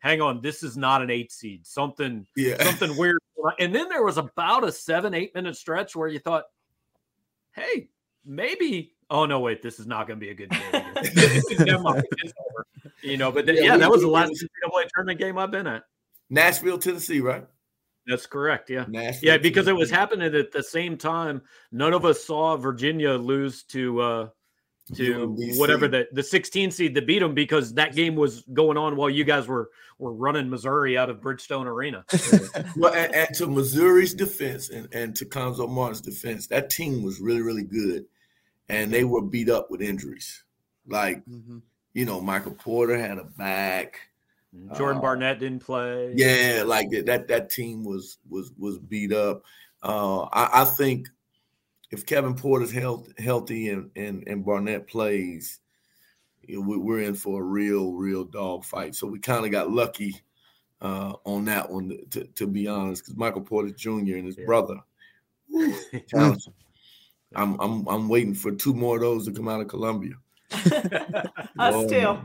hang 0.00 0.20
on, 0.20 0.42
this 0.42 0.62
is 0.62 0.76
not 0.76 1.00
an 1.00 1.08
eight 1.08 1.32
seed. 1.32 1.66
Something, 1.66 2.26
yeah. 2.36 2.62
something 2.62 2.94
weird. 2.94 3.16
And 3.58 3.74
then 3.74 3.88
there 3.88 4.04
was 4.04 4.18
about 4.18 4.64
a 4.64 4.72
seven, 4.72 5.14
eight 5.14 5.34
minute 5.34 5.56
stretch 5.56 5.96
where 5.96 6.08
you 6.08 6.18
thought, 6.18 6.44
hey, 7.52 7.88
maybe. 8.22 8.92
Oh 9.10 9.26
no, 9.26 9.40
wait, 9.40 9.62
this 9.62 9.80
is 9.80 9.86
not 9.86 10.06
going 10.06 10.20
to 10.20 10.24
be 10.24 10.30
a 10.30 10.34
good 10.34 10.50
game. 10.50 10.62
you 13.02 13.16
know, 13.16 13.32
but 13.32 13.46
yeah, 13.46 13.54
yeah 13.60 13.76
that 13.76 13.90
was 13.90 14.02
the 14.02 14.08
last 14.08 14.30
NCAA 14.30 14.88
tournament 14.94 15.18
game 15.18 15.36
I've 15.36 15.50
been 15.50 15.66
at. 15.66 15.82
Nashville, 16.30 16.78
Tennessee, 16.78 17.20
right? 17.20 17.44
That's 18.06 18.26
correct. 18.26 18.70
Yeah. 18.70 18.86
Nashville, 18.88 19.30
yeah, 19.30 19.36
because 19.38 19.68
it 19.68 19.74
was 19.74 19.90
happening 19.90 20.34
at 20.34 20.52
the 20.52 20.62
same 20.62 20.96
time. 20.96 21.42
None 21.72 21.92
of 21.92 22.04
us 22.04 22.24
saw 22.24 22.56
Virginia 22.56 23.12
lose 23.12 23.64
to 23.64 24.00
uh 24.00 24.28
to 24.94 25.36
whatever 25.56 25.86
the 25.86 26.08
the 26.12 26.22
16 26.22 26.70
seed 26.70 26.94
that 26.94 27.06
beat 27.06 27.20
them 27.20 27.34
because 27.34 27.74
that 27.74 27.94
game 27.94 28.16
was 28.16 28.42
going 28.52 28.76
on 28.76 28.96
while 28.96 29.10
you 29.10 29.24
guys 29.24 29.46
were 29.46 29.70
were 29.98 30.12
running 30.12 30.48
Missouri 30.48 30.96
out 30.96 31.10
of 31.10 31.20
Bridgestone 31.20 31.66
Arena. 31.66 32.04
well, 32.76 32.94
and, 32.94 33.14
and, 33.14 33.34
to 33.34 33.46
Missouri's 33.46 34.14
defense 34.14 34.70
and, 34.70 34.88
and 34.92 35.14
to 35.16 35.26
Cuonzo 35.26 35.68
Martin's 35.68 36.00
defense, 36.00 36.46
that 36.48 36.70
team 36.70 37.02
was 37.02 37.20
really, 37.20 37.42
really 37.42 37.64
good. 37.64 38.06
And 38.70 38.92
they 38.92 39.04
were 39.04 39.22
beat 39.22 39.48
up 39.48 39.70
with 39.70 39.82
injuries. 39.82 40.44
Like, 40.86 41.24
mm-hmm. 41.26 41.58
you 41.94 42.04
know, 42.04 42.20
Michael 42.20 42.54
Porter 42.54 42.98
had 42.98 43.18
a 43.18 43.24
back. 43.24 44.00
Jordan 44.76 44.98
uh, 44.98 45.00
Barnett 45.00 45.38
didn't 45.38 45.60
play. 45.60 46.12
Yeah, 46.16 46.64
like 46.66 46.90
that 46.90 47.28
that 47.28 47.50
team 47.50 47.84
was 47.84 48.18
was 48.28 48.52
was 48.58 48.78
beat 48.78 49.12
up. 49.12 49.42
Uh, 49.82 50.22
I, 50.32 50.62
I 50.62 50.64
think 50.64 51.08
if 51.90 52.04
Kevin 52.04 52.34
Porter's 52.34 52.72
health, 52.72 53.08
healthy 53.18 53.68
and, 53.68 53.90
and 53.94 54.24
and 54.26 54.44
Barnett 54.44 54.88
plays, 54.88 55.60
you 56.42 56.60
know, 56.60 56.78
we, 56.78 56.94
are 56.94 57.00
in 57.00 57.14
for 57.14 57.40
a 57.40 57.44
real 57.44 57.92
real 57.92 58.24
dog 58.24 58.64
fight. 58.64 58.96
So 58.96 59.06
we 59.06 59.20
kind 59.20 59.44
of 59.44 59.52
got 59.52 59.70
lucky 59.70 60.20
uh, 60.80 61.14
on 61.24 61.44
that 61.46 61.70
one, 61.70 61.96
to, 62.10 62.24
to 62.24 62.46
be 62.46 62.66
honest, 62.66 63.04
because 63.04 63.16
Michael 63.16 63.42
Porter 63.42 63.70
Jr. 63.70 64.16
and 64.16 64.26
his 64.26 64.38
yeah. 64.38 64.46
brother. 64.46 64.76
I'm 67.34 67.58
I'm 67.60 67.86
I'm 67.88 68.08
waiting 68.08 68.34
for 68.34 68.52
two 68.52 68.74
more 68.74 68.96
of 68.96 69.02
those 69.02 69.26
to 69.26 69.32
come 69.32 69.48
out 69.48 69.60
of 69.60 69.68
Columbia. 69.68 70.14
Us 71.58 71.88
too. 71.88 72.18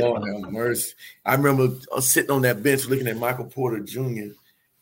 Lord 0.00 0.26
have 0.26 0.52
mercy. 0.52 0.94
I 1.24 1.34
remember 1.34 1.76
uh, 1.92 2.00
sitting 2.00 2.30
on 2.30 2.42
that 2.42 2.62
bench 2.62 2.86
looking 2.86 3.06
at 3.06 3.16
Michael 3.16 3.46
Porter 3.46 3.80
Jr. 3.80 4.32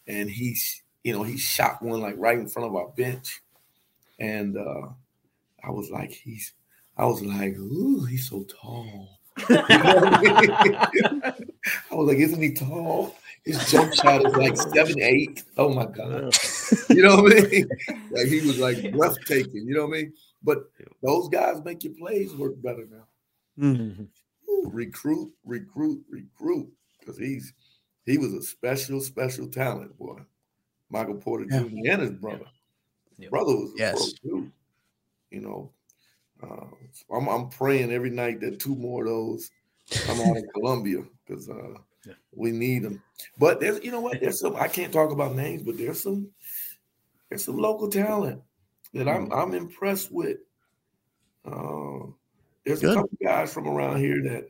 and 0.07 0.31
he's, 0.31 0.83
you 1.03 1.13
know, 1.13 1.23
he 1.23 1.37
shot 1.37 1.83
one 1.83 2.01
like 2.01 2.15
right 2.17 2.39
in 2.39 2.49
front 2.49 2.69
of 2.69 2.77
our 2.77 2.89
bench. 2.89 3.43
And 4.19 4.57
uh, 4.57 4.89
I 5.63 5.71
was 5.71 5.91
like, 5.91 6.13
he's, 6.13 6.53
I 6.97 7.05
was 7.05 7.23
like, 7.23 7.57
ooh, 7.57 8.05
he's 8.05 8.29
so 8.29 8.45
tall. 8.45 9.19
I 9.49 11.35
was 11.91 12.09
like, 12.09 12.19
isn't 12.19 12.41
he 12.41 12.53
tall? 12.53 13.17
His 13.45 13.71
jump 13.71 13.93
shot 13.95 14.25
is 14.25 14.35
like 14.37 14.57
seven, 14.57 15.03
eight. 15.03 15.45
Oh 15.57 15.69
my 15.69 15.87
God. 15.87 16.35
You 16.89 17.03
know 17.03 17.23
what 17.23 17.37
I 17.37 17.43
mean? 17.49 17.69
Like 18.11 18.27
he 18.27 18.41
was 18.47 18.59
like 18.59 18.93
breathtaking, 18.93 19.67
you 19.67 19.75
know 19.75 19.87
what 19.87 19.97
I 19.97 20.03
mean? 20.03 20.13
But 20.43 20.65
those 21.03 21.29
guys 21.29 21.63
make 21.65 21.85
your 21.85 21.95
plays 21.95 22.35
work 22.35 22.61
better 22.63 22.87
now. 22.91 23.07
Mm-hmm. 23.59 24.05
Ooh, 24.51 24.71
recruit, 24.73 25.33
recruit, 25.45 26.03
recruit. 26.09 26.71
Because 27.01 27.19
he's 27.19 27.53
he 28.07 28.19
was 28.19 28.33
a 28.33 28.43
special, 28.43 29.01
special 29.01 29.49
talent, 29.49 29.97
boy. 29.99 30.21
Michael 30.91 31.17
Porter 31.17 31.47
yeah. 31.51 31.61
Jr. 31.61 31.91
and 31.93 32.03
his 32.03 32.13
brother. 32.13 32.47
Yeah. 33.19 33.29
Brother 33.29 33.55
was 33.55 33.73
yes. 33.77 34.13
too. 34.15 34.51
You 35.31 35.41
know. 35.41 35.73
Uh, 36.45 37.15
I'm, 37.15 37.29
I'm 37.29 37.49
praying 37.49 37.93
every 37.93 38.11
night 38.11 38.41
that 38.41 38.61
two 38.61 38.75
more 38.77 39.03
of 39.03 39.09
those 39.09 39.51
come 39.91 40.21
out 40.21 40.37
of 40.37 40.45
Columbia 40.55 41.05
because 41.27 41.49
uh, 41.49 41.79
yeah. 42.07 42.15
we 42.35 42.51
need 42.51 42.83
them. 42.83 43.03
But 43.39 43.61
there's, 43.61 43.83
you 43.85 43.91
know 43.91 44.01
what? 44.01 44.21
There's 44.21 44.41
some 44.41 44.57
I 44.57 44.69
can't 44.69 44.93
talk 44.93 45.11
about 45.11 45.35
names, 45.35 45.63
but 45.63 45.79
there's 45.79 46.03
some 46.03 46.29
there's 47.29 47.45
some 47.45 47.59
local 47.59 47.89
talent 47.89 48.43
that 48.93 49.09
I'm 49.09 49.33
I'm 49.33 49.55
impressed 49.55 50.13
with. 50.13 50.39
Uh, 51.45 52.07
there's 52.65 52.81
Good. 52.81 52.93
a 52.93 52.95
couple 52.95 53.19
guys 53.23 53.53
from 53.53 53.69
around 53.69 53.99
here 53.99 54.23
that 54.23 54.49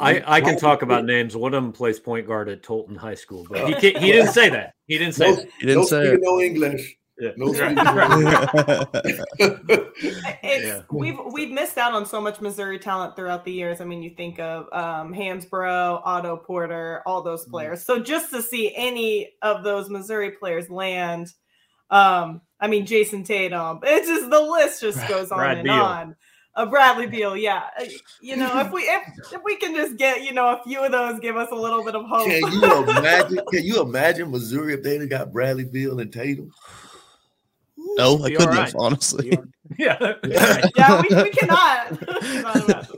I, 0.00 0.22
I 0.26 0.40
can 0.40 0.56
talk 0.58 0.82
about 0.82 1.04
names. 1.04 1.36
One 1.36 1.54
of 1.54 1.62
them 1.62 1.72
plays 1.72 1.98
point 1.98 2.26
guard 2.26 2.48
at 2.48 2.62
Tolton 2.62 2.96
High 2.96 3.14
School, 3.14 3.46
but 3.50 3.68
he 3.68 3.74
he 3.98 4.12
didn't 4.12 4.32
say 4.32 4.48
that. 4.50 4.74
He 4.86 4.98
didn't 4.98 5.14
say 5.14 5.30
no, 5.30 5.36
that. 5.36 5.48
He 5.58 5.66
didn't 5.66 5.82
no 5.82 5.86
say 5.86 6.16
no 6.20 6.40
English. 6.40 6.96
Yeah. 7.20 7.30
No 7.36 7.52
yeah. 10.42 10.82
We've 10.90 11.18
we've 11.32 11.50
missed 11.50 11.76
out 11.76 11.92
on 11.92 12.06
so 12.06 12.20
much 12.20 12.40
Missouri 12.40 12.78
talent 12.78 13.16
throughout 13.16 13.44
the 13.44 13.50
years. 13.52 13.80
I 13.80 13.84
mean, 13.84 14.02
you 14.02 14.10
think 14.10 14.38
of 14.38 14.72
um, 14.72 15.12
Hansbrough, 15.12 16.02
Otto 16.04 16.36
Porter, 16.36 17.02
all 17.06 17.22
those 17.22 17.42
mm-hmm. 17.42 17.50
players. 17.50 17.84
So 17.84 17.98
just 17.98 18.30
to 18.30 18.40
see 18.40 18.72
any 18.76 19.32
of 19.42 19.64
those 19.64 19.90
Missouri 19.90 20.30
players 20.32 20.70
land, 20.70 21.32
um, 21.90 22.40
I 22.60 22.68
mean, 22.68 22.86
Jayson 22.86 23.24
Tatum, 23.24 23.80
it's 23.82 24.06
just 24.06 24.30
the 24.30 24.40
list 24.40 24.80
just 24.80 25.06
goes 25.08 25.32
on 25.32 25.38
Bradley 25.38 25.64
Beal. 25.64 25.72
on. 25.72 26.16
A 26.54 26.66
Bradley 26.66 27.06
Beal, 27.06 27.36
yeah. 27.36 27.64
Uh, 27.80 27.84
you 28.20 28.36
know, 28.36 28.58
if 28.60 28.72
we 28.72 28.82
if, 28.82 29.32
if 29.32 29.40
we 29.44 29.56
can 29.56 29.76
just 29.76 29.96
get 29.96 30.24
you 30.24 30.32
know 30.32 30.48
a 30.48 30.62
few 30.64 30.84
of 30.84 30.90
those, 30.90 31.20
give 31.20 31.36
us 31.36 31.48
a 31.52 31.54
little 31.54 31.84
bit 31.84 31.94
of 31.94 32.04
hope. 32.06 32.26
Can 32.26 32.52
you 32.52 32.82
imagine? 32.90 33.40
can 33.50 33.64
you 33.64 33.80
imagine 33.80 34.30
Missouri 34.30 34.74
if 34.74 34.82
they'd 34.82 35.08
got 35.08 35.32
Bradley 35.32 35.64
Beal 35.64 36.00
and 36.00 36.12
Tatum? 36.12 36.52
Oh, 37.98 38.16
no, 38.16 38.24
I 38.24 38.30
couldn't 38.30 38.48
right. 38.48 38.66
have, 38.66 38.76
honestly. 38.78 39.38
Yeah, 39.78 40.14
yeah, 40.24 41.02
we, 41.02 41.22
we 41.22 41.30
cannot. 41.30 42.00
cannot 42.22 42.90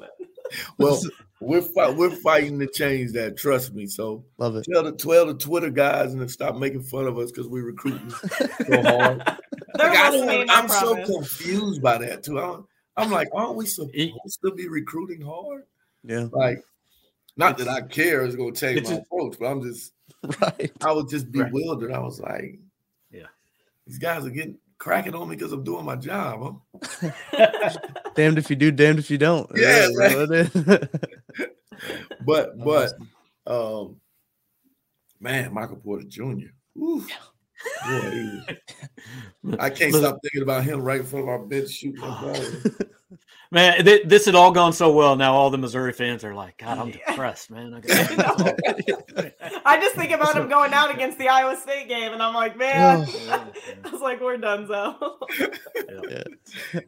well, 0.78 1.00
we're 1.40 1.62
fight, 1.74 1.96
we're 1.96 2.10
fighting 2.10 2.58
to 2.58 2.66
change 2.66 3.12
that. 3.12 3.36
Trust 3.36 3.74
me. 3.74 3.86
So 3.86 4.24
love 4.38 4.56
it. 4.56 4.66
Tell 4.72 4.82
the 4.82 4.92
tell 4.92 5.26
the 5.26 5.34
Twitter 5.34 5.70
guys 5.70 6.12
and 6.12 6.30
stop 6.30 6.56
making 6.56 6.82
fun 6.82 7.06
of 7.06 7.18
us 7.18 7.30
because 7.30 7.48
we're 7.48 7.64
recruiting 7.64 8.10
so 8.10 8.82
hard. 8.82 9.18
like, 9.18 9.98
I 9.98 10.44
am 10.48 10.68
so 10.68 11.04
confused 11.04 11.82
by 11.82 11.98
that 11.98 12.22
too. 12.22 12.38
I'm, 12.38 12.66
I'm 12.96 13.10
like, 13.10 13.28
aren't 13.32 13.56
we 13.56 13.66
supposed 13.66 13.92
to 13.94 14.52
be 14.52 14.68
recruiting 14.68 15.22
hard? 15.22 15.64
Yeah. 16.04 16.26
Like, 16.32 16.62
not 17.36 17.58
that 17.58 17.68
I 17.68 17.82
care 17.82 18.24
is 18.24 18.36
going 18.36 18.54
to 18.54 18.60
change 18.60 18.88
my 18.88 18.96
approach, 18.96 19.36
but 19.38 19.46
I'm 19.46 19.62
just 19.62 19.92
right. 20.40 20.72
I 20.82 20.92
was 20.92 21.10
just 21.10 21.30
bewildered. 21.30 21.90
Right. 21.90 21.98
I 21.98 22.02
was 22.02 22.20
like, 22.20 22.58
yeah, 23.10 23.28
these 23.86 23.98
guys 23.98 24.26
are 24.26 24.30
getting 24.30 24.58
cracking 24.80 25.14
on 25.14 25.28
me 25.28 25.36
because 25.36 25.52
I'm 25.52 25.62
doing 25.62 25.84
my 25.84 25.94
job. 25.94 26.60
Huh? 26.82 27.70
damned 28.16 28.38
if 28.38 28.50
you 28.50 28.56
do, 28.56 28.72
damned 28.72 28.98
if 28.98 29.10
you 29.10 29.18
don't. 29.18 29.48
Yeah, 29.54 29.86
but 32.24 32.58
but 32.58 32.92
um, 33.46 33.96
man, 35.20 35.54
Michael 35.54 35.76
Porter 35.76 36.06
Jr. 36.08 36.48
Ooh, 36.78 37.06
boy, 37.86 38.40
I 39.60 39.70
can't 39.70 39.94
stop 39.94 40.18
thinking 40.22 40.42
about 40.42 40.64
him 40.64 40.80
right 40.80 41.00
in 41.00 41.06
front 41.06 41.24
of 41.24 41.28
our 41.28 41.38
bench 41.38 41.70
shooting 41.70 42.00
the 42.00 42.06
ball. 42.06 42.34
Man, 43.50 43.84
th- 43.84 44.06
this 44.06 44.26
had 44.26 44.36
all 44.36 44.52
gone 44.52 44.72
so 44.72 44.92
well. 44.92 45.16
Now 45.16 45.34
all 45.34 45.50
the 45.50 45.58
Missouri 45.58 45.92
fans 45.92 46.22
are 46.22 46.34
like, 46.34 46.56
God, 46.58 46.78
I'm 46.78 46.92
depressed, 46.92 47.50
man. 47.50 47.74
I, 47.74 47.82
I 49.64 49.80
just 49.80 49.96
think 49.96 50.12
about 50.12 50.36
him 50.36 50.48
going 50.48 50.72
out 50.72 50.94
against 50.94 51.18
the 51.18 51.28
Iowa 51.28 51.56
State 51.56 51.88
game, 51.88 52.12
and 52.12 52.22
I'm 52.22 52.32
like, 52.32 52.56
man, 52.56 53.08
I 53.84 53.90
was 53.90 54.00
like, 54.00 54.20
we're 54.20 54.36
done, 54.36 54.68
so. 54.68 55.18
yeah. 56.00 56.22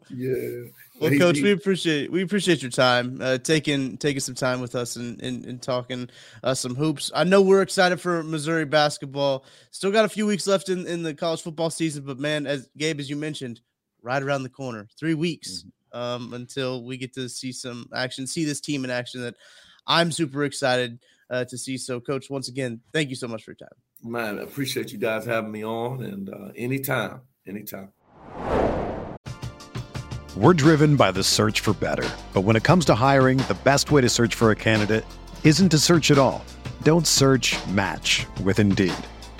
yeah. 0.08 0.62
Well, 1.00 1.18
Coach, 1.18 1.40
we 1.40 1.50
appreciate 1.50 2.12
we 2.12 2.22
appreciate 2.22 2.62
your 2.62 2.70
time, 2.70 3.18
uh, 3.20 3.38
taking 3.38 3.96
taking 3.96 4.20
some 4.20 4.36
time 4.36 4.60
with 4.60 4.76
us 4.76 4.94
and, 4.94 5.20
and, 5.20 5.44
and 5.44 5.60
talking 5.60 6.08
uh, 6.44 6.54
some 6.54 6.76
hoops. 6.76 7.10
I 7.12 7.24
know 7.24 7.42
we're 7.42 7.62
excited 7.62 8.00
for 8.00 8.22
Missouri 8.22 8.66
basketball. 8.66 9.44
Still 9.72 9.90
got 9.90 10.04
a 10.04 10.08
few 10.08 10.26
weeks 10.26 10.46
left 10.46 10.68
in, 10.68 10.86
in 10.86 11.02
the 11.02 11.12
college 11.12 11.42
football 11.42 11.70
season, 11.70 12.04
but 12.04 12.20
man, 12.20 12.46
as 12.46 12.68
Gabe, 12.78 13.00
as 13.00 13.10
you 13.10 13.16
mentioned, 13.16 13.60
right 14.00 14.22
around 14.22 14.44
the 14.44 14.48
corner, 14.48 14.86
three 14.96 15.14
weeks. 15.14 15.62
Mm-hmm 15.62 15.68
um, 15.92 16.32
until 16.32 16.84
we 16.84 16.96
get 16.96 17.14
to 17.14 17.28
see 17.28 17.52
some 17.52 17.88
action, 17.94 18.26
see 18.26 18.44
this 18.44 18.60
team 18.60 18.84
in 18.84 18.90
action 18.90 19.22
that 19.22 19.36
I'm 19.86 20.12
super 20.12 20.44
excited 20.44 20.98
uh, 21.30 21.44
to 21.46 21.58
see. 21.58 21.78
So, 21.78 22.00
Coach, 22.00 22.30
once 22.30 22.48
again, 22.48 22.80
thank 22.92 23.10
you 23.10 23.16
so 23.16 23.28
much 23.28 23.44
for 23.44 23.52
your 23.52 23.56
time. 23.56 23.76
Man, 24.04 24.38
I 24.38 24.42
appreciate 24.42 24.92
you 24.92 24.98
guys 24.98 25.24
having 25.24 25.52
me 25.52 25.64
on, 25.64 26.02
and 26.02 26.28
uh, 26.28 26.48
anytime, 26.56 27.20
anytime. 27.46 27.92
We're 30.34 30.54
driven 30.54 30.96
by 30.96 31.10
the 31.10 31.22
search 31.22 31.60
for 31.60 31.74
better. 31.74 32.08
But 32.32 32.40
when 32.40 32.56
it 32.56 32.62
comes 32.62 32.84
to 32.86 32.94
hiring, 32.94 33.38
the 33.38 33.58
best 33.64 33.90
way 33.90 34.00
to 34.00 34.08
search 34.08 34.34
for 34.34 34.50
a 34.50 34.56
candidate 34.56 35.04
isn't 35.44 35.68
to 35.68 35.78
search 35.78 36.10
at 36.10 36.18
all. 36.18 36.44
Don't 36.82 37.06
search 37.06 37.54
match 37.66 38.26
with 38.42 38.58
Indeed. 38.58 38.94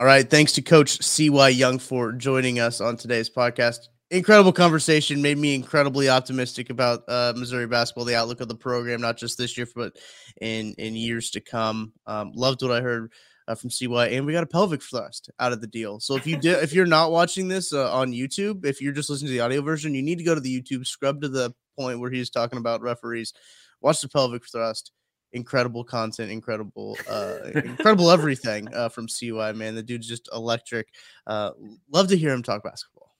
All 0.00 0.06
right. 0.06 0.28
Thanks 0.28 0.50
to 0.54 0.62
Coach 0.62 1.00
CY 1.04 1.50
Young 1.50 1.78
for 1.78 2.10
joining 2.10 2.58
us 2.58 2.80
on 2.80 2.96
today's 2.96 3.30
podcast. 3.30 3.88
Incredible 4.10 4.52
conversation. 4.52 5.22
Made 5.22 5.38
me 5.38 5.54
incredibly 5.54 6.08
optimistic 6.08 6.68
about 6.70 7.04
uh, 7.06 7.32
Missouri 7.36 7.68
basketball, 7.68 8.04
the 8.04 8.16
outlook 8.16 8.40
of 8.40 8.48
the 8.48 8.56
program, 8.56 9.00
not 9.00 9.16
just 9.16 9.38
this 9.38 9.56
year, 9.56 9.68
but 9.72 9.96
in 10.40 10.74
in 10.78 10.96
years 10.96 11.30
to 11.30 11.40
come. 11.40 11.92
Um, 12.08 12.32
loved 12.34 12.62
what 12.62 12.72
I 12.72 12.80
heard 12.80 13.12
uh, 13.46 13.54
from 13.54 13.70
CY, 13.70 14.08
and 14.08 14.26
we 14.26 14.32
got 14.32 14.42
a 14.42 14.48
pelvic 14.48 14.82
thrust 14.82 15.30
out 15.38 15.52
of 15.52 15.60
the 15.60 15.68
deal. 15.68 16.00
So 16.00 16.16
if 16.16 16.26
you 16.26 16.38
did, 16.38 16.64
if 16.64 16.72
you're 16.72 16.86
not 16.86 17.12
watching 17.12 17.46
this 17.46 17.72
uh, 17.72 17.92
on 17.92 18.10
YouTube, 18.10 18.66
if 18.66 18.82
you're 18.82 18.92
just 18.92 19.08
listening 19.08 19.28
to 19.28 19.34
the 19.34 19.44
audio 19.44 19.62
version, 19.62 19.94
you 19.94 20.02
need 20.02 20.18
to 20.18 20.24
go 20.24 20.34
to 20.34 20.40
the 20.40 20.60
YouTube, 20.60 20.88
scrub 20.88 21.22
to 21.22 21.28
the 21.28 21.54
point 21.78 22.00
where 22.00 22.10
he's 22.10 22.30
talking 22.30 22.58
about 22.58 22.82
referees, 22.82 23.32
watch 23.80 24.00
the 24.00 24.08
pelvic 24.08 24.42
thrust 24.50 24.90
incredible 25.34 25.84
content, 25.84 26.30
incredible, 26.30 26.96
uh, 27.10 27.36
incredible 27.54 28.10
everything 28.10 28.72
uh, 28.72 28.88
from 28.88 29.08
CY. 29.08 29.52
Man, 29.52 29.74
the 29.74 29.82
dude's 29.82 30.08
just 30.08 30.28
electric. 30.32 30.88
Uh, 31.26 31.50
love 31.90 32.08
to 32.08 32.16
hear 32.16 32.32
him 32.32 32.42
talk 32.42 32.62
basketball. 32.62 33.14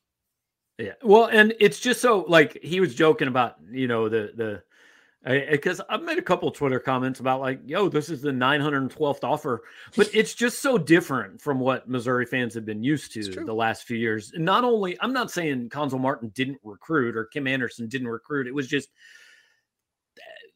Yeah, 0.79 0.93
well, 1.03 1.27
and 1.27 1.55
it's 1.61 1.79
just 1.79 2.01
so 2.01 2.25
like 2.27 2.59
he 2.63 2.81
was 2.81 2.95
joking 2.95 3.29
about 3.29 3.57
you 3.71 3.87
know 3.87 4.09
the 4.09 4.33
the 4.35 4.63
because 5.25 5.81
I've 5.89 6.03
made 6.03 6.19
a 6.19 6.23
couple 6.23 6.51
Twitter 6.51 6.79
comments 6.79 7.21
about 7.21 7.41
like, 7.41 7.61
yo, 7.65 7.89
this 7.89 8.11
is 8.11 8.21
the 8.21 8.31
912th 8.31 9.25
offer, 9.25 9.63
but 9.97 10.09
it's 10.13 10.35
just 10.35 10.61
so 10.61 10.77
different 10.77 11.41
from 11.41 11.59
what 11.59 11.89
Missouri 11.89 12.27
fans 12.27 12.53
have 12.55 12.67
been 12.67 12.83
used 12.83 13.13
to 13.15 13.23
the 13.23 13.55
last 13.55 13.85
few 13.85 13.97
years. 13.97 14.33
Not 14.37 14.65
only, 14.65 14.99
I'm 15.01 15.15
not 15.15 15.31
saying 15.31 15.71
Cuonzo 15.71 15.99
Martin 15.99 16.31
didn't 16.35 16.59
recruit 16.63 17.17
or 17.17 17.25
Kim 17.25 17.47
Anderson 17.47 17.89
didn't 17.89 18.09
recruit. 18.09 18.47
It 18.47 18.55
was 18.55 18.69
just 18.69 18.91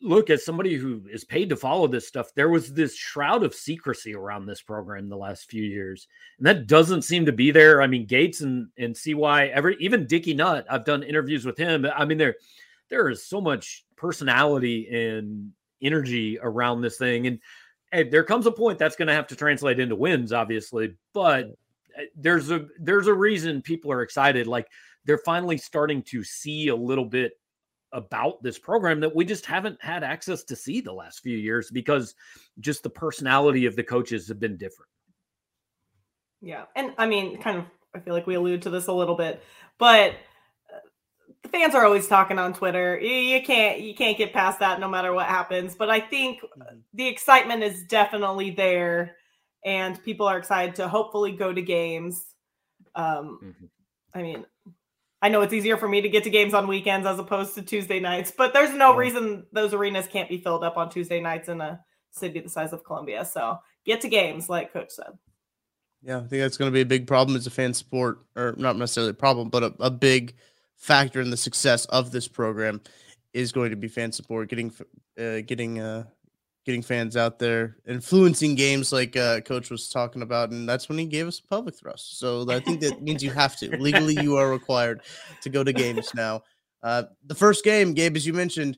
look, 0.00 0.30
as 0.30 0.44
somebody 0.44 0.74
who 0.74 1.02
is 1.10 1.24
paid 1.24 1.48
to 1.48 1.56
follow 1.56 1.86
this 1.86 2.06
stuff, 2.06 2.32
there 2.34 2.48
was 2.48 2.72
this 2.72 2.94
shroud 2.96 3.42
of 3.42 3.54
secrecy 3.54 4.14
around 4.14 4.46
this 4.46 4.62
program 4.62 5.08
the 5.08 5.16
last 5.16 5.50
few 5.50 5.62
years, 5.62 6.06
and 6.38 6.46
that 6.46 6.66
doesn't 6.66 7.02
seem 7.02 7.26
to 7.26 7.32
be 7.32 7.50
there. 7.50 7.82
I 7.82 7.86
mean, 7.86 8.06
Gates 8.06 8.40
and 8.40 8.68
and 8.78 8.96
CY, 8.96 9.48
every 9.48 9.76
even 9.80 10.06
Dickey 10.06 10.34
Nutt, 10.34 10.66
I've 10.70 10.84
done 10.84 11.02
interviews 11.02 11.44
with 11.44 11.58
him. 11.58 11.86
I 11.86 12.04
mean, 12.04 12.18
there 12.18 12.36
there 12.88 13.08
is 13.08 13.26
so 13.26 13.40
much 13.40 13.84
personality 13.96 14.88
and 14.88 15.52
energy 15.82 16.38
around 16.40 16.80
this 16.80 16.98
thing, 16.98 17.26
and 17.26 17.38
hey, 17.92 18.08
there 18.08 18.24
comes 18.24 18.46
a 18.46 18.52
point 18.52 18.78
that's 18.78 18.96
going 18.96 19.08
to 19.08 19.14
have 19.14 19.28
to 19.28 19.36
translate 19.36 19.80
into 19.80 19.96
wins, 19.96 20.32
obviously, 20.32 20.94
but 21.12 21.46
eh, 21.96 22.04
there's 22.16 22.50
a 22.50 22.66
there's 22.78 23.08
a 23.08 23.14
reason 23.14 23.62
people 23.62 23.90
are 23.90 24.02
excited. 24.02 24.46
Like 24.46 24.68
they're 25.04 25.18
finally 25.18 25.58
starting 25.58 26.02
to 26.02 26.22
see 26.22 26.68
a 26.68 26.76
little 26.76 27.04
bit 27.04 27.32
about 27.92 28.42
this 28.42 28.58
program 28.58 29.00
that 29.00 29.14
we 29.14 29.24
just 29.24 29.46
haven't 29.46 29.82
had 29.82 30.04
access 30.04 30.44
to 30.44 30.56
see 30.56 30.80
the 30.80 30.92
last 30.92 31.20
few 31.20 31.36
years 31.36 31.70
because 31.70 32.14
just 32.60 32.82
the 32.82 32.90
personality 32.90 33.66
of 33.66 33.76
the 33.76 33.82
coaches 33.82 34.28
have 34.28 34.40
been 34.40 34.56
different. 34.56 34.90
Yeah. 36.40 36.64
And 36.76 36.92
I 36.98 37.06
mean, 37.06 37.40
kind 37.40 37.58
of, 37.58 37.64
I 37.94 38.00
feel 38.00 38.14
like 38.14 38.26
we 38.26 38.34
allude 38.34 38.62
to 38.62 38.70
this 38.70 38.86
a 38.86 38.92
little 38.92 39.16
bit, 39.16 39.42
but 39.78 40.12
uh, 40.72 40.78
the 41.42 41.48
fans 41.48 41.74
are 41.74 41.84
always 41.84 42.06
talking 42.06 42.38
on 42.38 42.52
Twitter. 42.52 42.98
You 43.00 43.42
can't 43.42 43.80
you 43.80 43.94
can't 43.94 44.18
get 44.18 44.32
past 44.32 44.60
that 44.60 44.78
no 44.78 44.88
matter 44.88 45.12
what 45.12 45.26
happens. 45.26 45.74
But 45.74 45.90
I 45.90 46.00
think 46.00 46.40
mm-hmm. 46.40 46.76
the 46.94 47.08
excitement 47.08 47.62
is 47.62 47.84
definitely 47.84 48.50
there, 48.50 49.16
and 49.64 50.00
people 50.04 50.26
are 50.26 50.38
excited 50.38 50.74
to 50.76 50.86
hopefully 50.86 51.32
go 51.32 51.52
to 51.52 51.62
games. 51.62 52.22
Um, 52.94 53.40
mm-hmm. 53.42 53.66
I 54.14 54.22
mean, 54.22 54.44
I 55.20 55.28
know 55.28 55.40
it's 55.40 55.52
easier 55.52 55.76
for 55.76 55.88
me 55.88 56.00
to 56.00 56.08
get 56.08 56.24
to 56.24 56.30
games 56.30 56.54
on 56.54 56.68
weekends 56.68 57.06
as 57.06 57.18
opposed 57.18 57.54
to 57.56 57.62
Tuesday 57.62 57.98
nights, 57.98 58.32
but 58.36 58.52
there's 58.52 58.74
no 58.74 58.92
yeah. 58.92 58.98
reason 58.98 59.46
those 59.52 59.74
arenas 59.74 60.06
can't 60.06 60.28
be 60.28 60.38
filled 60.38 60.62
up 60.62 60.76
on 60.76 60.90
Tuesday 60.90 61.20
nights 61.20 61.48
in 61.48 61.60
a 61.60 61.80
city 62.10 62.40
the 62.40 62.48
size 62.48 62.72
of 62.72 62.84
Columbia. 62.84 63.24
So 63.24 63.58
get 63.84 64.00
to 64.02 64.08
games, 64.08 64.48
like 64.48 64.72
Coach 64.72 64.90
said. 64.90 65.18
Yeah, 66.02 66.18
I 66.18 66.20
think 66.20 66.42
that's 66.42 66.56
going 66.56 66.70
to 66.70 66.74
be 66.74 66.82
a 66.82 66.86
big 66.86 67.06
problem 67.08 67.36
as 67.36 67.46
a 67.46 67.50
fan 67.50 67.74
sport, 67.74 68.20
or 68.36 68.54
not 68.56 68.76
necessarily 68.76 69.10
a 69.10 69.14
problem, 69.14 69.48
but 69.48 69.64
a, 69.64 69.74
a 69.80 69.90
big 69.90 70.34
factor 70.76 71.20
in 71.20 71.30
the 71.30 71.36
success 71.36 71.84
of 71.86 72.12
this 72.12 72.28
program 72.28 72.80
is 73.32 73.50
going 73.50 73.70
to 73.70 73.76
be 73.76 73.88
fan 73.88 74.12
support, 74.12 74.48
getting 74.48 74.72
uh, 75.18 75.40
getting 75.40 75.80
uh, 75.80 76.04
getting 76.68 76.82
fans 76.82 77.16
out 77.16 77.38
there, 77.38 77.78
influencing 77.88 78.54
games 78.54 78.92
like 78.92 79.16
uh, 79.16 79.40
Coach 79.40 79.70
was 79.70 79.88
talking 79.88 80.20
about, 80.20 80.50
and 80.50 80.68
that's 80.68 80.86
when 80.86 80.98
he 80.98 81.06
gave 81.06 81.26
us 81.26 81.40
public 81.40 81.74
thrust. 81.74 82.18
So 82.18 82.44
I 82.50 82.60
think 82.60 82.82
that 82.82 83.00
means 83.00 83.22
you 83.22 83.30
have 83.30 83.56
to 83.60 83.74
legally, 83.78 84.14
you 84.20 84.36
are 84.36 84.50
required 84.50 85.00
to 85.40 85.48
go 85.48 85.64
to 85.64 85.72
games 85.72 86.14
now. 86.14 86.42
Uh, 86.82 87.04
the 87.24 87.34
first 87.34 87.64
game, 87.64 87.94
Gabe, 87.94 88.16
as 88.16 88.26
you 88.26 88.34
mentioned, 88.34 88.76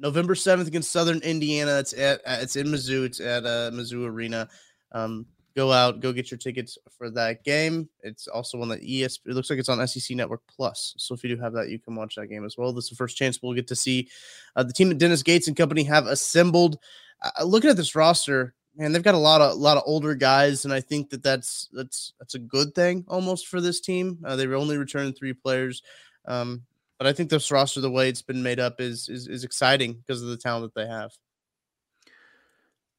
November 0.00 0.34
seventh 0.34 0.66
against 0.66 0.90
Southern 0.90 1.20
Indiana. 1.20 1.78
It's 1.78 1.92
at 1.92 2.20
it's 2.26 2.56
in 2.56 2.66
Mizzou. 2.66 3.04
It's 3.04 3.20
at 3.20 3.46
uh, 3.46 3.70
Mizzou 3.70 4.08
Arena. 4.08 4.48
Um, 4.90 5.24
go 5.54 5.72
out, 5.72 6.00
go 6.00 6.12
get 6.12 6.30
your 6.30 6.38
tickets 6.38 6.78
for 6.96 7.10
that 7.10 7.44
game. 7.44 7.88
It's 8.02 8.26
also 8.26 8.60
on 8.62 8.68
the 8.68 9.04
ES. 9.04 9.20
It 9.26 9.34
looks 9.34 9.50
like 9.50 9.58
it's 9.58 9.68
on 9.68 9.86
SEC 9.86 10.16
Network 10.16 10.42
Plus. 10.48 10.94
So 10.96 11.14
if 11.14 11.22
you 11.22 11.34
do 11.34 11.42
have 11.42 11.52
that, 11.54 11.68
you 11.68 11.78
can 11.78 11.94
watch 11.94 12.14
that 12.16 12.28
game 12.28 12.44
as 12.44 12.56
well. 12.56 12.72
This 12.72 12.84
is 12.84 12.90
the 12.90 12.96
first 12.96 13.16
chance 13.16 13.40
we'll 13.42 13.54
get 13.54 13.68
to 13.68 13.76
see 13.76 14.08
uh, 14.56 14.62
the 14.62 14.72
team 14.72 14.88
that 14.88 14.98
Dennis 14.98 15.22
Gates 15.22 15.48
and 15.48 15.56
company 15.56 15.82
have 15.84 16.06
assembled 16.06 16.78
uh, 17.22 17.44
looking 17.44 17.70
at 17.70 17.76
this 17.76 17.94
roster, 17.94 18.54
man, 18.76 18.92
they've 18.92 19.02
got 19.02 19.14
a 19.14 19.18
lot 19.18 19.40
of 19.40 19.52
a 19.52 19.54
lot 19.54 19.76
of 19.76 19.82
older 19.86 20.14
guys, 20.14 20.64
and 20.64 20.72
I 20.72 20.80
think 20.80 21.10
that 21.10 21.22
that's 21.22 21.68
that's 21.72 22.12
that's 22.18 22.34
a 22.34 22.38
good 22.38 22.74
thing 22.74 23.04
almost 23.08 23.48
for 23.48 23.60
this 23.60 23.80
team. 23.80 24.18
Uh, 24.24 24.36
they 24.36 24.46
only 24.46 24.76
returned 24.76 25.16
three 25.16 25.32
players, 25.32 25.82
um, 26.26 26.62
but 26.98 27.06
I 27.06 27.12
think 27.12 27.30
this 27.30 27.50
roster, 27.50 27.80
the 27.80 27.90
way 27.90 28.08
it's 28.08 28.22
been 28.22 28.42
made 28.42 28.60
up, 28.60 28.80
is 28.80 29.08
is, 29.08 29.28
is 29.28 29.44
exciting 29.44 29.94
because 29.94 30.22
of 30.22 30.28
the 30.28 30.36
talent 30.36 30.72
that 30.72 30.80
they 30.80 30.88
have. 30.88 31.12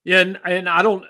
Yeah, 0.04 0.22
and, 0.22 0.40
and 0.46 0.68
I 0.70 0.82
don't 0.82 1.06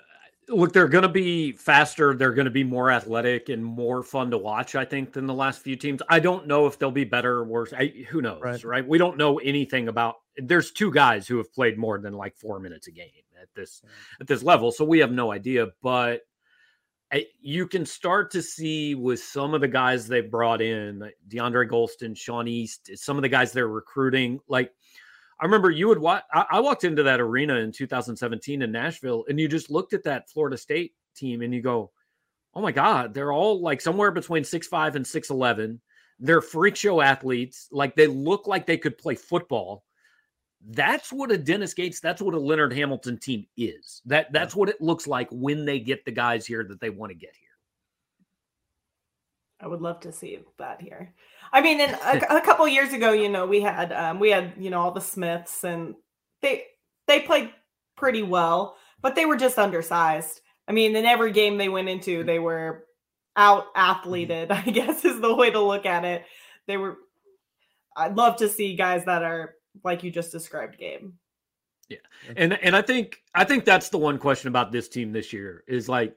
look. 0.48 0.72
They're 0.72 0.88
going 0.88 1.02
to 1.02 1.08
be 1.08 1.52
faster. 1.52 2.14
They're 2.14 2.32
going 2.32 2.46
to 2.46 2.50
be 2.50 2.64
more 2.64 2.90
athletic 2.90 3.48
and 3.48 3.64
more 3.64 4.02
fun 4.02 4.30
to 4.30 4.38
watch. 4.38 4.74
I 4.74 4.84
think 4.84 5.12
than 5.12 5.26
the 5.26 5.34
last 5.34 5.62
few 5.62 5.76
teams. 5.76 6.02
I 6.08 6.20
don't 6.20 6.46
know 6.46 6.66
if 6.66 6.78
they'll 6.78 6.90
be 6.90 7.04
better 7.04 7.38
or 7.38 7.44
worse. 7.44 7.72
I, 7.72 7.92
who 8.08 8.22
knows, 8.22 8.40
right. 8.42 8.64
right? 8.64 8.88
We 8.88 8.98
don't 8.98 9.16
know 9.16 9.38
anything 9.38 9.88
about 9.88 10.16
there's 10.36 10.72
two 10.72 10.90
guys 10.90 11.26
who 11.26 11.36
have 11.38 11.52
played 11.52 11.78
more 11.78 11.98
than 11.98 12.14
like 12.14 12.36
four 12.36 12.58
minutes 12.58 12.86
a 12.86 12.92
game 12.92 13.10
at 13.40 13.48
this 13.54 13.82
at 14.20 14.26
this 14.26 14.42
level, 14.42 14.72
so 14.72 14.84
we 14.84 14.98
have 14.98 15.12
no 15.12 15.32
idea. 15.32 15.66
But 15.82 16.22
I, 17.12 17.26
you 17.40 17.66
can 17.66 17.84
start 17.84 18.30
to 18.30 18.42
see 18.42 18.94
with 18.94 19.20
some 19.20 19.52
of 19.52 19.60
the 19.60 19.68
guys 19.68 20.08
they 20.08 20.22
brought 20.22 20.62
in, 20.62 21.00
like 21.00 21.16
DeAndre 21.28 21.68
Gholston, 21.68 22.16
Sean 22.16 22.48
East, 22.48 22.90
some 22.94 23.18
of 23.18 23.22
the 23.22 23.28
guys 23.28 23.52
they're 23.52 23.68
recruiting. 23.68 24.40
Like 24.48 24.72
I 25.42 25.44
remember 25.44 25.72
you 25.72 25.88
would 25.88 25.98
watch. 25.98 26.22
I, 26.32 26.44
I 26.52 26.60
walked 26.60 26.84
into 26.84 27.02
that 27.02 27.20
arena 27.20 27.56
in 27.56 27.72
2017 27.72 28.62
in 28.62 28.70
Nashville, 28.70 29.24
and 29.28 29.40
you 29.40 29.48
just 29.48 29.72
looked 29.72 29.92
at 29.92 30.04
that 30.04 30.30
Florida 30.30 30.56
State 30.56 30.94
team, 31.16 31.42
and 31.42 31.52
you 31.52 31.60
go, 31.60 31.90
"Oh 32.54 32.62
my 32.62 32.70
God, 32.70 33.12
they're 33.12 33.32
all 33.32 33.60
like 33.60 33.80
somewhere 33.80 34.12
between 34.12 34.44
six 34.44 34.68
five 34.68 34.94
and 34.94 35.04
six 35.04 35.30
eleven. 35.30 35.80
They're 36.20 36.40
freak 36.40 36.76
show 36.76 37.00
athletes. 37.00 37.66
Like 37.72 37.96
they 37.96 38.06
look 38.06 38.46
like 38.46 38.66
they 38.66 38.78
could 38.78 38.96
play 38.96 39.16
football." 39.16 39.82
That's 40.64 41.12
what 41.12 41.32
a 41.32 41.38
Dennis 41.38 41.74
Gates, 41.74 41.98
that's 41.98 42.22
what 42.22 42.34
a 42.34 42.38
Leonard 42.38 42.72
Hamilton 42.72 43.18
team 43.18 43.46
is. 43.56 44.00
That 44.04 44.32
that's 44.32 44.54
what 44.54 44.68
it 44.68 44.80
looks 44.80 45.08
like 45.08 45.28
when 45.32 45.64
they 45.64 45.80
get 45.80 46.04
the 46.04 46.12
guys 46.12 46.46
here 46.46 46.62
that 46.62 46.80
they 46.80 46.90
want 46.90 47.10
to 47.10 47.18
get 47.18 47.34
here. 47.34 47.51
I 49.62 49.68
would 49.68 49.80
love 49.80 50.00
to 50.00 50.12
see 50.12 50.38
that 50.58 50.82
here. 50.82 51.14
I 51.52 51.60
mean, 51.60 51.80
in 51.80 51.90
a, 51.90 52.26
a 52.36 52.40
couple 52.40 52.66
years 52.66 52.92
ago, 52.92 53.12
you 53.12 53.28
know, 53.28 53.46
we 53.46 53.60
had 53.60 53.92
um, 53.92 54.18
we 54.18 54.30
had 54.30 54.54
you 54.58 54.70
know 54.70 54.80
all 54.80 54.90
the 54.90 55.00
Smiths, 55.00 55.64
and 55.64 55.94
they 56.40 56.64
they 57.06 57.20
played 57.20 57.52
pretty 57.96 58.22
well, 58.22 58.76
but 59.00 59.14
they 59.14 59.26
were 59.26 59.36
just 59.36 59.58
undersized. 59.58 60.40
I 60.66 60.72
mean, 60.72 60.96
in 60.96 61.04
every 61.04 61.32
game 61.32 61.58
they 61.58 61.68
went 61.68 61.88
into, 61.88 62.24
they 62.24 62.38
were 62.38 62.84
out 63.36 63.66
athleted. 63.76 64.50
I 64.50 64.62
guess 64.62 65.04
is 65.04 65.20
the 65.20 65.34
way 65.34 65.50
to 65.50 65.60
look 65.60 65.86
at 65.86 66.04
it. 66.04 66.24
They 66.66 66.76
were. 66.76 66.96
I'd 67.96 68.16
love 68.16 68.36
to 68.36 68.48
see 68.48 68.74
guys 68.74 69.04
that 69.04 69.22
are 69.22 69.54
like 69.84 70.02
you 70.02 70.10
just 70.10 70.32
described 70.32 70.78
game. 70.78 71.14
Yeah. 71.88 71.98
And 72.36 72.54
and 72.62 72.74
I 72.74 72.82
think 72.82 73.22
I 73.34 73.44
think 73.44 73.64
that's 73.64 73.90
the 73.90 73.98
one 73.98 74.18
question 74.18 74.48
about 74.48 74.72
this 74.72 74.88
team 74.88 75.12
this 75.12 75.32
year 75.32 75.62
is 75.68 75.88
like 75.88 76.16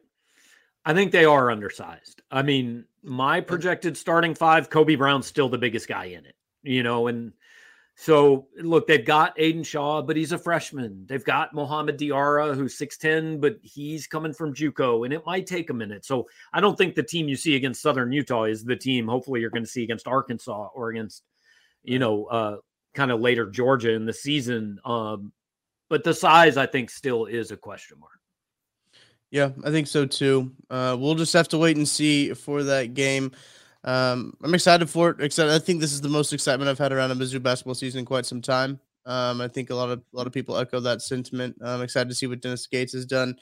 I 0.86 0.94
think 0.94 1.12
they 1.12 1.26
are 1.26 1.50
undersized. 1.50 2.22
I 2.32 2.44
mean, 2.44 2.86
my 3.04 3.42
projected 3.42 3.98
starting 3.98 4.36
five, 4.36 4.70
Kobe 4.70 4.96
Brown's 4.96 5.26
still 5.26 5.50
the 5.50 5.58
biggest 5.58 5.88
guy 5.88 6.06
in 6.06 6.26
it, 6.26 6.36
you 6.64 6.84
know, 6.84 7.08
and 7.08 7.34
so 7.96 8.48
look, 8.58 8.88
they've 8.88 9.06
got 9.06 9.34
Aidan 9.38 9.64
Shaw, 9.64 10.02
but 10.02 10.18
he's 10.18 10.34
a 10.34 10.38
freshman. 10.38 11.06
They've 11.08 11.24
got 11.24 11.54
Mohamed 11.54 11.98
Diarra, 11.98 12.54
who's 12.54 12.78
6'10, 12.78 13.40
but 13.40 13.58
he's 13.64 14.06
coming 14.06 14.34
from 14.34 14.54
JUCO, 14.54 15.06
and 15.06 15.14
it 15.14 15.26
might 15.26 15.48
take 15.48 15.70
a 15.70 15.74
minute. 15.74 16.04
So 16.04 16.28
I 16.52 16.60
don't 16.60 16.78
think 16.78 16.94
the 16.94 17.04
team 17.04 17.30
you 17.30 17.38
see 17.38 17.56
against 17.56 17.82
Southern 17.82 18.12
Utah 18.12 18.44
is 18.44 18.64
the 18.64 18.76
team 18.76 19.08
hopefully 19.08 19.40
you're 19.40 19.50
going 19.50 19.64
to 19.64 19.70
see 19.70 19.84
against 19.84 20.08
Arkansas 20.08 20.70
or 20.76 20.90
against, 20.90 21.24
you 21.84 22.00
know, 22.00 22.26
uh, 22.26 22.58
kind 22.94 23.12
of 23.12 23.22
later 23.22 23.50
Georgia 23.50 23.94
in 23.94 24.06
the 24.06 24.14
season. 24.14 24.78
Um, 24.84 25.32
but 25.90 26.04
the 26.04 26.14
size, 26.14 26.58
I 26.58 26.66
think, 26.66 26.90
still 26.90 27.26
is 27.26 27.52
a 27.52 27.58
question 27.58 28.00
mark. 28.00 28.20
Yeah, 29.36 29.50
I 29.66 29.70
think 29.70 29.88
so 29.88 30.06
too. 30.06 30.50
Uh, 30.70 30.96
we'll 30.98 31.16
just 31.16 31.34
have 31.34 31.50
to 31.50 31.58
wait 31.58 31.76
and 31.76 31.86
see 31.86 32.34
for 32.34 32.64
that 32.64 32.94
game. 32.94 33.34
Um, 33.84 34.34
I'm 34.42 34.54
excited 34.54 34.90
for 34.90 35.10
it. 35.10 35.20
Excited. 35.22 35.52
I 35.52 35.60
think 35.60 35.82
this 35.82 35.92
is 35.92 36.00
the 36.00 36.08
most 36.08 36.32
excitement 36.32 36.70
I've 36.70 36.78
had 36.80 36.94
around 36.94 37.12
a 37.12 37.16
Mizzou 37.16 37.44
basketball 37.44 37.76
season 37.76 38.00
in 38.00 38.06
quite 38.06 38.26
some 38.26 38.42
time. 38.42 38.80
Um, 39.06 39.42
I 39.42 39.50
think 39.50 39.72
a 39.72 39.76
lot 39.76 39.90
of 39.92 40.00
a 40.14 40.18
lot 40.18 40.26
of 40.26 40.32
people 40.32 40.58
echo 40.58 40.80
that 40.80 41.02
sentiment. 41.02 41.58
I'm 41.62 41.82
excited 41.82 42.08
to 42.08 42.16
see 42.16 42.28
what 42.28 42.40
Dennis 42.40 42.66
Gates 42.66 42.94
has 42.94 43.06
done. 43.06 43.36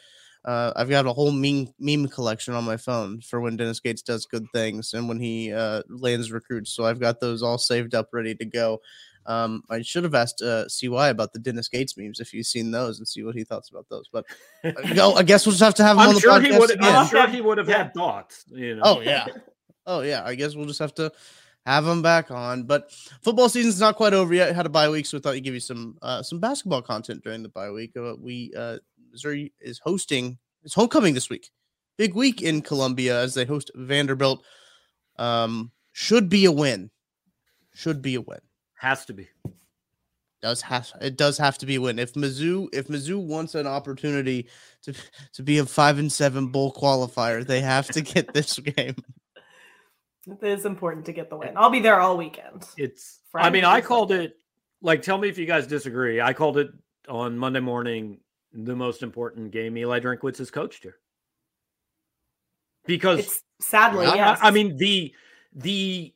Uh, 0.43 0.73
I've 0.75 0.89
got 0.89 1.05
a 1.05 1.13
whole 1.13 1.31
meme 1.31 1.67
meme 1.79 2.07
collection 2.07 2.55
on 2.55 2.63
my 2.63 2.75
phone 2.75 3.21
for 3.21 3.39
when 3.39 3.55
Dennis 3.55 3.79
Gates 3.79 4.01
does 4.01 4.25
good 4.25 4.45
things 4.51 4.95
and 4.95 5.07
when 5.07 5.19
he 5.19 5.53
uh, 5.53 5.83
lands 5.89 6.31
recruits. 6.31 6.71
So 6.73 6.85
I've 6.85 6.99
got 6.99 7.19
those 7.19 7.43
all 7.43 7.59
saved 7.59 7.93
up, 7.93 8.09
ready 8.11 8.33
to 8.35 8.45
go. 8.45 8.81
Um, 9.25 9.63
I 9.69 9.81
should 9.81 10.03
have 10.03 10.15
asked 10.15 10.41
uh, 10.41 10.67
CY 10.67 11.09
about 11.09 11.33
the 11.33 11.39
Dennis 11.39 11.67
Gates 11.67 11.97
memes 11.97 12.19
if 12.19 12.33
you've 12.33 12.47
seen 12.47 12.71
those 12.71 12.99
and 12.99 13.07
see 13.07 13.23
what 13.23 13.35
he 13.35 13.43
thoughts 13.43 13.69
about 13.69 13.87
those. 13.89 14.09
But 14.11 14.25
uh, 14.63 15.13
I 15.15 15.23
guess 15.23 15.45
we'll 15.45 15.53
just 15.53 15.63
have 15.63 15.75
to 15.75 15.83
have 15.83 15.97
him 15.97 16.01
I'm 16.01 16.09
on 16.09 16.15
the 16.15 16.21
sure 16.21 16.31
podcast. 16.33 16.51
He 16.51 16.59
would, 16.59 16.71
again. 16.71 16.95
I'm 16.95 17.07
sure 17.07 17.27
he 17.27 17.41
would 17.41 17.57
have 17.57 17.69
yeah. 17.69 17.77
had 17.77 17.93
thoughts. 17.93 18.45
You 18.49 18.75
know? 18.75 18.81
Oh 18.83 19.01
yeah, 19.01 19.27
oh 19.85 20.01
yeah. 20.01 20.23
I 20.25 20.35
guess 20.35 20.55
we'll 20.55 20.65
just 20.65 20.79
have 20.79 20.93
to 20.95 21.11
have 21.65 21.87
him 21.87 22.01
back 22.01 22.31
on. 22.31 22.63
But 22.63 22.91
football 23.21 23.49
season's 23.49 23.79
not 23.79 23.95
quite 23.95 24.13
over 24.13 24.33
yet. 24.33 24.55
Had 24.55 24.65
a 24.65 24.69
bye 24.69 24.89
week, 24.89 25.05
so 25.05 25.17
we 25.17 25.21
thought 25.21 25.33
we'd 25.33 25.43
give 25.43 25.53
you 25.53 25.59
some 25.59 25.97
uh, 26.01 26.21
some 26.21 26.39
basketball 26.39 26.81
content 26.81 27.23
during 27.23 27.43
the 27.43 27.49
bye 27.49 27.71
week. 27.71 27.91
Uh, 27.97 28.15
we 28.19 28.51
uh, 28.57 28.77
Missouri 29.11 29.53
is 29.61 29.79
hosting 29.79 30.37
it's 30.63 30.73
homecoming 30.73 31.13
this 31.13 31.29
week. 31.29 31.49
Big 31.97 32.15
week 32.15 32.41
in 32.41 32.61
Columbia 32.61 33.21
as 33.21 33.33
they 33.33 33.45
host 33.45 33.71
Vanderbilt. 33.75 34.43
Um, 35.17 35.71
should 35.91 36.29
be 36.29 36.45
a 36.45 36.51
win. 36.51 36.89
Should 37.73 38.01
be 38.01 38.15
a 38.15 38.21
win. 38.21 38.39
Has 38.83 39.05
to 39.05 39.13
be 39.13 39.29
does 40.43 40.61
have 40.61 40.91
it 40.99 41.15
does 41.15 41.37
have 41.37 41.57
to 41.57 41.65
be 41.65 41.75
a 41.75 41.81
win. 41.81 41.97
If 41.97 42.13
Mizzou 42.15 42.67
if 42.73 42.89
Mizzou 42.89 43.25
wants 43.25 43.55
an 43.55 43.65
opportunity 43.65 44.49
to 44.83 44.93
to 45.33 45.41
be 45.41 45.57
a 45.59 45.65
five 45.65 45.97
and 45.97 46.11
seven 46.11 46.47
bowl 46.47 46.73
qualifier, 46.73 47.47
they 47.47 47.61
have 47.61 47.87
to 47.87 48.01
get 48.01 48.33
this 48.33 48.59
game. 48.75 48.95
It 50.27 50.43
is 50.43 50.65
important 50.65 51.05
to 51.05 51.13
get 51.13 51.29
the 51.29 51.37
win. 51.37 51.53
I'll 51.55 51.69
be 51.69 51.79
there 51.79 51.99
all 51.99 52.17
weekend. 52.17 52.65
It's 52.77 53.21
Friday 53.31 53.47
I 53.47 53.49
mean, 53.51 53.63
I 53.63 53.79
called 53.79 54.11
it 54.11 54.35
like 54.81 55.01
tell 55.01 55.17
me 55.17 55.29
if 55.29 55.37
you 55.37 55.45
guys 55.45 55.65
disagree. 55.65 56.19
I 56.19 56.33
called 56.33 56.57
it 56.57 56.71
on 57.07 57.37
Monday 57.37 57.61
morning 57.61 58.19
the 58.51 58.75
most 58.75 59.01
important 59.01 59.51
game 59.51 59.77
Eli 59.77 60.01
Drinkwitz 60.01 60.39
has 60.39 60.51
coached 60.51 60.83
here. 60.83 60.97
Because 62.85 63.19
It's 63.19 63.43
sadly, 63.61 64.07
I- 64.07 64.15
yes. 64.15 64.39
I, 64.41 64.49
I 64.49 64.51
mean 64.51 64.75
the 64.75 65.13
the 65.53 66.12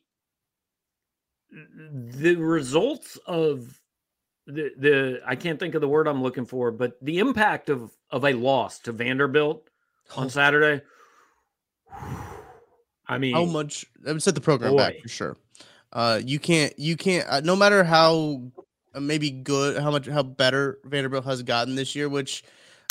the 1.50 2.36
results 2.36 3.16
of 3.26 3.80
the 4.46 4.70
the 4.78 5.20
I 5.26 5.36
can't 5.36 5.58
think 5.58 5.74
of 5.74 5.80
the 5.80 5.88
word 5.88 6.08
I'm 6.08 6.22
looking 6.22 6.46
for, 6.46 6.70
but 6.70 6.96
the 7.02 7.18
impact 7.18 7.68
of 7.68 7.90
of 8.10 8.24
a 8.24 8.32
loss 8.32 8.78
to 8.80 8.92
Vanderbilt 8.92 9.68
on 10.16 10.30
Saturday. 10.30 10.82
I 13.06 13.18
mean, 13.18 13.34
how 13.34 13.44
much 13.44 13.86
that 14.00 14.12
would 14.12 14.22
set 14.22 14.34
the 14.34 14.40
program 14.40 14.76
back 14.76 15.00
for 15.02 15.08
sure. 15.08 15.36
Uh, 15.92 16.20
you 16.22 16.38
can't, 16.38 16.78
you 16.78 16.96
can't. 16.96 17.26
Uh, 17.28 17.40
no 17.40 17.56
matter 17.56 17.82
how 17.82 18.42
uh, 18.94 19.00
maybe 19.00 19.30
good, 19.30 19.80
how 19.80 19.90
much, 19.90 20.06
how 20.06 20.22
better 20.22 20.78
Vanderbilt 20.84 21.24
has 21.24 21.42
gotten 21.42 21.74
this 21.74 21.94
year. 21.94 22.08
Which, 22.08 22.44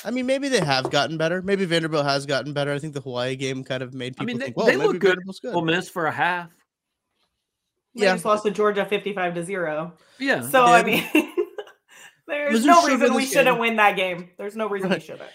I 0.03 0.11
mean, 0.11 0.25
maybe 0.25 0.49
they 0.49 0.59
have 0.59 0.89
gotten 0.89 1.17
better. 1.17 1.41
Maybe 1.41 1.65
Vanderbilt 1.65 2.05
has 2.05 2.25
gotten 2.25 2.53
better. 2.53 2.73
I 2.73 2.79
think 2.79 2.93
the 2.93 3.01
Hawaii 3.01 3.35
game 3.35 3.63
kind 3.63 3.83
of 3.83 3.93
made 3.93 4.15
I 4.17 4.19
people 4.19 4.25
mean, 4.25 4.37
they, 4.39 4.45
think, 4.45 4.57
well, 4.57 4.65
they 4.65 4.77
look 4.77 4.99
good. 4.99 5.19
Good. 5.41 5.53
Ole 5.53 5.61
Miss 5.61 5.89
for 5.89 6.07
a 6.07 6.11
half. 6.11 6.49
They 7.97 8.05
yeah. 8.05 8.13
just 8.13 8.25
lost 8.25 8.43
to 8.45 8.51
Georgia 8.51 8.85
55 8.85 9.35
to 9.35 9.43
0. 9.43 9.93
Yeah. 10.19 10.41
So 10.47 10.63
I 10.63 10.83
mean 10.83 11.03
there's 12.27 12.63
Mizzou 12.63 12.65
no 12.67 12.87
reason 12.87 13.13
we 13.13 13.23
this 13.23 13.33
shouldn't 13.33 13.59
win 13.59 13.75
that 13.77 13.95
game. 13.95 14.29
There's 14.37 14.55
no 14.55 14.67
reason 14.69 14.89
Right. 14.89 14.99
we 14.99 15.05
shouldn't. 15.05 15.29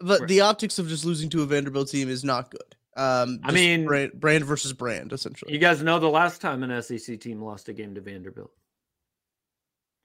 but 0.00 0.20
Right. 0.20 0.28
the 0.28 0.40
optics 0.42 0.78
of 0.78 0.88
just 0.88 1.04
losing 1.04 1.30
to 1.30 1.42
a 1.42 1.46
Vanderbilt 1.46 1.88
team 1.88 2.08
is 2.08 2.24
not 2.24 2.50
good. 2.50 2.76
Um, 2.96 3.40
I 3.44 3.52
mean- 3.52 3.84
brand, 3.84 4.12
brand 4.14 4.44
versus 4.44 4.72
brand, 4.72 5.12
essentially. 5.12 5.52
You 5.52 5.58
guys 5.58 5.82
know 5.82 5.98
the 5.98 6.08
last 6.08 6.40
time 6.40 6.62
an 6.62 6.82
SEC 6.82 7.20
team 7.20 7.42
lost 7.42 7.68
a 7.68 7.72
game 7.74 7.94
to 7.94 8.00
Vanderbilt. 8.00 8.50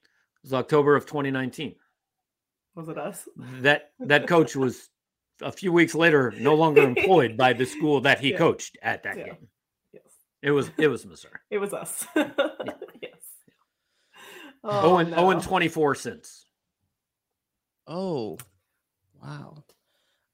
It 0.04 0.46
was 0.46 0.52
October 0.52 0.94
of 0.96 1.06
2019. 1.06 1.74
Was 2.74 2.88
it 2.88 2.98
us? 2.98 3.28
That 3.60 3.92
that 4.00 4.26
coach 4.26 4.56
was 4.56 4.88
a 5.40 5.52
few 5.52 5.72
weeks 5.72 5.94
later 5.94 6.32
no 6.38 6.54
longer 6.54 6.82
employed 6.82 7.36
by 7.36 7.52
the 7.52 7.64
school 7.66 8.00
that 8.02 8.18
he 8.20 8.30
Yeah. 8.32 8.38
coached 8.38 8.76
at 8.82 9.02
that 9.04 9.16
Yeah. 9.18 9.24
game. 9.26 9.48
Yes. 10.42 10.48
It 10.48 10.50
was 10.50 10.70
it 10.78 10.88
was 10.88 11.06
Missouri. 11.06 11.38
It 11.50 11.58
was 11.58 11.72
us. 11.72 12.06
yes. 12.16 12.26
Oh, 14.64 14.94
Oh, 14.94 14.98
and 14.98 15.10
no. 15.10 15.40
24 15.40 15.94
since. 15.96 16.46
Oh, 17.86 18.38
wow. 19.22 19.64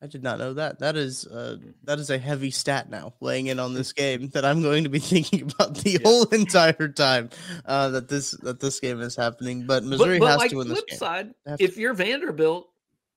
I 0.00 0.06
did 0.06 0.22
not 0.22 0.38
know 0.38 0.54
that. 0.54 0.78
That 0.78 0.96
is 0.96 1.26
uh 1.26 1.56
that 1.84 1.98
is 1.98 2.10
a 2.10 2.18
heavy 2.18 2.52
stat 2.52 2.88
now 2.88 3.14
laying 3.20 3.48
in 3.48 3.58
on 3.58 3.74
this 3.74 3.92
game 3.92 4.28
that 4.28 4.44
I'm 4.44 4.62
going 4.62 4.84
to 4.84 4.90
be 4.90 4.98
thinking 5.12 5.42
about 5.50 5.74
the 5.74 5.90
Yeah. 5.92 5.98
whole 6.04 6.22
entire 6.26 6.86
time 6.88 7.30
uh 7.64 7.88
that 7.90 8.08
this 8.08 8.30
that 8.42 8.60
this 8.60 8.78
game 8.78 9.00
is 9.00 9.16
happening. 9.16 9.66
But 9.66 9.82
Missouri 9.84 10.18
but, 10.20 10.26
but 10.26 10.30
has 10.32 10.38
like 10.38 10.50
to 10.50 10.56
win 10.58 10.68
this 10.68 10.78
flip 10.78 10.88
game. 10.88 10.98
side, 10.98 11.34
They 11.44 11.50
have 11.50 11.58
to. 11.58 11.64
if 11.64 11.76
you're 11.76 11.94
Vanderbilt, 11.94 12.68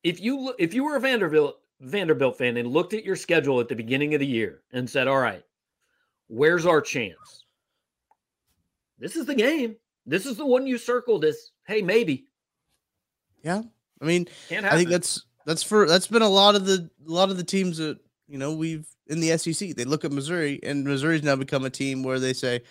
if 0.03 0.19
you 0.19 0.55
if 0.57 0.73
you 0.73 0.83
were 0.83 0.95
a 0.95 0.99
Vanderbilt 0.99 1.57
Vanderbilt 1.81 2.37
fan 2.39 2.57
and 2.57 2.67
looked 2.69 2.93
at 2.95 3.05
your 3.05 3.15
schedule 3.15 3.59
at 3.59 3.67
the 3.67 3.75
beginning 3.75 4.13
of 4.15 4.19
the 4.19 4.25
year 4.27 4.61
and 4.71 4.89
said, 4.89 5.07
"All 5.07 5.17
right, 5.19 5.43
where's 6.31 6.65
our 6.65 6.81
chance?" 6.81 7.45
This 8.97 9.15
is 9.15 9.25
the 9.25 9.35
game. 9.35 9.75
This 10.05 10.25
is 10.25 10.37
the 10.37 10.45
one 10.45 10.65
you 10.65 10.77
circled 10.77 11.25
as, 11.25 11.51
"Hey, 11.67 11.81
maybe." 11.81 12.25
Yeah. 13.43 13.61
I 14.01 14.05
mean, 14.05 14.27
I 14.49 14.75
think 14.75 14.89
that's 14.89 15.25
that's 15.45 15.63
for 15.63 15.87
that's 15.87 16.07
been 16.07 16.21
a 16.21 16.29
lot 16.29 16.55
of 16.55 16.65
the 16.65 16.89
a 17.07 17.11
lot 17.11 17.29
of 17.29 17.37
the 17.37 17.43
teams 17.43 17.77
that 17.77 17.99
you 18.27 18.37
know 18.37 18.53
we've 18.53 18.87
in 19.07 19.19
the 19.19 19.37
SEC. 19.37 19.75
They 19.75 19.85
look 19.85 20.05
at 20.05 20.11
Missouri, 20.11 20.59
and 20.63 20.83
Missouri's 20.83 21.23
now 21.23 21.35
become 21.35 21.65
a 21.65 21.69
team 21.69 22.01
where 22.03 22.19
they 22.19 22.33
say, 22.33 22.61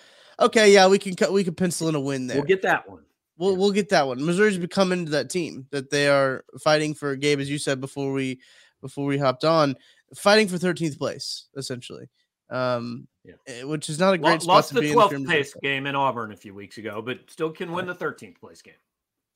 "Okay, 0.40 0.72
yeah, 0.72 0.88
we 0.88 0.98
can 0.98 1.14
cut, 1.14 1.32
we 1.32 1.44
can 1.44 1.54
pencil 1.54 1.88
in 1.88 1.94
a 1.94 2.00
win 2.00 2.26
there. 2.26 2.38
we'll 2.38 2.46
get 2.46 2.62
that 2.62 2.88
one. 2.88 3.04
We'll 3.36 3.52
Yeah. 3.52 3.58
we'll 3.58 3.72
get 3.72 3.88
that 3.90 4.06
one. 4.06 4.24
Missouri's 4.24 4.58
become 4.58 4.92
into 4.92 5.10
that 5.12 5.30
team 5.30 5.66
that 5.70 5.90
they 5.90 6.08
are 6.08 6.44
fighting 6.60 6.94
for. 6.94 7.14
Gabe, 7.16 7.40
as 7.40 7.50
you 7.50 7.58
said 7.58 7.80
before 7.80 8.12
we 8.12 8.40
before 8.80 9.06
we 9.06 9.18
hopped 9.18 9.44
on, 9.44 9.76
fighting 10.16 10.48
for 10.48 10.56
13th 10.58 10.98
place 10.98 11.46
essentially, 11.56 12.08
um, 12.50 13.06
Yeah. 13.24 13.34
eh, 13.46 13.62
which 13.64 13.88
is 13.88 13.98
not 13.98 14.08
a 14.14 14.16
Lo- 14.20 14.28
great 14.30 14.42
spot 14.42 14.54
Lost 14.56 14.68
to 14.70 14.74
the 14.74 14.80
be 14.82 14.90
in. 14.92 14.98
if 14.98 15.04
12th 15.04 15.26
place 15.26 15.54
Missouri. 15.54 15.60
game 15.62 15.86
in 15.86 15.94
Auburn 15.94 16.32
a 16.32 16.36
few 16.36 16.54
weeks 16.54 16.78
ago, 16.78 17.00
but 17.02 17.18
still 17.28 17.50
can 17.50 17.72
win 17.72 17.86
the 17.86 17.94
13th 17.94 18.38
place 18.40 18.62
game. 18.62 18.74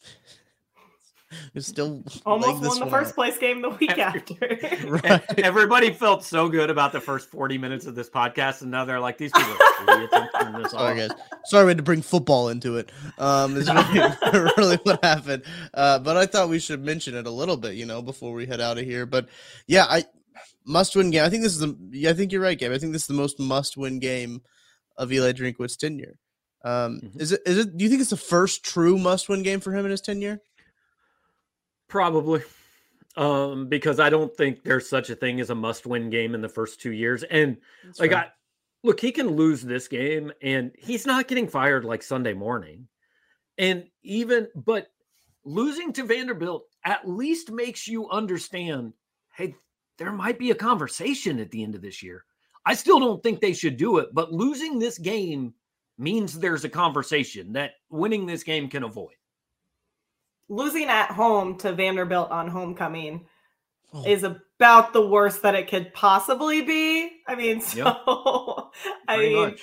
It's 1.53 1.67
still 1.67 2.05
almost 2.27 2.63
won 2.63 2.79
the 2.79 2.87
first 2.87 3.09
out. 3.11 3.15
place 3.17 3.39
game 3.39 3.61
the 3.61 3.71
week 3.71 3.99
after. 3.99 4.35
Right. 4.89 5.39
Everybody 5.41 5.93
felt 5.93 6.23
so 6.25 6.49
good 6.49 6.71
about 6.71 6.93
the 6.93 7.01
first 7.01 7.29
40 7.31 7.59
minutes 7.59 7.87
of 7.87 7.97
this 7.97 8.09
podcast, 8.09 8.63
and 8.63 8.71
now 8.71 8.85
they're 8.85 9.01
like, 9.01 9.19
these 9.19 9.33
people 9.33 9.53
are 9.89 9.95
idiots. 9.97 10.15
I'm 10.15 10.29
turning 10.41 10.63
this 10.63 10.71
Sorry, 10.71 10.97
guys. 10.97 11.11
Sorry, 11.47 11.65
we 11.65 11.71
had 11.71 11.79
to 11.79 11.83
bring 11.83 12.03
football 12.03 12.51
into 12.51 12.77
it. 12.77 12.93
Um, 13.19 13.57
is 13.57 13.69
really, 13.69 14.51
really 14.57 14.77
what 14.85 15.03
happened. 15.05 15.43
Uh, 15.73 15.99
but 15.99 16.17
I 16.17 16.27
thought 16.27 16.49
we 16.51 16.61
should 16.61 16.85
mention 16.85 17.17
it 17.17 17.27
a 17.27 17.31
little 17.31 17.57
bit, 17.57 17.75
you 17.75 17.87
know, 17.87 18.01
before 18.01 18.33
we 18.33 18.47
head 18.47 18.61
out 18.61 18.79
of 18.79 18.85
here. 18.85 19.05
But 19.05 19.27
yeah, 19.67 19.87
I 19.89 20.05
must-win 20.65 21.11
game. 21.11 21.25
I 21.25 21.31
think 21.31 21.43
this 21.43 21.53
is 21.53 21.61
the. 21.61 21.77
Yeah, 21.91 22.11
I 22.11 22.15
think 22.15 22.33
you're 22.33 22.41
right, 22.43 22.59
Gabe. 22.59 22.73
I 22.73 22.79
think 22.79 22.93
this 22.93 23.03
is 23.03 23.09
the 23.09 23.15
most 23.15 23.39
must-win 23.39 23.99
game 23.99 24.43
of 24.97 25.13
Eli 25.13 25.33
Drinkwitz's 25.33 25.77
tenure. 25.77 26.19
Um, 26.65 27.01
Mhm. 27.01 27.21
Is 27.21 27.33
it? 27.33 27.43
Is 27.47 27.59
it? 27.59 27.77
Do 27.77 27.85
you 27.85 27.91
think 27.91 28.01
it's 28.01 28.11
the 28.11 28.17
first 28.17 28.65
true 28.65 28.97
must-win 28.99 29.43
game 29.43 29.61
for 29.61 29.73
him 29.73 29.85
in 29.85 29.91
his 29.91 30.01
tenure? 30.01 30.41
Probably. 31.89 32.43
Um, 33.17 33.69
because 33.69 34.01
I 34.01 34.11
don't 34.11 34.35
think 34.37 34.65
there's 34.65 34.89
such 34.89 35.09
a 35.11 35.15
thing 35.15 35.41
as 35.41 35.51
a 35.51 35.55
must-win 35.55 36.11
game 36.11 36.35
in 36.35 36.41
the 36.41 36.49
first 36.49 36.81
two 36.81 36.93
years. 36.93 37.23
And 37.23 37.59
That's 37.85 38.01
like 38.01 38.11
fair. 38.11 38.19
I 38.21 38.31
look, 38.83 38.99
he 38.99 39.13
can 39.13 39.29
lose 39.29 39.63
this 39.63 39.87
game 39.87 40.33
and 40.43 40.73
he's 40.77 41.07
not 41.07 41.29
getting 41.29 41.47
fired 41.47 41.85
like 41.85 42.03
Sunday 42.03 42.33
morning. 42.33 42.89
And 43.57 43.89
even 44.03 44.49
but 44.57 44.89
losing 45.45 45.93
to 45.93 46.05
Vanderbilt 46.05 46.67
at 46.85 47.09
least 47.09 47.53
makes 47.53 47.87
you 47.87 48.09
understand, 48.11 48.95
hey, 49.37 49.55
there 49.99 50.13
might 50.13 50.39
be 50.39 50.51
a 50.51 50.55
conversation 50.55 51.39
at 51.41 51.51
the 51.51 51.63
end 51.63 51.75
of 51.75 51.83
this 51.83 52.03
year. 52.03 52.25
I 52.67 52.75
still 52.75 52.99
don't 52.99 53.23
think 53.23 53.41
they 53.41 53.53
should 53.53 53.77
do 53.77 53.99
it, 53.99 54.09
but 54.13 54.33
losing 54.33 54.79
this 54.79 54.99
game 54.99 55.55
means 55.99 56.39
there's 56.39 56.65
a 56.65 56.69
conversation 56.69 57.53
that 57.53 57.73
winning 57.91 58.27
this 58.27 58.43
game 58.43 58.69
can 58.69 58.83
avoid. 58.85 59.15
Losing 60.49 60.85
at 60.89 61.11
home 61.11 61.57
to 61.59 61.73
Vanderbilt 61.73 62.31
on 62.31 62.49
homecoming 62.49 63.27
Oh. 63.97 64.05
is 64.05 64.25
about 64.25 64.93
the 64.93 65.07
worst 65.07 65.43
that 65.43 65.55
it 65.55 65.69
could 65.69 65.95
possibly 65.95 66.63
be. 66.63 67.13
I 67.29 67.37
mean, 67.37 67.61
so 67.61 67.77
Yep. 67.79 67.97
I 69.09 69.17
mean, 69.19 69.37
much. 69.37 69.61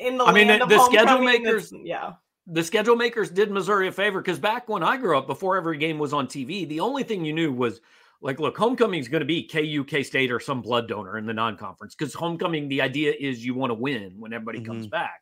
in 0.00 0.18
the 0.18 0.24
I 0.24 0.32
mean, 0.32 0.48
the- 0.48 0.66
the 0.66 0.84
schedule 0.86 1.20
makers- 1.20 1.72
yeah, 1.72 2.14
the 2.48 2.64
schedule 2.64 2.96
makers 2.96 3.30
did 3.30 3.52
Missouri 3.52 3.86
a 3.86 3.92
favor 3.92 4.20
because 4.20 4.40
back 4.40 4.68
when 4.68 4.82
I 4.82 4.96
grew 4.96 5.16
up, 5.16 5.28
before 5.28 5.56
every 5.56 5.78
game 5.78 5.98
was 6.00 6.12
on 6.12 6.26
TV, 6.26 6.66
the 6.68 6.80
only 6.80 7.04
thing 7.04 7.24
you 7.24 7.32
knew 7.32 7.52
was 7.52 7.80
like, 8.20 8.40
look, 8.40 8.56
homecoming 8.56 9.00
is 9.00 9.08
going 9.08 9.20
to 9.20 9.26
be 9.26 9.44
KU, 9.46 9.84
K 9.84 10.02
State, 10.02 10.32
or 10.32 10.40
some 10.40 10.60
blood 10.60 10.88
donor 10.88 11.18
in 11.18 11.26
the 11.26 11.32
non-conference 11.32 11.94
because 11.94 12.14
homecoming, 12.14 12.68
the 12.68 12.80
idea 12.80 13.14
is 13.18 13.44
you 13.44 13.54
want 13.54 13.70
to 13.70 13.74
win 13.74 14.14
when 14.18 14.32
everybody 14.32 14.60
comes 14.60 14.86
mm-hmm. 14.86 14.90
back. 14.90 15.20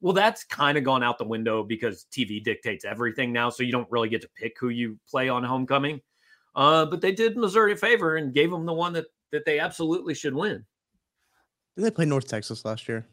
Well, 0.00 0.12
that's 0.12 0.44
kind 0.44 0.76
of 0.76 0.84
gone 0.84 1.02
out 1.02 1.18
the 1.18 1.24
window 1.24 1.64
because 1.64 2.06
TV 2.12 2.42
dictates 2.42 2.84
everything 2.84 3.32
now, 3.32 3.50
so 3.50 3.62
you 3.62 3.72
don't 3.72 3.90
really 3.90 4.08
get 4.08 4.20
to 4.22 4.28
pick 4.36 4.54
who 4.60 4.68
you 4.68 4.98
play 5.10 5.28
on 5.28 5.42
homecoming. 5.42 6.00
Uh, 6.54 6.86
but 6.86 7.00
they 7.00 7.12
did 7.12 7.36
Missouri 7.36 7.72
a 7.72 7.76
favor 7.76 8.16
and 8.16 8.32
gave 8.32 8.50
them 8.50 8.66
the 8.66 8.72
one 8.72 8.92
that 8.92 9.06
that 9.32 9.44
they 9.44 9.58
absolutely 9.58 10.14
should 10.14 10.34
win. 10.34 10.64
Did 11.76 11.84
they 11.84 11.90
play 11.90 12.04
North 12.04 12.28
Texas 12.28 12.64
last 12.64 12.88
year? 12.88 13.06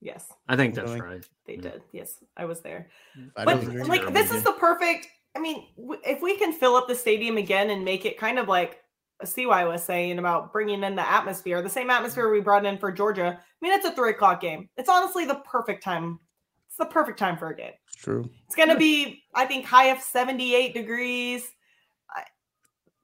yes, 0.00 0.26
I 0.48 0.56
think 0.56 0.74
that's 0.74 0.90
right. 0.90 1.24
they 1.46 1.54
Yeah. 1.54 1.60
did. 1.60 1.82
Yes, 1.92 2.16
I 2.36 2.44
was 2.44 2.60
there. 2.60 2.90
Mm. 3.16 3.30
I 3.36 3.44
But 3.44 3.50
don't 3.54 3.74
was 3.74 3.88
agree. 3.88 3.98
like, 3.98 4.12
this 4.12 4.32
is 4.32 4.42
the 4.42 4.52
perfect. 4.52 5.06
I 5.34 5.40
mean, 5.40 5.66
if 6.04 6.20
we 6.20 6.36
can 6.36 6.52
fill 6.52 6.76
up 6.76 6.88
the 6.88 6.94
stadium 6.94 7.36
again 7.38 7.70
and 7.70 7.84
make 7.84 8.04
it 8.04 8.18
kind 8.18 8.38
of 8.38 8.48
like 8.48 8.80
CY 9.24 9.64
was 9.64 9.82
saying 9.82 10.18
about 10.18 10.52
bringing 10.52 10.82
in 10.82 10.94
the 10.94 11.08
atmosphere, 11.08 11.62
the 11.62 11.70
same 11.70 11.90
atmosphere 11.90 12.30
we 12.30 12.40
brought 12.40 12.66
in 12.66 12.76
for 12.78 12.92
Georgia. 12.92 13.38
I 13.38 13.64
mean, 13.64 13.72
it's 13.72 13.86
a 13.86 13.92
three 13.92 14.10
o'clock 14.10 14.40
game. 14.40 14.68
It's 14.76 14.88
honestly 14.88 15.24
the 15.24 15.36
perfect 15.46 15.82
time. 15.82 16.18
It's 16.68 16.76
the 16.76 16.86
perfect 16.86 17.18
time 17.18 17.36
for 17.36 17.48
a 17.50 17.56
game. 17.56 17.72
True. 17.96 18.28
It's 18.46 18.56
going 18.56 18.68
to 18.68 18.76
be, 18.76 19.22
I 19.34 19.46
think, 19.46 19.64
high 19.64 19.86
of 19.86 20.00
78 20.00 20.74
degrees. 20.74 21.50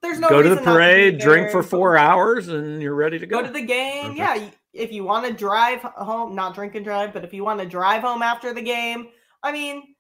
There's 0.01 0.21
no 0.21 0.29
Go 0.29 0.43
to 0.43 0.49
the 0.49 0.55
reason 0.57 0.65
not 0.65 0.71
be 0.71 0.77
parade, 0.77 1.19
drink 1.19 1.51
for 1.51 1.63
four 1.63 1.97
hours, 1.97 2.49
and 2.49 2.81
you're 2.81 2.95
ready 2.95 3.19
to 3.19 3.27
Go 3.27 3.41
go. 3.41 3.47
to 3.47 3.53
the 3.53 3.63
game. 3.63 4.17
Perfect. 4.17 4.19
Yeah. 4.19 4.51
If 4.73 4.93
you 4.93 5.03
want 5.03 5.27
to 5.27 5.33
drive 5.33 5.81
home, 5.81 6.37
not 6.37 6.55
drink 6.55 6.77
and 6.77 6.85
drive, 6.85 7.13
but 7.13 7.25
if 7.25 7.35
you 7.35 7.43
want 7.43 7.59
to 7.61 7.67
drive 7.67 8.03
home 8.03 8.23
after 8.23 8.55
the 8.55 8.63
game, 8.63 9.09
I 9.43 9.51
mean, 9.51 9.95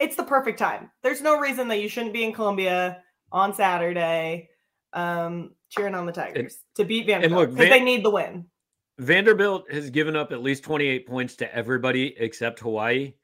it's 0.00 0.16
the 0.16 0.24
perfect 0.24 0.58
time. 0.58 0.90
There's 1.02 1.20
no 1.20 1.38
reason 1.38 1.68
that 1.68 1.80
you 1.80 1.88
shouldn't 1.88 2.12
be 2.14 2.24
in 2.24 2.32
Columbia 2.32 3.02
on 3.30 3.54
Saturday 3.54 4.48
um, 4.92 5.52
cheering 5.68 5.94
on 5.94 6.06
the 6.06 6.12
Tigers 6.12 6.58
to 6.76 6.84
beat 6.84 7.06
Vanderbilt 7.06 7.50
because 7.50 7.68
Van- 7.68 7.70
they 7.70 7.84
need 7.84 8.04
the 8.04 8.10
win. 8.10 8.46
Vanderbilt 8.98 9.70
has 9.70 9.90
given 9.90 10.16
up 10.16 10.32
at 10.32 10.42
least 10.42 10.64
28 10.64 11.06
points 11.06 11.36
to 11.36 11.54
everybody 11.54 12.14
except 12.18 12.58
Hawaii. 12.60 13.14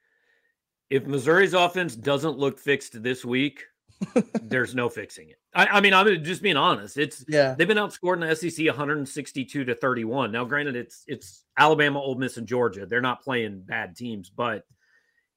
If 0.89 1.07
Missouri's 1.07 1.55
offense 1.55 1.97
doesn't 1.97 2.39
look 2.39 2.59
fixed 2.61 3.03
this 3.03 3.24
week, 3.24 3.64
there's 4.43 4.74
no 4.74 4.89
fixing 4.89 5.31
it. 5.31 5.37
I, 5.55 5.66
I 5.66 5.81
mean, 5.81 5.93
I'm 5.95 6.22
just 6.22 6.43
being 6.43 6.57
honest. 6.57 6.97
It's 6.99 7.24
Yeah. 7.29 7.55
they've 7.59 7.66
been 7.66 7.79
outscored 7.79 8.22
in 8.22 8.29
the 8.29 8.37
SEC 8.37 8.66
162 8.66 9.64
to 9.64 9.74
31. 9.74 10.31
Now, 10.31 10.45
granted, 10.45 10.77
it's 10.77 11.03
it's 11.07 11.45
Alabama, 11.59 11.99
Ole 12.01 12.14
Miss, 12.16 12.37
and 12.37 12.47
Georgia. 12.47 12.87
They're 12.87 13.01
not 13.01 13.22
playing 13.22 13.62
bad 13.62 13.97
teams, 13.97 14.31
but 14.31 14.64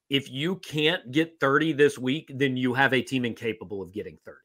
if 0.09 0.31
you 0.31 0.55
can't 0.55 1.11
get 1.11 1.39
30 1.39 1.73
this 1.73 1.97
week, 1.97 2.31
then 2.33 2.57
you 2.57 2.73
have 2.73 2.93
a 2.93 3.01
team 3.01 3.25
incapable 3.25 3.81
of 3.81 3.93
getting 3.93 4.17
30. 4.25 4.37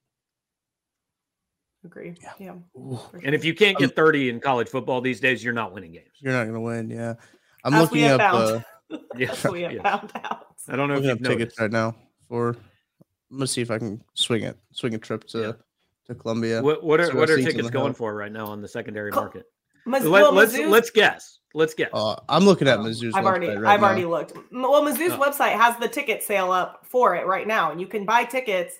Agree. 1.84 2.14
Yeah. 2.22 2.32
yeah 2.38 2.98
and 3.24 3.34
if 3.34 3.44
you 3.44 3.54
can't 3.54 3.76
get 3.76 3.94
30 3.94 4.30
in 4.30 4.40
college 4.40 4.68
football 4.68 5.00
these 5.00 5.20
days, 5.20 5.44
you're 5.44 5.52
not 5.52 5.72
winning 5.72 5.92
games. 5.92 6.12
You're 6.18 6.32
not 6.32 6.44
going 6.44 6.54
to 6.54 6.60
win. 6.60 6.90
Yeah. 6.90 7.14
I'm 7.62 7.74
As 7.74 7.82
looking 7.82 8.04
up. 8.04 8.20
Uh, 8.20 8.60
yeah. 9.16 9.34
we 9.50 9.62
have 9.62 9.72
yeah. 9.72 9.82
found 9.82 10.12
out. 10.24 10.46
I 10.68 10.76
don't 10.76 10.88
know 10.88 10.94
if 10.94 11.02
you 11.02 11.10
have 11.10 11.22
tickets 11.22 11.58
right 11.58 11.70
now 11.70 11.94
for. 12.28 12.56
Let's 13.30 13.52
see 13.52 13.62
if 13.62 13.70
I 13.70 13.78
can 13.78 14.02
swing 14.14 14.44
it. 14.44 14.56
Swing 14.72 14.94
a 14.94 14.98
trip 14.98 15.24
to 15.28 15.40
yeah. 15.40 15.52
to 16.06 16.14
Columbia. 16.14 16.62
What, 16.62 16.84
what 16.84 17.00
are 17.00 17.14
what 17.16 17.28
are 17.28 17.36
tickets 17.36 17.70
going 17.70 17.94
for 17.94 18.14
right 18.14 18.30
now 18.30 18.46
on 18.46 18.62
the 18.62 18.68
secondary 18.68 19.10
market? 19.10 19.46
Let, 19.86 20.02
us 20.02 20.08
well, 20.08 20.32
let's, 20.32 20.56
let's 20.56 20.90
guess. 20.90 21.40
Let's 21.56 21.72
guess. 21.72 21.90
Uh, 21.92 22.16
I'm 22.28 22.44
looking 22.44 22.66
at 22.66 22.80
Mizzou's. 22.80 23.14
I've 23.14 23.24
already 23.24 23.46
right 23.46 23.74
I've 23.74 23.80
now. 23.80 23.86
already 23.86 24.04
looked. 24.04 24.32
Well, 24.50 24.82
Mizzou's 24.82 25.12
oh. 25.12 25.18
website 25.18 25.52
has 25.52 25.76
the 25.78 25.86
ticket 25.88 26.22
sale 26.22 26.50
up 26.50 26.84
for 26.84 27.14
it 27.14 27.26
right 27.26 27.46
now, 27.46 27.70
and 27.70 27.80
you 27.80 27.86
can 27.86 28.04
buy 28.04 28.24
tickets 28.24 28.74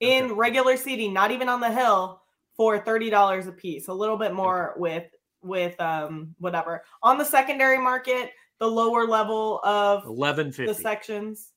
in 0.00 0.24
okay. 0.24 0.34
regular 0.34 0.76
seating, 0.76 1.12
not 1.14 1.30
even 1.30 1.48
on 1.48 1.60
the 1.60 1.70
hill, 1.70 2.20
for 2.56 2.80
thirty 2.80 3.10
dollars 3.10 3.46
a 3.46 3.52
piece. 3.52 3.86
A 3.86 3.94
little 3.94 4.16
bit 4.16 4.34
more 4.34 4.72
okay. 4.72 4.80
with 4.80 5.04
with 5.42 5.80
um 5.80 6.34
whatever 6.38 6.82
on 7.02 7.16
the 7.16 7.24
secondary 7.24 7.78
market. 7.78 8.32
The 8.58 8.66
lower 8.66 9.06
level 9.06 9.60
of 9.64 10.04
eleven 10.04 10.50
fifty 10.50 10.72
the 10.72 10.74
sections. 10.74 11.52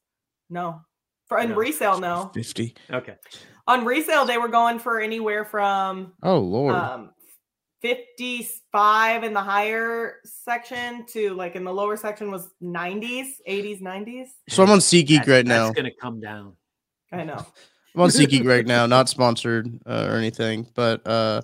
No, 0.51 0.81
for 1.27 1.39
in 1.39 1.49
no. 1.49 1.55
resale, 1.55 1.99
no 1.99 2.29
fifty. 2.33 2.75
Okay. 2.91 3.15
On 3.67 3.85
resale, 3.85 4.25
they 4.25 4.37
were 4.37 4.49
going 4.49 4.79
for 4.79 4.99
anywhere 4.99 5.45
from 5.45 6.13
oh 6.21 6.39
lord 6.39 6.75
um, 6.75 7.11
55 7.81 9.23
in 9.23 9.33
the 9.33 9.41
higher 9.41 10.15
section 10.25 11.05
to 11.07 11.33
like 11.33 11.55
in 11.55 11.63
the 11.63 11.73
lower 11.73 11.95
section 11.95 12.29
was 12.29 12.49
90s, 12.61 13.27
80s, 13.47 13.81
90s. 13.81 14.27
So 14.49 14.63
I'm 14.63 14.69
on 14.69 14.79
SeatGeek 14.79 15.27
right 15.27 15.45
now. 15.45 15.67
It's 15.67 15.75
going 15.75 15.91
to 15.91 15.97
come 15.99 16.19
down. 16.19 16.55
I 17.11 17.23
know. 17.23 17.45
I'm 17.95 18.01
on 18.01 18.09
SeatGeek 18.09 18.45
right 18.45 18.67
now, 18.67 18.85
not 18.85 19.09
sponsored 19.09 19.67
uh, 19.85 20.07
or 20.09 20.15
anything, 20.15 20.67
but 20.75 21.01
uh, 21.07 21.41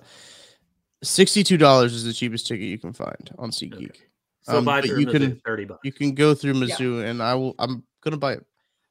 $62 1.04 1.84
is 1.84 2.04
the 2.04 2.12
cheapest 2.12 2.46
ticket 2.46 2.66
you 2.66 2.78
can 2.78 2.92
find 2.92 3.30
on 3.38 3.50
SeatGeek. 3.50 3.90
Okay. 3.90 4.00
So 4.42 4.58
um, 4.58 4.64
buy 4.64 4.82
you 4.82 5.06
can 5.06 5.40
30 5.44 5.64
bucks. 5.64 5.80
You 5.82 5.92
can 5.92 6.14
go 6.14 6.32
through 6.34 6.54
Mizzou 6.54 7.02
yeah. 7.02 7.08
and 7.08 7.22
I 7.22 7.34
will 7.34 7.54
I'm 7.58 7.82
going 8.00 8.12
to 8.12 8.16
buy 8.16 8.34
it 8.34 8.46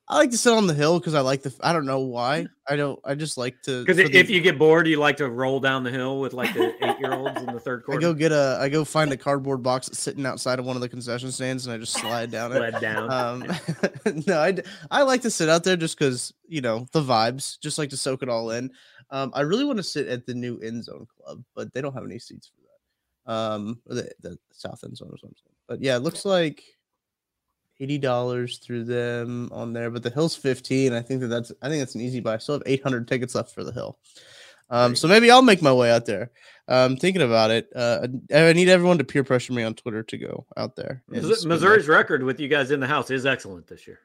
I 0.08 0.18
like 0.18 0.30
to 0.32 0.38
sit 0.38 0.54
on 0.54 0.68
the 0.68 0.74
hill 0.76 1.00
because 1.00 1.16
I 1.16 1.22
like 1.22 1.42
the. 1.42 1.54
I 1.62 1.74
don't 1.74 1.88
know 1.88 2.00
why. 2.00 2.46
I 2.70 2.76
don't. 2.76 3.00
I 3.04 3.16
just 3.16 3.40
like 3.40 3.60
to. 3.64 3.84
Because 3.84 3.98
if 3.98 4.30
you 4.30 4.40
get 4.40 4.60
bored, 4.60 4.88
you 4.88 4.98
like 5.00 5.18
to 5.18 5.28
roll 5.28 5.60
down 5.60 5.84
the 5.84 5.90
hill 5.90 6.20
with 6.20 6.32
like 6.34 6.54
the 6.54 6.76
eight 6.86 7.00
year 7.00 7.12
olds 7.12 7.42
in 7.42 7.48
the 7.48 7.60
third 7.60 7.84
quarter. 7.84 8.00
I 8.00 8.02
go 8.02 8.14
get 8.14 8.32
a. 8.32 8.60
I 8.62 8.70
go 8.70 8.86
find 8.86 9.12
a 9.12 9.18
cardboard 9.18 9.64
box 9.64 9.90
sitting 9.94 10.24
outside 10.28 10.60
of 10.60 10.66
one 10.66 10.76
of 10.76 10.84
the 10.84 10.90
concession 10.90 11.32
stands, 11.32 11.66
and 11.66 11.74
I 11.74 11.80
just 11.80 11.94
slide 11.94 12.30
down 12.30 12.52
it. 12.52 12.58
Slide 12.58 12.82
down. 12.82 13.12
Um, 13.12 14.24
no, 14.28 14.40
I 14.40 14.56
I 14.92 15.02
like 15.02 15.24
to 15.24 15.32
sit 15.32 15.50
out 15.50 15.64
there 15.64 15.76
just 15.76 15.98
because 15.98 16.32
you 16.48 16.62
know 16.62 16.86
the 16.92 17.02
vibes. 17.02 17.60
Just 17.60 17.80
like 17.80 17.90
to 17.90 17.98
soak 17.98 18.22
it 18.22 18.30
all 18.30 18.52
in. 18.52 18.70
Um, 19.10 19.32
I 19.34 19.42
really 19.42 19.66
want 19.66 19.78
to 19.78 19.84
sit 19.84 20.08
at 20.08 20.28
the 20.28 20.36
new 20.36 20.60
end 20.60 20.84
zone 20.84 21.08
club, 21.18 21.44
but 21.56 21.74
they 21.74 21.82
don't 21.82 21.94
have 21.94 22.06
any 22.06 22.20
seats 22.20 22.52
for 22.54 22.62
that. 22.62 23.34
Um, 23.34 23.82
the, 23.88 24.12
the 24.22 24.38
south 24.52 24.84
end 24.84 24.98
zone 24.98 25.10
or 25.12 25.18
something. 25.18 25.36
But 25.68 25.82
yeah, 25.82 25.96
it 25.96 26.04
looks 26.04 26.26
like 26.26 26.64
eighty 27.80 27.98
dollars 27.98 28.58
through 28.60 28.86
them 28.86 29.50
on 29.52 29.74
there, 29.74 29.90
but 29.92 30.04
the 30.04 30.10
hill's 30.10 30.36
fifteen. 30.36 30.94
I 30.94 31.02
think 31.02 31.22
that 31.22 31.28
that's 31.28 31.52
I 31.62 31.70
think 31.70 31.82
that's 31.82 31.96
an 31.96 32.02
easy 32.02 32.20
buy. 32.20 32.36
I 32.36 32.38
still 32.38 32.56
have 32.56 32.64
eight 32.66 32.84
hundred 32.84 33.08
tickets 33.08 33.36
left 33.36 33.54
for 33.54 33.64
the 33.64 33.72
hill. 33.72 33.98
Um, 34.70 34.96
so 34.96 35.08
maybe 35.08 35.30
I'll 35.30 35.44
make 35.44 35.62
my 35.62 35.74
way 35.74 35.92
out 35.92 36.06
there. 36.06 36.32
Um, 36.68 36.98
thinking 36.98 37.22
about 37.22 37.52
it, 37.52 37.70
uh, 37.76 38.08
I 38.34 38.52
need 38.54 38.70
everyone 38.70 38.98
to 38.98 39.04
peer 39.04 39.24
pressure 39.24 39.54
me 39.54 39.64
on 39.64 39.76
Twitter 39.76 40.02
to 40.02 40.18
go 40.18 40.48
out 40.58 40.76
there. 40.76 41.04
Missouri's 41.08 41.88
record 41.88 42.24
with 42.24 42.40
you 42.40 42.48
guys 42.48 42.72
in 42.72 42.80
the 42.80 42.88
house 42.88 43.12
is 43.12 43.28
excellent 43.28 43.68
this 43.68 43.86
year. 43.86 44.00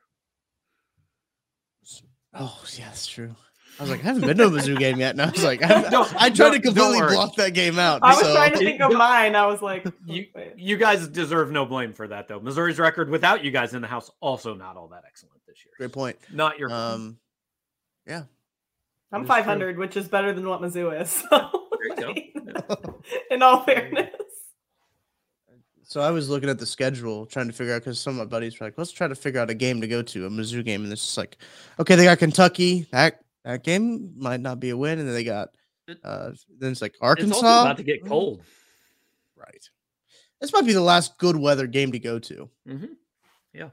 Oh 2.34 2.62
yeah, 2.76 2.84
that's 2.84 3.06
true. 3.06 3.34
I 3.78 3.82
was 3.82 3.90
like, 3.90 4.00
I 4.00 4.02
haven't 4.04 4.26
been 4.26 4.36
to 4.36 4.46
a 4.46 4.50
Mizzou 4.50 4.78
game 4.78 4.98
yet. 4.98 5.12
And 5.12 5.22
I 5.22 5.30
was 5.30 5.42
like, 5.42 5.62
I, 5.64 6.06
I 6.18 6.30
tried 6.30 6.50
to 6.50 6.60
completely 6.60 7.00
block 7.00 7.36
that 7.36 7.54
game 7.54 7.78
out. 7.78 8.00
I 8.02 8.14
was 8.14 8.20
so. 8.20 8.34
trying 8.34 8.52
to 8.52 8.58
think 8.58 8.80
of 8.80 8.92
mine. 8.92 9.34
I 9.36 9.46
was 9.46 9.62
like, 9.62 9.86
you, 10.06 10.26
you 10.56 10.76
guys 10.76 11.08
deserve 11.08 11.50
no 11.50 11.64
blame 11.64 11.92
for 11.92 12.06
that, 12.08 12.28
though. 12.28 12.40
Missouri's 12.40 12.78
record 12.78 13.08
without 13.08 13.44
you 13.44 13.50
guys 13.50 13.72
in 13.72 13.80
the 13.80 13.88
house 13.88 14.10
also 14.20 14.54
not 14.54 14.76
all 14.76 14.88
that 14.88 15.04
excellent 15.06 15.40
this 15.46 15.64
year. 15.64 15.72
Great 15.78 15.92
point. 15.92 16.16
Not 16.32 16.58
your. 16.58 16.70
Um, 16.70 17.18
yeah. 18.06 18.24
I'm 19.12 19.26
500, 19.26 19.74
true. 19.74 19.80
which 19.80 19.96
is 19.96 20.08
better 20.08 20.32
than 20.32 20.48
what 20.48 20.60
Mizzou 20.60 21.00
is. 21.00 21.10
So. 21.10 21.66
in 23.30 23.42
all 23.42 23.62
fairness. 23.64 24.10
So 25.82 26.00
I 26.00 26.10
was 26.12 26.28
looking 26.28 26.48
at 26.48 26.58
the 26.58 26.66
schedule, 26.66 27.26
trying 27.26 27.48
to 27.48 27.52
figure 27.52 27.74
out 27.74 27.80
because 27.82 27.98
some 27.98 28.12
of 28.12 28.18
my 28.18 28.24
buddies 28.24 28.60
were 28.60 28.66
like, 28.66 28.78
"Let's 28.78 28.92
try 28.92 29.08
to 29.08 29.14
figure 29.16 29.40
out 29.40 29.50
a 29.50 29.54
game 29.54 29.80
to 29.80 29.88
go 29.88 30.02
to, 30.02 30.26
a 30.26 30.30
Mizzou 30.30 30.64
game," 30.64 30.84
and 30.84 30.92
it's 30.92 31.04
just 31.04 31.16
like, 31.16 31.36
okay, 31.80 31.96
they 31.96 32.04
got 32.04 32.18
Kentucky. 32.18 32.86
That 32.92 33.20
that 33.44 33.64
game 33.64 34.12
might 34.16 34.40
not 34.40 34.60
be 34.60 34.70
a 34.70 34.76
win, 34.76 34.98
and 34.98 35.08
then 35.08 35.14
they 35.14 35.24
got 35.24 35.50
uh 36.04 36.30
then 36.58 36.72
it's 36.72 36.82
like 36.82 36.94
Arkansas 37.00 37.36
it's 37.36 37.40
about 37.40 37.76
to 37.78 37.82
get 37.82 38.04
cold. 38.04 38.42
Right. 39.36 39.68
This 40.40 40.52
might 40.52 40.66
be 40.66 40.72
the 40.72 40.80
last 40.80 41.18
good 41.18 41.36
weather 41.36 41.66
game 41.66 41.92
to 41.92 41.98
go 41.98 42.18
to. 42.18 42.48
Mm-hmm. 42.68 42.92
Yeah. 43.52 43.70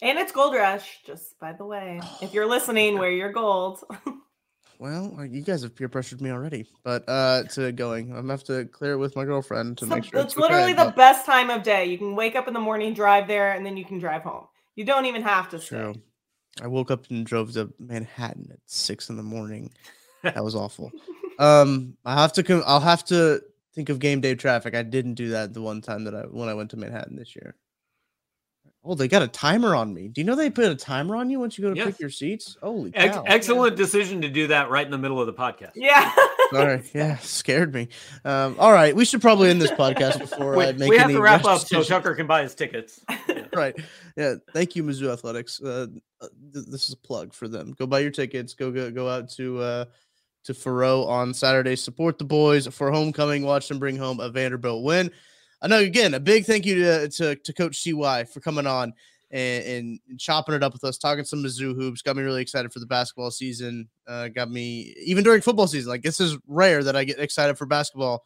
And 0.00 0.18
it's 0.18 0.32
Gold 0.32 0.54
Rush, 0.54 1.00
just 1.04 1.38
by 1.38 1.52
the 1.52 1.64
way. 1.64 2.00
If 2.22 2.32
you're 2.32 2.46
listening, 2.48 2.98
wear 2.98 3.10
your 3.10 3.32
gold. 3.32 3.84
well, 4.78 5.14
uh, 5.18 5.22
you 5.22 5.42
guys 5.42 5.62
have 5.62 5.74
peer 5.74 5.88
pressured 5.88 6.20
me 6.20 6.30
already, 6.30 6.66
but 6.84 7.04
uh 7.08 7.44
to 7.54 7.72
going, 7.72 8.10
I'm 8.10 8.22
gonna 8.22 8.32
have 8.32 8.44
to 8.44 8.64
clear 8.66 8.92
it 8.92 8.98
with 8.98 9.16
my 9.16 9.24
girlfriend 9.24 9.78
to 9.78 9.86
make 9.86 10.04
sure. 10.04 10.20
It's, 10.20 10.34
it's 10.34 10.36
literally 10.36 10.72
okay, 10.72 10.84
the 10.84 10.90
but... 10.90 10.96
best 10.96 11.26
time 11.26 11.50
of 11.50 11.62
day. 11.62 11.86
You 11.86 11.98
can 11.98 12.14
wake 12.14 12.36
up 12.36 12.48
in 12.48 12.54
the 12.54 12.60
morning, 12.60 12.94
drive 12.94 13.28
there, 13.28 13.52
and 13.52 13.66
then 13.66 13.76
you 13.76 13.84
can 13.84 13.98
drive 13.98 14.22
home. 14.22 14.46
You 14.76 14.84
don't 14.84 15.06
even 15.06 15.22
have 15.22 15.48
to 15.50 15.58
True. 15.58 15.92
stay. 15.94 16.00
I 16.62 16.66
woke 16.66 16.90
up 16.90 17.10
and 17.10 17.24
drove 17.24 17.52
to 17.52 17.72
Manhattan 17.78 18.48
at 18.52 18.58
six 18.66 19.10
in 19.10 19.16
the 19.16 19.22
morning. 19.22 19.72
That 20.22 20.44
was 20.44 20.54
awful. 20.54 20.92
Um, 21.40 21.96
I 22.04 22.20
have 22.20 22.32
to 22.32 22.42
come. 22.42 22.64
I'll 22.66 22.80
have 22.80 23.04
to 23.04 23.40
think 23.72 23.90
of 23.90 24.00
game 24.00 24.20
day 24.20 24.34
traffic. 24.34 24.74
I 24.74 24.82
didn't 24.82 25.14
do 25.14 25.28
that 25.28 25.54
the 25.54 25.62
one 25.62 25.80
time 25.80 26.02
that 26.02 26.12
I 26.12 26.22
when 26.22 26.48
I 26.48 26.54
went 26.54 26.70
to 26.70 26.76
Manhattan 26.76 27.14
this 27.14 27.36
year. 27.36 27.54
Oh, 28.88 28.94
they 28.94 29.06
got 29.06 29.20
a 29.20 29.28
timer 29.28 29.74
on 29.74 29.92
me. 29.92 30.08
Do 30.08 30.22
you 30.22 30.24
know 30.24 30.34
they 30.34 30.48
put 30.48 30.64
a 30.64 30.74
timer 30.74 31.14
on 31.14 31.28
you 31.28 31.38
once 31.38 31.58
you 31.58 31.62
go 31.62 31.74
to 31.74 31.76
yes. 31.76 31.88
pick 31.88 32.00
your 32.00 32.08
seats? 32.08 32.56
Holy 32.62 32.90
Ex- 32.94 33.18
excellent 33.26 33.76
decision 33.76 34.22
to 34.22 34.30
do 34.30 34.46
that 34.46 34.70
right 34.70 34.84
in 34.84 34.90
the 34.90 34.96
middle 34.96 35.20
of 35.20 35.26
the 35.26 35.34
podcast. 35.34 35.72
Yeah. 35.74 36.10
Sorry. 36.50 36.82
Yeah, 36.94 37.18
scared 37.18 37.74
me. 37.74 37.88
Um, 38.24 38.56
all 38.58 38.72
right, 38.72 38.96
we 38.96 39.04
should 39.04 39.20
probably 39.20 39.50
end 39.50 39.60
this 39.60 39.70
podcast 39.72 40.18
before 40.20 40.56
we, 40.56 40.64
I 40.64 40.72
make. 40.72 40.82
It. 40.82 40.88
We 40.88 40.96
have 40.96 41.10
to 41.10 41.20
wrap 41.20 41.44
up 41.44 41.60
decisions. 41.60 41.86
so 41.86 41.94
Tucker 41.96 42.14
can 42.14 42.26
buy 42.26 42.42
his 42.42 42.54
tickets. 42.54 43.00
right. 43.54 43.78
Yeah. 44.16 44.36
Thank 44.54 44.74
you, 44.74 44.82
Mizzou 44.82 45.12
Athletics. 45.12 45.60
Uh, 45.60 45.88
uh 46.22 46.28
this 46.50 46.88
is 46.88 46.94
a 46.94 46.96
plug 46.96 47.34
for 47.34 47.46
them. 47.46 47.74
Go 47.78 47.86
buy 47.86 47.98
your 47.98 48.10
tickets. 48.10 48.54
Go 48.54 48.70
go 48.70 48.90
go 48.90 49.06
out 49.06 49.28
to 49.32 49.60
uh, 49.60 49.84
to 50.44 50.54
Faurot 50.54 51.06
on 51.06 51.34
Saturday. 51.34 51.76
Support 51.76 52.16
the 52.16 52.24
boys 52.24 52.66
for 52.68 52.90
homecoming. 52.90 53.44
Watch 53.44 53.68
them 53.68 53.78
bring 53.78 53.98
home 53.98 54.18
a 54.18 54.30
Vanderbilt 54.30 54.82
win. 54.82 55.10
I 55.60 55.68
know 55.68 55.78
again 55.78 56.14
a 56.14 56.20
big 56.20 56.44
thank 56.44 56.66
you 56.66 56.76
to 56.82 57.08
to, 57.08 57.36
to 57.36 57.52
Coach 57.52 57.82
CY 57.82 58.24
for 58.24 58.40
coming 58.40 58.66
on 58.66 58.92
and, 59.30 59.98
and, 60.08 60.18
chopping 60.18 60.54
it 60.54 60.62
up 60.62 60.72
with 60.72 60.84
us, 60.84 60.96
talking 60.96 61.24
some 61.24 61.42
Mizzou 61.42 61.74
hoops. 61.74 62.00
Got 62.00 62.16
me 62.16 62.22
really 62.22 62.40
excited 62.40 62.72
for 62.72 62.78
the 62.78 62.86
basketball 62.86 63.30
season. 63.30 63.88
Uh, 64.06 64.28
got 64.28 64.50
me 64.50 64.94
even 65.04 65.22
during 65.22 65.42
football 65.42 65.66
season. 65.66 65.90
Like 65.90 66.02
this 66.02 66.20
is 66.20 66.38
rare 66.46 66.82
that 66.82 66.96
I 66.96 67.04
get 67.04 67.18
excited 67.18 67.58
for 67.58 67.66
basketball 67.66 68.24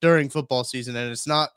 during 0.00 0.28
football 0.28 0.64
season, 0.64 0.96
and 0.96 1.10
it's 1.10 1.26
not 1.26 1.50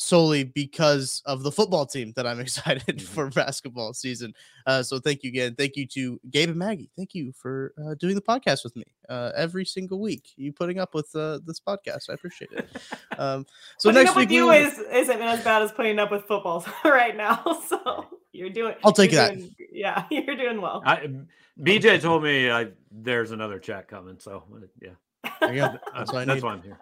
solely 0.00 0.44
because 0.44 1.22
of 1.26 1.42
the 1.42 1.50
football 1.50 1.84
team 1.84 2.12
that 2.14 2.24
I'm 2.24 2.38
excited 2.48 2.86
mm-hmm. 2.86 3.06
for 3.06 3.30
basketball 3.30 3.92
season. 3.92 4.32
Uh, 4.64 4.82
so 4.82 5.00
thank 5.00 5.24
you 5.24 5.28
again. 5.28 5.56
Thank 5.56 5.76
you 5.76 5.86
to 5.88 6.20
Gabe 6.30 6.50
and 6.50 6.58
Maggie. 6.58 6.88
Thank 6.96 7.14
you 7.14 7.32
for 7.32 7.74
uh, 7.84 7.94
doing 7.94 8.14
the 8.14 8.22
podcast 8.22 8.62
with 8.62 8.76
me 8.76 8.84
uh, 9.08 9.32
every 9.34 9.64
single 9.64 9.98
week. 9.98 10.32
You 10.36 10.52
putting 10.52 10.78
up 10.78 10.94
with 10.94 11.14
uh, 11.16 11.40
this 11.44 11.58
podcast. 11.58 12.10
I 12.10 12.14
appreciate 12.14 12.52
it. 12.52 12.68
Um, 13.18 13.46
so 13.78 13.88
putting 13.88 14.04
next 14.04 14.16
week 14.16 14.30
you 14.30 14.52
is 14.52 14.78
isn't 14.78 15.20
as 15.20 15.42
bad 15.42 15.60
as 15.62 15.72
putting 15.72 15.98
up 15.98 16.12
with 16.12 16.22
football 16.26 16.64
right 16.84 17.16
now. 17.16 17.42
So 17.66 18.06
you're 18.30 18.48
doing. 18.48 18.76
I'll 18.84 18.92
take 18.92 19.10
that. 19.10 19.34
Doing, 19.34 19.56
yeah, 19.72 20.04
you're 20.08 20.36
doing 20.36 20.60
well. 20.60 20.80
I, 20.86 21.10
BJ 21.58 22.00
told 22.00 22.22
me 22.22 22.48
I, 22.48 22.68
there's 22.92 23.32
another 23.32 23.58
chat 23.58 23.88
coming. 23.88 24.20
So 24.20 24.44
yeah. 24.80 24.90
That's, 25.24 26.12
why, 26.12 26.24
That's 26.24 26.42
why 26.42 26.52
I'm 26.52 26.62
here. 26.62 26.78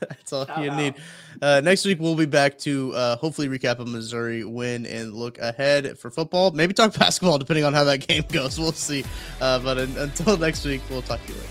That's 0.00 0.32
all 0.32 0.46
you 0.62 0.70
need. 0.76 0.94
Uh, 1.40 1.60
next 1.62 1.84
week 1.84 2.00
we'll 2.00 2.14
be 2.14 2.26
back 2.26 2.58
to 2.58 2.92
uh, 2.94 3.16
hopefully 3.16 3.48
recap 3.48 3.78
a 3.78 3.84
Missouri 3.84 4.44
win 4.44 4.86
and 4.86 5.14
look 5.14 5.38
ahead 5.38 5.98
for 5.98 6.10
football. 6.10 6.50
Maybe 6.50 6.74
talk 6.74 6.94
basketball 6.98 7.38
depending 7.38 7.64
on 7.64 7.72
how 7.74 7.84
that 7.84 8.06
game 8.06 8.24
goes. 8.28 8.58
We'll 8.58 8.72
see. 8.72 9.04
Uh, 9.40 9.58
but 9.60 9.78
in, 9.78 9.96
until 9.96 10.36
next 10.38 10.64
week, 10.64 10.82
we'll 10.90 11.02
talk 11.02 11.24
to 11.24 11.32
you 11.32 11.38
later. 11.38 11.50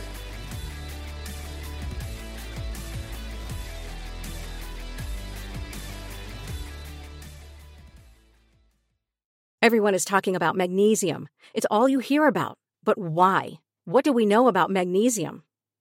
Everyone 9.62 9.96
is 9.96 10.06
talking 10.06 10.36
about 10.36 10.56
magnesium. 10.56 11.28
It's 11.56 11.66
all 11.72 11.90
you 11.90 11.98
hear 11.98 12.28
about. 12.28 12.60
But 12.84 13.00
why? 13.00 13.54
What 13.86 14.04
do 14.04 14.14
we 14.14 14.28
know 14.28 14.48
about 14.48 14.70
magnesium? 14.70 15.42